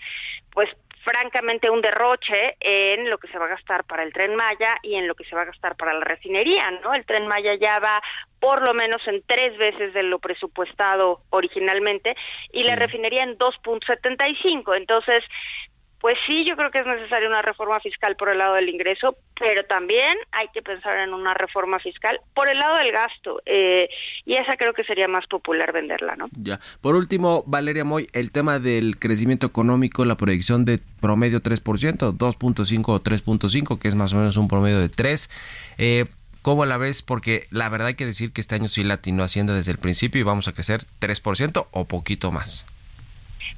pues 0.52 0.70
francamente 1.08 1.70
un 1.70 1.82
derroche 1.82 2.58
en 2.60 3.10
lo 3.10 3.18
que 3.18 3.30
se 3.30 3.38
va 3.38 3.46
a 3.46 3.50
gastar 3.56 3.86
para 3.86 4.04
el 4.04 4.12
tren 4.12 4.36
Maya 4.36 4.76
y 4.84 4.96
en 4.96 5.08
lo 5.08 5.16
que 5.16 5.24
se 5.24 5.36
va 5.36 5.44
a 5.44 5.46
gastar 5.46 5.78
para 5.78 5.94
la 5.94 6.04
refinería, 6.04 6.70
¿no? 6.84 6.94
El 6.94 7.06
tren 7.06 7.28
Maya 7.28 7.56
ya 7.56 7.80
va 7.80 8.02
por 8.42 8.68
lo 8.68 8.74
menos 8.74 9.02
en 9.08 9.24
tres 9.26 9.58
veces 9.58 9.94
de 9.94 10.04
lo 10.04 10.20
presupuestado 10.20 11.22
originalmente 11.30 12.14
y 12.52 12.64
la 12.64 12.76
refinería 12.76 13.24
en 13.24 13.38
2.75. 13.38 14.76
Entonces, 14.76 15.24
pues 16.00 16.16
sí, 16.26 16.46
yo 16.46 16.56
creo 16.56 16.70
que 16.70 16.80
es 16.80 16.86
necesaria 16.86 17.28
una 17.28 17.42
reforma 17.42 17.80
fiscal 17.80 18.16
por 18.16 18.30
el 18.30 18.38
lado 18.38 18.56
del 18.56 18.70
ingreso, 18.70 19.18
pero 19.40 19.64
también 19.64 20.18
hay 20.32 20.48
que 20.54 20.62
pensar 20.62 20.98
en 21.00 21.14
una 21.14 21.34
reforma 21.34 21.80
fiscal 21.80 22.20
por 22.34 22.50
el 22.50 22.58
lado 22.60 22.78
del 22.78 22.92
gasto. 22.92 23.42
eh, 23.46 23.90
y 24.26 24.34
esa 24.34 24.56
creo 24.58 24.74
que 24.74 24.84
sería 24.84 25.08
más 25.08 25.26
popular 25.28 25.72
venderla, 25.72 26.16
¿no? 26.16 26.28
Ya. 26.32 26.60
Por 26.82 26.96
último, 26.96 27.44
Valeria 27.48 27.84
Moy, 27.84 28.10
el 28.14 28.32
tema 28.32 28.60
del 28.60 29.00
crecimiento 29.00 29.48
económico, 29.48 30.06
la 30.06 30.18
proyección 30.18 30.66
de 30.66 30.80
promedio 31.02 31.42
3%, 31.42 32.18
2.5 32.18 32.84
o 32.90 33.00
3.5, 33.02 33.80
que 33.80 33.88
es 33.88 33.96
más 33.96 34.14
o 34.14 34.18
menos 34.18 34.38
un 34.38 34.48
promedio 34.48 34.80
de 34.80 34.90
3. 34.90 35.30
Eh, 35.78 36.06
¿Cómo 36.42 36.66
la 36.66 36.78
ves? 36.78 37.02
Porque 37.02 37.48
la 37.50 37.68
verdad 37.70 37.88
hay 37.88 37.96
que 37.96 38.06
decir 38.06 38.32
que 38.32 38.42
este 38.42 38.56
año 38.56 38.70
sí 38.70 38.84
latinó 38.84 39.24
Hacienda 39.24 39.54
desde 39.54 39.72
el 39.72 39.80
principio 39.80 40.22
y 40.22 40.24
vamos 40.24 40.48
a 40.48 40.54
crecer 40.54 40.82
3% 41.02 41.68
o 41.72 41.86
poquito 41.86 42.32
más. 42.32 42.66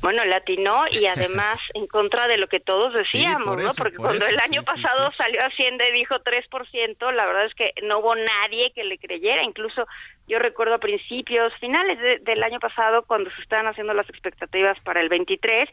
Bueno, 0.01 0.23
latinó 0.25 0.83
y 0.91 1.05
además 1.07 1.55
en 1.73 1.87
contra 1.87 2.27
de 2.27 2.37
lo 2.37 2.47
que 2.47 2.59
todos 2.59 2.93
decíamos, 2.93 3.47
por 3.47 3.61
¿no? 3.63 3.69
Porque 3.77 3.97
por 3.97 4.05
cuando 4.07 4.25
eso, 4.25 4.33
el 4.35 4.39
año 4.41 4.61
sí, 4.61 4.67
sí, 4.75 4.81
pasado 4.81 5.11
salió 5.17 5.39
Hacienda 5.41 5.85
y 5.87 5.93
dijo 5.93 6.15
3%, 6.19 7.11
la 7.11 7.25
verdad 7.25 7.45
es 7.45 7.53
que 7.55 7.73
no 7.83 7.99
hubo 7.99 8.15
nadie 8.15 8.71
que 8.73 8.83
le 8.83 8.97
creyera. 8.97 9.43
Incluso 9.43 9.85
yo 10.27 10.39
recuerdo 10.39 10.75
a 10.75 10.79
principios, 10.79 11.53
finales 11.59 11.99
de- 11.99 12.19
del 12.19 12.43
año 12.43 12.59
pasado, 12.59 13.03
cuando 13.03 13.29
se 13.31 13.41
estaban 13.41 13.67
haciendo 13.67 13.93
las 13.93 14.09
expectativas 14.09 14.79
para 14.81 15.01
el 15.01 15.09
23, 15.09 15.65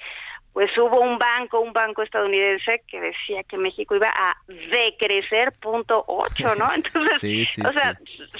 pues 0.52 0.70
hubo 0.78 1.00
un 1.00 1.18
banco, 1.18 1.60
un 1.60 1.74
banco 1.74 2.02
estadounidense 2.02 2.82
que 2.88 2.98
decía 2.98 3.42
que 3.44 3.58
México 3.58 3.94
iba 3.94 4.08
a 4.08 4.34
decrecer 4.48 5.52
punto 5.60 6.02
ocho, 6.08 6.54
¿no? 6.54 6.66
Entonces, 6.74 7.20
Sí, 7.20 7.44
sí, 7.44 7.60
o 7.60 7.70
sea, 7.72 7.98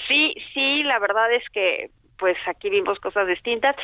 sí, 0.09 0.35
sí, 0.55 0.83
la 0.83 0.99
verdad 0.99 1.31
es 1.33 1.45
que 1.51 1.91
pues 2.19 2.39
aquí 2.47 2.71
vimos 2.71 2.99
cosas 3.01 3.27
distintas. 3.27 3.77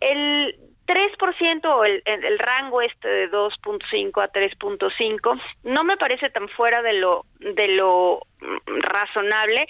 El 0.00 0.56
3% 0.86 1.64
o 1.66 1.84
el, 1.84 2.02
el, 2.04 2.38
rango 2.38 2.80
este 2.80 3.08
de 3.08 3.30
2.5 3.30 4.22
a 4.22 4.32
3.5 4.32 5.42
no 5.64 5.84
me 5.84 5.96
parece 5.96 6.30
tan 6.30 6.48
fuera 6.48 6.82
de 6.82 6.94
lo 6.94 7.26
de 7.40 7.68
lo 7.68 8.20
mm, 8.40 8.80
razonable 8.80 9.66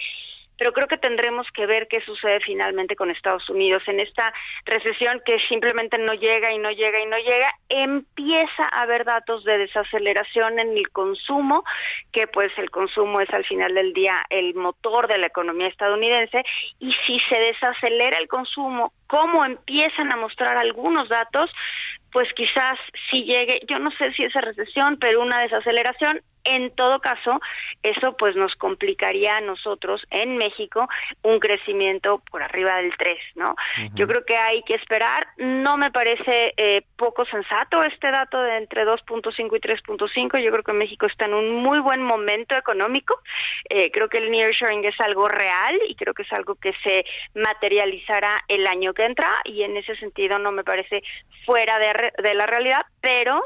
pero 0.57 0.73
creo 0.73 0.87
que 0.87 0.97
tendremos 0.97 1.47
que 1.53 1.65
ver 1.65 1.87
qué 1.87 2.01
sucede 2.01 2.39
finalmente 2.41 2.95
con 2.95 3.11
Estados 3.11 3.49
Unidos 3.49 3.83
en 3.87 3.99
esta 3.99 4.33
recesión 4.65 5.21
que 5.25 5.37
simplemente 5.47 5.97
no 5.97 6.13
llega 6.13 6.51
y 6.51 6.57
no 6.57 6.71
llega 6.71 7.01
y 7.01 7.05
no 7.05 7.17
llega, 7.17 7.49
empieza 7.69 8.63
a 8.71 8.81
haber 8.81 9.05
datos 9.05 9.43
de 9.43 9.57
desaceleración 9.57 10.59
en 10.59 10.77
el 10.77 10.89
consumo, 10.89 11.63
que 12.11 12.27
pues 12.27 12.51
el 12.57 12.69
consumo 12.69 13.21
es 13.21 13.29
al 13.33 13.45
final 13.45 13.73
del 13.73 13.93
día 13.93 14.15
el 14.29 14.55
motor 14.55 15.07
de 15.07 15.17
la 15.17 15.27
economía 15.27 15.67
estadounidense, 15.67 16.43
y 16.79 16.91
si 17.05 17.19
se 17.29 17.39
desacelera 17.39 18.17
el 18.17 18.27
consumo, 18.27 18.93
como 19.07 19.45
empiezan 19.45 20.11
a 20.11 20.17
mostrar 20.17 20.57
algunos 20.57 21.07
datos, 21.09 21.51
pues 22.11 22.27
quizás 22.33 22.79
si 23.09 23.23
llegue, 23.23 23.61
yo 23.67 23.77
no 23.77 23.91
sé 23.91 24.11
si 24.13 24.23
esa 24.23 24.41
recesión, 24.41 24.97
pero 24.99 25.21
una 25.21 25.41
desaceleración, 25.41 26.21
en 26.47 26.71
todo 26.71 26.99
caso, 26.99 27.39
eso 27.83 28.15
pues 28.17 28.35
nos 28.35 28.55
complicaría 28.55 29.37
a 29.37 29.41
nosotros 29.41 30.01
en 30.09 30.37
México 30.37 30.87
un 31.23 31.39
crecimiento 31.39 32.21
por 32.31 32.41
arriba 32.41 32.77
del 32.77 32.95
3, 32.97 33.17
¿no? 33.35 33.55
Yo 33.93 34.07
creo 34.07 34.25
que 34.25 34.37
hay 34.37 34.63
que 34.63 34.75
esperar, 34.75 35.27
no 35.37 35.77
me 35.77 35.91
parece 35.91 36.53
eh, 36.57 36.83
poco 36.95 37.25
sensato 37.25 37.83
este 37.83 38.11
dato 38.11 38.41
de 38.41 38.57
entre 38.57 38.85
2.5 38.85 39.35
y 39.35 39.59
3.5, 39.59 40.43
yo 40.43 40.51
creo 40.51 40.63
que 40.63 40.73
México 40.73 41.05
está 41.05 41.25
en 41.25 41.33
un 41.33 41.55
muy 41.55 41.79
buen 41.79 42.01
momento 42.01 42.57
económico, 42.57 43.19
eh, 43.69 43.91
creo 43.91 44.09
que 44.09 44.17
el 44.17 44.31
nearshoring 44.31 44.85
es 44.85 44.99
algo 45.01 45.27
real 45.27 45.77
y 45.87 45.95
creo 45.95 46.13
que 46.13 46.23
es 46.23 46.31
algo 46.33 46.55
que 46.55 46.73
se 46.83 47.05
materializará 47.35 48.37
el 48.47 48.65
año 48.67 48.93
que 48.93 49.03
entra 49.03 49.29
y 49.43 49.63
en 49.63 49.77
ese 49.77 49.95
sentido 49.97 50.39
no 50.39 50.51
me 50.51 50.63
parece 50.63 51.03
fuera 51.45 51.77
de, 51.79 52.13
de 52.21 52.33
la 52.33 52.45
realidad, 52.45 52.81
pero 53.01 53.41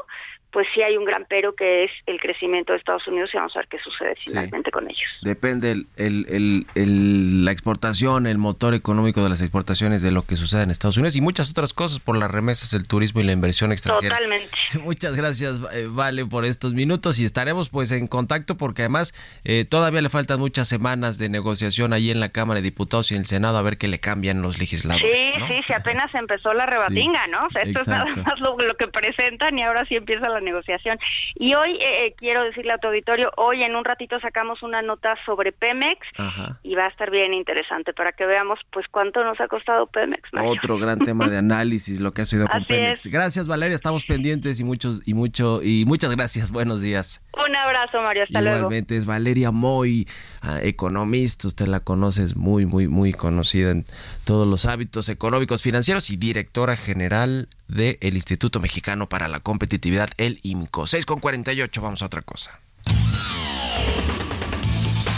pues 0.52 0.66
sí 0.74 0.82
hay 0.82 0.96
un 0.96 1.04
gran 1.04 1.26
pero 1.28 1.54
que 1.54 1.84
es 1.84 1.90
el 2.06 2.20
crecimiento 2.20 2.72
de 2.72 2.78
Estados 2.78 3.06
Unidos 3.08 3.30
y 3.32 3.36
vamos 3.38 3.54
a 3.56 3.60
ver 3.60 3.68
qué 3.68 3.78
sucede 3.78 4.14
finalmente 4.24 4.70
con 4.70 4.84
ellos. 4.88 5.08
Depende 5.22 5.70
el, 5.72 5.86
el- 5.96 6.26
el- 6.28 6.66
el- 6.74 7.44
la 7.44 7.52
exportación, 7.52 8.26
el 8.26 8.38
motor 8.38 8.74
económico 8.74 9.22
de 9.22 9.30
las 9.30 9.40
exportaciones 9.40 10.02
de 10.02 10.12
lo 10.12 10.22
que 10.22 10.36
sucede 10.36 10.62
en 10.62 10.70
Estados 10.70 10.96
Unidos 10.96 11.16
y 11.16 11.20
muchas 11.20 11.50
otras 11.50 11.72
cosas 11.72 12.00
por 12.00 12.16
las 12.16 12.30
remesas, 12.30 12.72
el 12.74 12.86
turismo 12.86 13.20
y 13.20 13.24
la 13.24 13.32
inversión 13.32 13.72
extranjera. 13.72 14.16
Totalmente. 14.16 14.48
Muchas 14.82 15.16
gracias, 15.16 15.60
eh, 15.72 15.86
Vale, 15.88 16.26
por 16.26 16.44
estos 16.44 16.74
minutos 16.74 17.18
y 17.18 17.24
estaremos 17.24 17.68
pues 17.70 17.90
en 17.92 18.06
contacto 18.06 18.56
porque 18.56 18.82
además 18.82 19.14
eh, 19.44 19.64
todavía 19.64 20.00
le 20.02 20.08
faltan 20.10 20.38
muchas 20.38 20.68
semanas 20.68 21.18
de 21.18 21.28
negociación 21.28 21.92
ahí 21.92 22.10
en 22.10 22.20
la 22.20 22.28
Cámara 22.30 22.58
de 22.60 22.64
Diputados 22.64 23.10
y 23.10 23.14
en 23.14 23.20
el 23.22 23.26
Senado 23.26 23.56
a 23.58 23.62
ver 23.62 23.78
qué 23.78 23.88
le 23.88 24.00
cambian 24.00 24.42
los 24.42 24.58
legisladores. 24.58 25.06
Sí, 25.10 25.38
¿no? 25.38 25.46
sí, 25.48 25.56
si 25.66 25.72
apenas 25.72 26.14
empezó 26.14 26.52
la 26.52 26.66
rebatinga, 26.66 27.26
¿no? 27.28 27.42
O 27.46 27.50
sea, 27.50 27.62
esto 27.62 27.80
es 27.80 27.88
nada 27.88 28.04
más 28.04 28.38
lo, 28.40 28.56
lo 28.58 28.74
que 28.76 28.86
presentan 28.88 29.58
y 29.58 29.62
ahora 29.62 29.84
sí 29.88 29.96
empieza 29.96 30.28
la 30.28 30.40
negociación. 30.42 30.98
Y 31.34 31.54
hoy, 31.54 31.76
eh, 31.76 32.06
eh, 32.06 32.14
quiero 32.16 32.44
decirle 32.44 32.72
a 32.72 32.78
tu 32.78 32.88
auditorio, 32.88 33.30
hoy 33.36 33.62
en 33.62 33.76
un 33.76 33.84
ratito 33.84 34.18
sacamos 34.20 34.62
una 34.62 34.82
nota 34.82 35.16
sobre 35.24 35.52
Pemex 35.52 36.06
Ajá. 36.16 36.58
y 36.62 36.74
va 36.74 36.84
a 36.84 36.88
estar 36.88 37.10
bien 37.10 37.34
interesante 37.34 37.92
para 37.92 38.12
que 38.12 38.26
veamos 38.26 38.58
pues 38.70 38.86
cuánto 38.90 39.24
nos 39.24 39.40
ha 39.40 39.48
costado 39.48 39.86
Pemex. 39.86 40.22
Mario. 40.32 40.50
Otro 40.50 40.78
gran 40.78 40.98
tema 40.98 41.28
de 41.28 41.38
análisis, 41.38 42.00
lo 42.00 42.12
que 42.12 42.22
ha 42.22 42.24
sucedido 42.26 42.48
con 42.48 42.64
Pemex. 42.64 43.06
es. 43.06 43.12
Gracias, 43.12 43.46
Valeria, 43.46 43.74
estamos 43.74 44.04
pendientes 44.04 44.60
y 44.60 44.64
muchos 44.64 45.02
y 45.06 45.14
mucho 45.14 45.60
y 45.62 45.84
muchas 45.86 46.14
gracias. 46.14 46.50
Buenos 46.50 46.80
días. 46.80 47.22
Un 47.34 47.56
abrazo, 47.56 47.98
Mario, 48.02 48.24
hasta 48.24 48.40
luego. 48.40 48.58
Igualmente 48.58 48.96
es 48.96 49.06
Valeria 49.06 49.50
Moy, 49.50 50.06
ah, 50.42 50.58
economista, 50.62 51.48
usted 51.48 51.66
la 51.66 51.80
conoce, 51.80 52.22
es 52.22 52.36
muy, 52.36 52.66
muy, 52.66 52.88
muy 52.88 53.12
conocida 53.12 53.70
en 53.70 53.84
todos 54.24 54.46
los 54.46 54.66
hábitos 54.66 55.08
económicos 55.08 55.62
financieros 55.62 56.10
y 56.10 56.16
directora 56.16 56.76
general 56.76 57.48
del 57.68 58.14
Instituto 58.14 58.60
Mexicano 58.60 59.08
para 59.08 59.28
la 59.28 59.40
Competitividad, 59.40 60.10
el 60.18 60.31
IMCO. 60.42 60.86
6 60.86 61.06
con 61.06 61.20
48, 61.20 61.80
vamos 61.80 62.02
a 62.02 62.06
otra 62.06 62.22
cosa. 62.22 62.60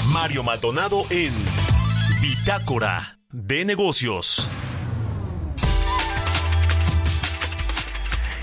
Mario 0.07 0.43
Maldonado 0.43 1.05
en 1.11 1.33
Bitácora 2.21 3.19
de 3.31 3.65
Negocios. 3.65 4.47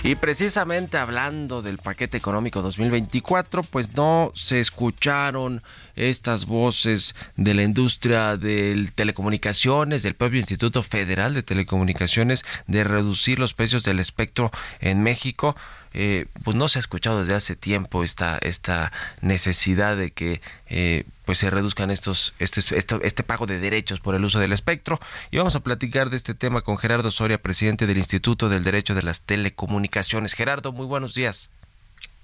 Y 0.03 0.15
precisamente 0.15 0.97
hablando 0.97 1.61
del 1.61 1.77
paquete 1.77 2.17
económico 2.17 2.63
2024, 2.63 3.61
pues 3.61 3.93
no 3.95 4.31
se 4.33 4.59
escucharon 4.59 5.61
estas 5.95 6.47
voces 6.47 7.13
de 7.35 7.53
la 7.53 7.61
industria 7.61 8.35
de 8.35 8.89
telecomunicaciones, 8.95 10.01
del 10.01 10.15
propio 10.15 10.39
Instituto 10.39 10.81
Federal 10.81 11.35
de 11.35 11.43
Telecomunicaciones, 11.43 12.43
de 12.65 12.83
reducir 12.83 13.37
los 13.37 13.53
precios 13.53 13.83
del 13.83 13.99
espectro 13.99 14.51
en 14.79 15.03
México. 15.03 15.55
Eh, 15.93 16.27
pues 16.43 16.55
no 16.55 16.69
se 16.69 16.79
ha 16.79 16.81
escuchado 16.81 17.19
desde 17.19 17.35
hace 17.35 17.55
tiempo 17.55 18.03
esta 18.03 18.37
esta 18.37 18.91
necesidad 19.21 19.97
de 19.97 20.11
que 20.11 20.41
eh, 20.69 21.05
pues 21.25 21.39
se 21.39 21.49
reduzcan 21.49 21.91
estos 21.91 22.33
este, 22.39 22.61
este 23.03 23.23
pago 23.23 23.45
de 23.45 23.59
derechos 23.59 23.99
por 23.99 24.15
el 24.15 24.23
uso 24.23 24.39
del 24.39 24.53
espectro. 24.53 24.99
Y 25.31 25.37
vamos 25.37 25.55
a 25.55 25.61
platicar 25.61 26.09
de 26.09 26.17
este 26.17 26.33
tema 26.33 26.61
con 26.61 26.77
Gerardo 26.77 27.11
Soria 27.11 27.41
presidente 27.41 27.87
del 27.87 27.97
Instituto 27.97 28.47
del 28.49 28.63
Derecho 28.63 28.95
de 28.95 29.03
las 29.03 29.21
Telecomunicaciones. 29.21 30.33
Gerardo 30.33 30.71
muy 30.71 30.85
buenos 30.85 31.13
días. 31.13 31.49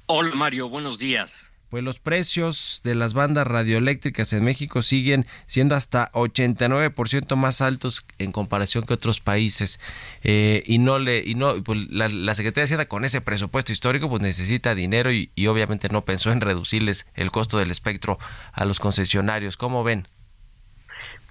Hola 0.05 0.33
Mario, 0.35 0.69
buenos 0.69 0.97
días. 0.97 1.53
Pues 1.69 1.83
los 1.83 1.99
precios 1.99 2.81
de 2.83 2.95
las 2.95 3.13
bandas 3.13 3.45
radioeléctricas 3.45 4.31
en 4.33 4.43
México 4.43 4.81
siguen 4.81 5.27
siendo 5.47 5.75
hasta 5.75 6.11
89% 6.13 7.35
más 7.35 7.61
altos 7.61 8.05
en 8.17 8.31
comparación 8.31 8.85
que 8.85 8.93
otros 8.93 9.19
países 9.19 9.79
eh, 10.23 10.63
y 10.65 10.77
no 10.77 10.99
le 10.99 11.19
y 11.19 11.35
no 11.35 11.61
pues, 11.63 11.79
la, 11.89 12.07
la 12.09 12.35
Secretaría 12.35 12.63
de 12.63 12.65
Hacienda 12.65 12.87
con 12.87 13.05
ese 13.05 13.21
presupuesto 13.21 13.71
histórico 13.71 14.09
pues 14.09 14.21
necesita 14.21 14.75
dinero 14.75 15.11
y, 15.11 15.31
obviamente 15.47 15.89
no 15.89 16.05
pensó 16.05 16.31
en 16.31 16.41
reducirles 16.41 17.07
el 17.15 17.31
costo 17.31 17.57
del 17.57 17.71
espectro 17.71 18.17
a 18.53 18.65
los 18.65 18.79
concesionarios 18.79 19.57
¿cómo 19.57 19.83
ven? 19.83 20.07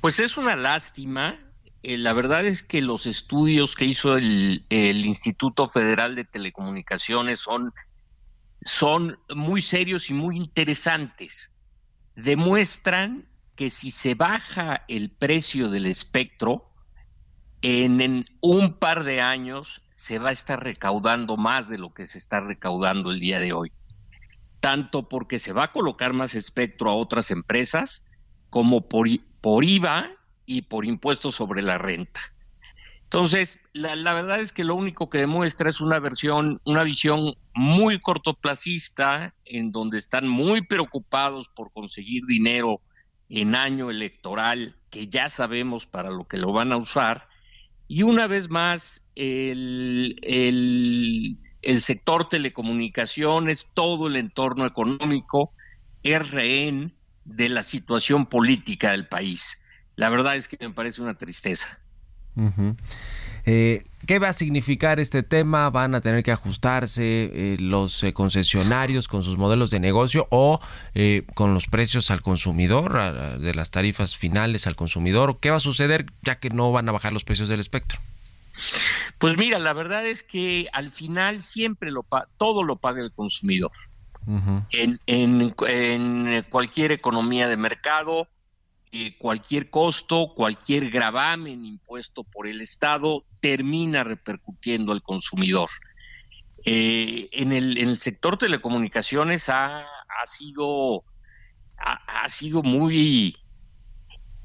Pues 0.00 0.20
es 0.20 0.36
una 0.36 0.56
lástima. 0.56 1.38
Eh, 1.82 1.98
la 1.98 2.12
verdad 2.12 2.44
es 2.46 2.62
que 2.62 2.82
los 2.82 3.06
estudios 3.06 3.76
que 3.76 3.84
hizo 3.84 4.16
el, 4.16 4.64
el 4.70 5.04
Instituto 5.04 5.68
Federal 5.68 6.14
de 6.14 6.24
Telecomunicaciones 6.24 7.40
son, 7.40 7.72
son 8.66 9.18
muy 9.32 9.62
serios 9.62 10.10
y 10.10 10.12
muy 10.12 10.36
interesantes. 10.36 11.52
Demuestran 12.16 13.28
que 13.54 13.70
si 13.70 13.90
se 13.92 14.14
baja 14.14 14.84
el 14.88 15.10
precio 15.10 15.70
del 15.70 15.86
espectro, 15.86 16.72
en, 17.62 18.24
un 18.40 18.74
par 18.74 19.04
de 19.04 19.20
años 19.20 19.82
se 19.90 20.18
va 20.18 20.30
a 20.30 20.32
estar 20.32 20.62
recaudando 20.62 21.36
más 21.36 21.68
de 21.68 21.78
lo 21.78 21.94
que 21.94 22.06
se 22.06 22.18
está 22.18 22.40
recaudando 22.40 23.12
el 23.12 23.20
día 23.20 23.38
de 23.38 23.52
hoy. 23.52 23.72
Tanto 24.58 25.08
porque 25.08 25.38
se 25.38 25.52
va 25.52 25.64
a 25.64 25.72
colocar 25.72 26.12
más 26.12 26.34
espectro 26.34 26.90
a 26.90 26.94
otras 26.94 27.30
empresas, 27.30 28.10
como 28.50 28.88
por, 28.88 29.08
por 29.40 29.64
IVA 29.64 30.10
y 30.44 30.62
por 30.62 30.84
impuestos 30.84 31.36
sobre 31.36 31.62
la 31.62 31.78
renta. 31.78 32.20
Entonces, 33.06 33.60
la, 33.72 33.94
la, 33.94 34.14
verdad 34.14 34.40
es 34.40 34.52
que 34.52 34.64
lo 34.64 34.74
único 34.74 35.08
que 35.08 35.18
demuestra 35.18 35.70
es 35.70 35.80
una 35.80 36.00
versión, 36.00 36.60
una 36.64 36.82
visión 36.82 37.36
muy 37.54 37.98
cortoplacista, 37.98 39.32
en 39.44 39.70
donde 39.70 39.98
están 39.98 40.26
muy 40.26 40.66
preocupados 40.66 41.48
por 41.48 41.72
conseguir 41.72 42.24
dinero 42.26 42.80
en 43.28 43.54
año 43.54 43.90
electoral, 43.90 44.74
que 44.90 45.06
ya 45.06 45.28
sabemos 45.28 45.86
para 45.86 46.10
lo 46.10 46.26
que 46.26 46.36
lo 46.36 46.52
van 46.52 46.72
a 46.72 46.76
usar, 46.76 47.28
y 47.88 48.02
una 48.02 48.26
vez 48.26 48.50
más 48.50 49.08
el, 49.14 50.16
el, 50.22 51.80
sector 51.80 52.28
telecomunicaciones, 52.28 53.68
todo 53.74 54.08
el 54.08 54.16
entorno 54.16 54.66
económico, 54.66 55.52
es 56.02 56.30
rehén 56.30 56.94
de 57.24 57.48
la 57.48 57.62
situación 57.62 58.26
política 58.26 58.90
del 58.90 59.06
país. 59.06 59.60
La 59.96 60.08
verdad 60.08 60.36
es 60.36 60.48
que 60.48 60.56
me 60.60 60.74
parece 60.74 61.02
una 61.02 61.16
tristeza. 61.16 61.80
Eh, 63.44 63.84
¿Qué 64.06 64.18
va 64.18 64.28
a 64.28 64.32
significar 64.32 65.00
este 65.00 65.22
tema? 65.22 65.68
¿Van 65.70 65.94
a 65.94 66.00
tener 66.00 66.22
que 66.22 66.32
ajustarse 66.32 67.02
eh, 67.32 67.56
los 67.58 68.02
eh, 68.02 68.12
concesionarios 68.12 69.08
con 69.08 69.24
sus 69.24 69.36
modelos 69.36 69.70
de 69.70 69.80
negocio 69.80 70.28
o 70.30 70.60
eh, 70.94 71.24
con 71.34 71.54
los 71.54 71.66
precios 71.66 72.10
al 72.10 72.22
consumidor, 72.22 72.98
a, 72.98 73.38
de 73.38 73.54
las 73.54 73.70
tarifas 73.70 74.16
finales 74.16 74.66
al 74.66 74.76
consumidor? 74.76 75.38
¿Qué 75.40 75.50
va 75.50 75.56
a 75.56 75.60
suceder 75.60 76.06
ya 76.22 76.38
que 76.38 76.50
no 76.50 76.70
van 76.70 76.88
a 76.88 76.92
bajar 76.92 77.12
los 77.12 77.24
precios 77.24 77.48
del 77.48 77.60
espectro? 77.60 77.98
Pues 79.18 79.36
mira, 79.36 79.58
la 79.58 79.72
verdad 79.72 80.06
es 80.06 80.22
que 80.22 80.68
al 80.72 80.90
final 80.90 81.42
siempre 81.42 81.90
lo 81.90 82.04
todo 82.38 82.62
lo 82.62 82.76
paga 82.76 83.02
el 83.02 83.12
consumidor. 83.12 83.72
En, 84.70 84.98
en, 85.06 85.54
en 85.68 86.42
cualquier 86.50 86.90
economía 86.90 87.46
de 87.46 87.56
mercado, 87.56 88.28
eh, 88.92 89.16
cualquier 89.18 89.68
costo, 89.68 90.32
cualquier 90.34 90.90
gravamen 90.90 91.64
impuesto 91.64 92.22
por 92.22 92.46
el 92.46 92.60
Estado 92.60 93.24
termina 93.40 94.04
repercutiendo 94.04 94.92
al 94.92 95.02
consumidor. 95.02 95.68
Eh, 96.64 97.28
en, 97.32 97.52
el, 97.52 97.78
en, 97.78 97.88
el, 97.88 97.96
sector 97.96 98.38
telecomunicaciones 98.38 99.48
ha, 99.48 99.80
ha 99.80 100.26
sido 100.26 101.04
ha, 101.78 102.22
ha, 102.22 102.28
sido 102.28 102.62
muy 102.62 103.36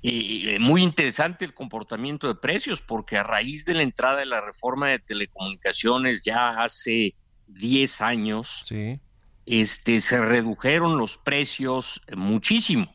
eh, 0.03 0.57
muy 0.59 0.83
interesante 0.83 1.45
el 1.45 1.53
comportamiento 1.53 2.27
de 2.27 2.35
precios 2.35 2.81
porque 2.81 3.17
a 3.17 3.23
raíz 3.23 3.63
de 3.65 3.75
la 3.75 3.83
entrada 3.83 4.19
de 4.19 4.25
la 4.25 4.41
reforma 4.41 4.89
de 4.89 4.99
telecomunicaciones 4.99 6.23
ya 6.23 6.61
hace 6.61 7.15
10 7.47 8.01
años 8.01 8.65
sí. 8.67 8.99
este 9.45 10.01
se 10.01 10.19
redujeron 10.19 10.97
los 10.97 11.17
precios 11.17 12.01
muchísimo 12.15 12.93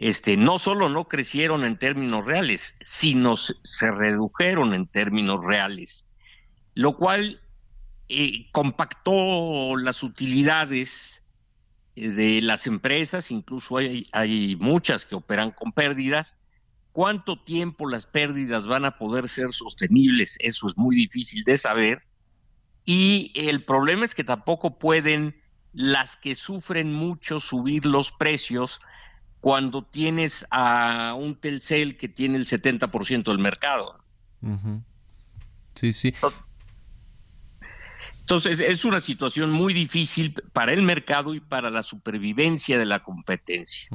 este, 0.00 0.38
no 0.38 0.58
solo 0.58 0.88
no 0.88 1.06
crecieron 1.08 1.62
en 1.62 1.78
términos 1.78 2.24
reales, 2.24 2.74
sino 2.82 3.36
se 3.36 3.92
redujeron 3.92 4.72
en 4.72 4.86
términos 4.86 5.44
reales, 5.44 6.06
lo 6.74 6.96
cual 6.96 7.42
eh, 8.08 8.50
compactó 8.50 9.76
las 9.76 10.02
utilidades 10.02 11.22
eh, 11.96 12.08
de 12.08 12.40
las 12.40 12.66
empresas, 12.66 13.30
incluso 13.30 13.76
hay, 13.76 14.08
hay 14.12 14.56
muchas 14.56 15.04
que 15.04 15.16
operan 15.16 15.50
con 15.50 15.70
pérdidas. 15.72 16.40
¿Cuánto 16.92 17.38
tiempo 17.38 17.86
las 17.86 18.06
pérdidas 18.06 18.66
van 18.66 18.86
a 18.86 18.96
poder 18.96 19.28
ser 19.28 19.52
sostenibles? 19.52 20.38
Eso 20.40 20.66
es 20.66 20.78
muy 20.78 20.96
difícil 20.96 21.44
de 21.44 21.58
saber. 21.58 21.98
Y 22.86 23.32
el 23.34 23.66
problema 23.66 24.06
es 24.06 24.14
que 24.14 24.24
tampoco 24.24 24.78
pueden 24.78 25.36
las 25.74 26.16
que 26.16 26.34
sufren 26.34 26.90
mucho 26.90 27.38
subir 27.38 27.84
los 27.84 28.12
precios 28.12 28.80
cuando 29.40 29.82
tienes 29.82 30.46
a 30.50 31.14
un 31.18 31.34
Telcel 31.34 31.96
que 31.96 32.08
tiene 32.08 32.36
el 32.36 32.44
70% 32.44 33.24
del 33.24 33.38
mercado. 33.38 33.98
Sí, 35.74 35.92
sí. 35.92 36.14
Entonces 38.20 38.60
es 38.60 38.84
una 38.84 39.00
situación 39.00 39.50
muy 39.50 39.74
difícil 39.74 40.34
para 40.52 40.72
el 40.72 40.82
mercado 40.82 41.34
y 41.34 41.40
para 41.40 41.68
la 41.70 41.82
supervivencia 41.82 42.78
de 42.78 42.86
la 42.86 43.00
competencia. 43.00 43.88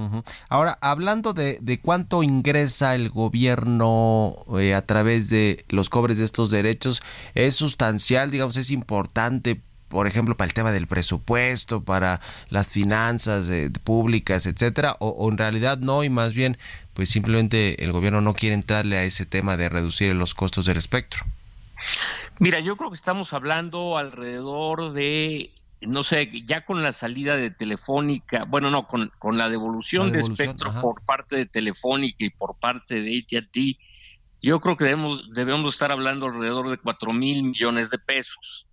Ahora, 0.50 0.78
hablando 0.82 1.34
de, 1.34 1.58
de, 1.62 1.80
cuánto 1.80 2.22
ingresa 2.22 2.96
el 2.96 3.10
gobierno 3.10 4.44
eh, 4.60 4.74
a 4.74 4.86
través 4.86 5.30
de 5.30 5.64
los 5.70 5.90
cobres 5.90 6.18
de 6.18 6.26
estos 6.26 6.52
derechos, 6.52 7.02
es 7.34 7.56
sustancial, 7.56 8.30
digamos, 8.30 8.58
es 8.58 8.72
importante 8.72 9.62
por 9.88 10.08
ejemplo, 10.08 10.36
para 10.36 10.48
el 10.48 10.54
tema 10.54 10.72
del 10.72 10.88
presupuesto, 10.88 11.84
para 11.84 12.22
las 12.50 12.68
finanzas 12.68 13.48
eh, 13.50 13.72
públicas, 13.84 14.46
etcétera, 14.46 14.98
o, 15.00 15.10
o, 15.10 15.30
en 15.32 15.38
realidad 15.38 15.78
no, 15.78 16.04
y 16.04 16.10
más 16.10 16.34
bien, 16.34 16.58
pues 16.94 17.10
simplemente 17.10 17.84
el 17.84 17.92
gobierno 17.92 18.22
no 18.22 18.34
quiere 18.34 18.56
entrarle 18.56 18.98
a 18.98 19.04
ese 19.04 19.26
tema 19.26 19.58
de 19.58 19.70
reducir 19.70 20.14
los 20.16 20.34
costos 20.34 20.66
del 20.66 20.78
espectro? 20.78 21.26
Mira, 22.40 22.60
yo 22.60 22.76
creo 22.76 22.90
que 22.90 22.96
estamos 22.96 23.34
hablando 23.34 23.98
alrededor 23.98 24.92
de, 24.94 25.52
no 25.82 26.04
sé, 26.04 26.30
ya 26.46 26.66
con 26.66 26.84
la 26.84 26.92
salida 26.92 27.38
de 27.38 27.52
Telefónica, 27.52 28.44
bueno, 28.46 28.72
no, 28.72 28.88
con, 28.88 29.12
con 29.20 29.38
la 29.38 29.50
devolución, 29.50 30.08
la 30.08 30.12
devolución 30.14 30.36
de 30.36 30.44
espectro 30.44 30.70
ajá. 30.72 30.82
por 30.82 31.02
parte 31.04 31.36
de 31.38 31.46
Telefónica 31.46 32.26
y 32.26 32.30
por 32.30 32.56
parte 32.56 33.02
de 33.02 33.26
AT&T, 33.30 33.78
yo 34.42 34.60
creo 34.60 34.78
que 34.78 34.84
debemos, 34.84 35.30
debemos 35.34 35.74
estar 35.74 35.92
hablando 35.92 36.28
alrededor 36.28 36.70
de 36.70 36.78
cuatro 36.78 37.14
mil 37.14 37.44
millones 37.44 37.90
de 37.90 37.98
pesos. 37.98 38.65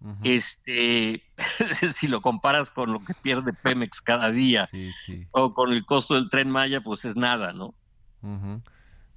Uh 0.00 0.08
-huh. 0.08 0.16
Este, 0.24 1.22
si 1.92 2.08
lo 2.08 2.20
comparas 2.20 2.70
con 2.70 2.92
lo 2.92 3.02
que 3.04 3.14
pierde 3.14 3.52
Pemex 3.52 4.00
cada 4.00 4.30
día 4.30 4.66
sí, 4.66 4.90
sí. 5.04 5.26
o 5.30 5.54
con 5.54 5.72
el 5.72 5.84
costo 5.84 6.14
del 6.14 6.28
tren 6.28 6.50
Maya, 6.50 6.80
pues 6.82 7.04
es 7.04 7.16
nada, 7.16 7.52
¿no? 7.52 7.74
Uh 8.22 8.28
-huh. 8.28 8.62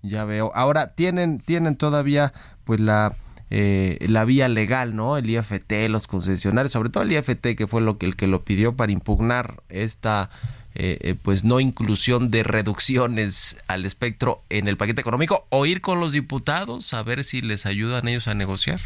Ya 0.01 0.23
veo. 0.25 0.51
Ahora 0.55 0.95
tienen 0.95 1.39
tienen 1.39 1.75
todavía 1.75 2.33
pues 2.63 2.79
la 2.79 3.15
eh, 3.49 3.97
la 4.07 4.25
vía 4.25 4.47
legal, 4.47 4.95
¿no? 4.95 5.17
El 5.17 5.29
IFT, 5.29 5.89
los 5.89 6.07
concesionarios, 6.07 6.71
sobre 6.71 6.89
todo 6.89 7.03
el 7.03 7.11
IFT 7.11 7.55
que 7.57 7.67
fue 7.67 7.81
lo 7.81 7.97
que 7.97 8.05
el 8.05 8.15
que 8.15 8.27
lo 8.27 8.43
pidió 8.43 8.75
para 8.75 8.91
impugnar 8.91 9.63
esta 9.67 10.29
eh, 10.75 11.15
pues 11.21 11.43
no 11.43 11.59
inclusión 11.59 12.31
de 12.31 12.43
reducciones 12.43 13.57
al 13.67 13.85
espectro 13.85 14.43
en 14.49 14.67
el 14.67 14.77
paquete 14.77 15.01
económico 15.01 15.45
o 15.49 15.65
ir 15.65 15.81
con 15.81 15.99
los 15.99 16.13
diputados 16.13 16.93
a 16.93 17.03
ver 17.03 17.23
si 17.23 17.41
les 17.41 17.65
ayudan 17.65 18.07
ellos 18.07 18.27
a 18.27 18.35
negociar. 18.35 18.79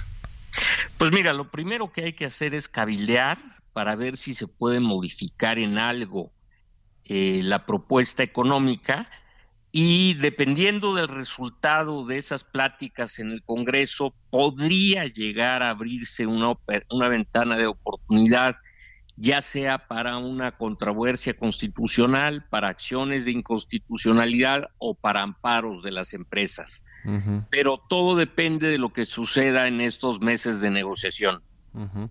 Pues 0.97 1.11
mira, 1.11 1.33
lo 1.33 1.49
primero 1.49 1.91
que 1.91 2.03
hay 2.05 2.13
que 2.13 2.25
hacer 2.25 2.53
es 2.53 2.69
cabildear 2.69 3.37
para 3.73 3.95
ver 3.95 4.17
si 4.17 4.33
se 4.33 4.47
puede 4.47 4.79
modificar 4.79 5.57
en 5.57 5.77
algo 5.77 6.31
eh, 7.05 7.41
la 7.43 7.65
propuesta 7.65 8.23
económica. 8.23 9.09
Y 9.71 10.13
dependiendo 10.15 10.93
del 10.93 11.07
resultado 11.07 12.05
de 12.05 12.19
esas 12.19 12.43
pláticas 12.43 13.17
en 13.17 13.31
el 13.31 13.43
Congreso, 13.43 14.13
podría 14.29 15.05
llegar 15.05 15.63
a 15.63 15.71
abrirse 15.71 16.27
una, 16.27 16.53
una 16.91 17.07
ventana 17.07 17.57
de 17.57 17.65
oportunidad, 17.65 18.55
ya 19.15 19.41
sea 19.41 19.87
para 19.87 20.17
una 20.17 20.51
controversia 20.53 21.35
constitucional, 21.35 22.45
para 22.49 22.69
acciones 22.69 23.25
de 23.25 23.31
inconstitucionalidad 23.31 24.69
o 24.79 24.95
para 24.95 25.21
amparos 25.21 25.83
de 25.83 25.91
las 25.91 26.13
empresas. 26.13 26.83
Uh 27.05 27.09
-huh. 27.09 27.45
Pero 27.49 27.79
todo 27.89 28.15
depende 28.15 28.69
de 28.69 28.77
lo 28.77 28.91
que 28.91 29.05
suceda 29.05 29.67
en 29.67 29.81
estos 29.81 30.21
meses 30.21 30.61
de 30.61 30.71
negociación. 30.71 31.41
Uh 31.73 31.81
-huh. 31.81 32.09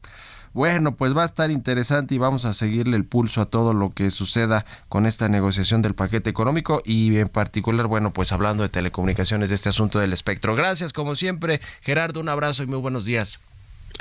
Bueno, 0.55 0.97
pues 0.97 1.17
va 1.17 1.23
a 1.23 1.27
estar 1.27 1.51
interesante 1.51 2.15
y 2.15 2.19
vamos 2.19 2.45
a 2.45 2.53
seguirle 2.53 2.97
el 2.97 3.07
pulso 3.07 3.41
a 3.41 3.47
todo 3.47 3.73
lo 3.73 3.91
que 3.91 4.11
suceda 4.11 4.67
con 4.91 5.07
esta 5.07 5.29
negociación 5.29 5.81
del 5.81 5.95
paquete 5.95 6.29
económico 6.29 6.83
y 6.85 7.17
en 7.17 7.29
particular, 7.29 7.87
bueno, 7.87 8.13
pues 8.13 8.33
hablando 8.33 8.63
de 8.63 8.69
telecomunicaciones, 8.69 9.49
de 9.49 9.55
este 9.55 9.71
asunto 9.71 9.99
del 9.99 10.13
espectro. 10.13 10.55
Gracias, 10.55 10.93
como 10.93 11.17
siempre, 11.17 11.63
Gerardo, 11.81 12.21
un 12.21 12.29
abrazo 12.29 12.63
y 12.63 12.67
muy 12.67 12.79
buenos 12.79 13.07
días. 13.07 13.41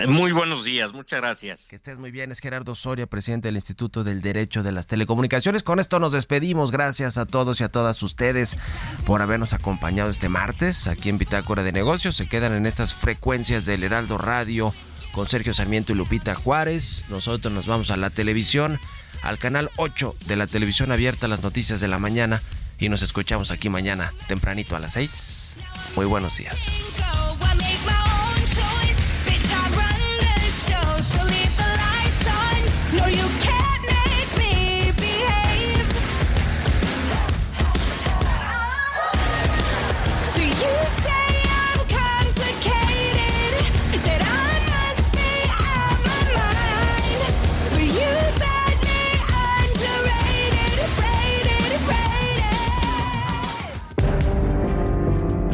Muy 0.08 0.32
buenos 0.32 0.64
días, 0.64 0.94
muchas 0.94 1.22
gracias. 1.22 1.68
Que 1.70 1.76
estés 1.76 2.00
muy 2.00 2.12
bien, 2.12 2.32
es 2.32 2.39
Gerardo 2.39 2.76
Soria, 2.76 3.08
presidente 3.08 3.48
del 3.48 3.56
Instituto 3.56 4.04
del 4.04 4.22
Derecho 4.22 4.64
de 4.64 4.72
las 4.72 4.88
Telecomunicaciones. 4.88 5.64
Con 5.64 5.80
esto 5.80 6.00
nos 6.00 6.12
despedimos, 6.12 6.72
gracias 6.72 7.18
a 7.18 7.26
todos 7.26 7.62
y 7.62 7.64
a 7.64 7.70
todas 7.70 8.02
ustedes 8.02 8.58
por 9.06 9.22
habernos 9.22 9.54
acompañado 9.54 10.10
este 10.10 10.30
martes 10.30 10.88
aquí 10.88 11.10
en 11.10 11.18
Bitácora 11.18 11.64
de 11.64 11.72
Negocios. 11.72 12.16
Se 12.16 12.28
quedan 12.28 12.54
en 12.54 12.66
estas 12.66 12.94
frecuencias 12.94 13.66
del 13.66 13.84
Heraldo 13.84 14.18
Radio 14.18 14.74
con 15.12 15.28
Sergio 15.28 15.54
Sarmiento 15.54 15.92
y 15.92 15.96
Lupita 15.96 16.36
Juárez. 16.36 17.06
Nosotros 17.10 17.54
nos 17.54 17.68
vamos 17.68 17.92
a 17.92 17.98
la 17.98 18.10
televisión, 18.10 18.80
al 19.22 19.38
canal 19.38 19.70
8 19.78 20.16
de 20.26 20.36
la 20.36 20.48
televisión 20.48 20.92
abierta, 20.92 21.28
las 21.28 21.44
noticias 21.44 21.80
de 21.80 21.88
la 21.88 22.00
mañana 22.00 22.42
y 22.80 22.89
nos 22.89 23.04
escuchamos 23.04 23.52
aquí 23.52 23.70
mañana 23.70 24.14
tempranito 24.28 24.76
a 24.76 24.80
las 24.80 24.94
6. 24.94 25.58
Muy 25.96 26.06
buenos 26.06 26.38
días. 26.38 26.66